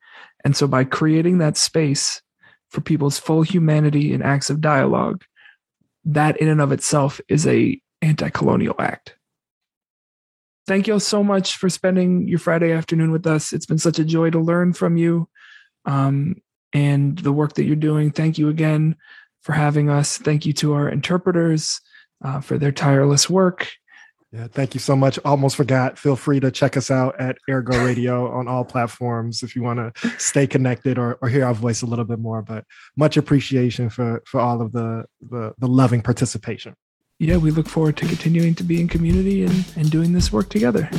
And 0.44 0.58
so 0.58 0.68
by 0.68 0.84
creating 0.84 1.38
that 1.38 1.56
space 1.56 2.22
for 2.68 2.82
people's 2.82 3.18
full 3.18 3.44
humanity 3.44 4.14
in 4.14 4.22
acts 4.22 4.50
of 4.50 4.60
dialogue, 4.60 5.24
that 6.04 6.36
in 6.38 6.50
and 6.50 6.60
of 6.60 6.74
itself 6.74 7.22
is 7.30 7.48
a 7.48 7.80
anti-colonial 8.02 8.76
act. 8.78 9.16
Thank 10.70 10.86
you 10.86 10.94
all 10.94 11.00
so 11.00 11.24
much 11.24 11.58
for 11.58 11.68
spending 11.68 12.28
your 12.28 12.38
Friday 12.38 12.72
afternoon 12.72 13.10
with 13.10 13.26
us. 13.26 13.54
It's 13.54 13.66
been 13.66 13.80
such 13.80 13.98
a 13.98 14.06
joy 14.06 14.30
to 14.30 14.40
learn 14.40 14.74
from 14.74 14.98
you 14.98 15.28
um, 15.86 16.44
and 16.74 17.18
the 17.18 17.32
work 17.32 17.54
that 17.54 17.64
you're 17.64 17.76
doing. 17.76 18.12
Thank 18.12 18.38
you 18.38 18.50
again 18.50 18.96
for 19.42 19.54
having 19.54 19.90
us. 19.90 20.20
Thank 20.20 20.46
you 20.46 20.54
to 20.54 20.74
our 20.74 20.88
interpreters 20.88 21.82
uh, 22.24 22.42
for 22.42 22.60
their 22.60 22.72
tireless 22.72 23.28
work. 23.28 23.68
Yeah, 24.32 24.46
thank 24.46 24.76
you 24.76 24.80
so 24.80 24.96
much. 24.96 25.18
Almost 25.26 25.56
forgot. 25.56 25.98
Feel 25.98 26.16
free 26.16 26.40
to 26.40 26.52
check 26.52 26.78
us 26.78 26.92
out 26.92 27.20
at 27.20 27.40
AirGo 27.50 27.84
Radio 27.84 28.32
on 28.38 28.48
all 28.48 28.64
platforms 28.64 29.42
if 29.42 29.56
you 29.56 29.64
want 29.64 29.96
to 29.96 30.10
stay 30.20 30.46
connected 30.46 31.00
or, 31.00 31.18
or 31.24 31.30
hear 31.30 31.46
our 31.46 31.56
voice 31.56 31.82
a 31.82 31.88
little 31.88 32.06
bit 32.06 32.20
more. 32.20 32.44
But 32.44 32.64
much 32.96 33.18
appreciation 33.18 33.90
for 33.90 34.22
for 34.28 34.40
all 34.40 34.62
of 34.62 34.72
the 34.72 35.06
the, 35.20 35.56
the 35.58 35.68
loving 35.68 36.04
participation. 36.04 36.76
Yeah, 37.22 37.36
we 37.36 37.52
look 37.52 37.68
forward 37.68 37.98
to 37.98 38.08
continuing 38.08 38.56
to 38.56 38.64
be 38.64 38.80
in 38.80 38.88
community 38.88 39.44
and, 39.44 39.66
and 39.76 39.92
doing 39.92 40.14
this 40.14 40.32
work 40.32 40.48
together. 40.48 40.90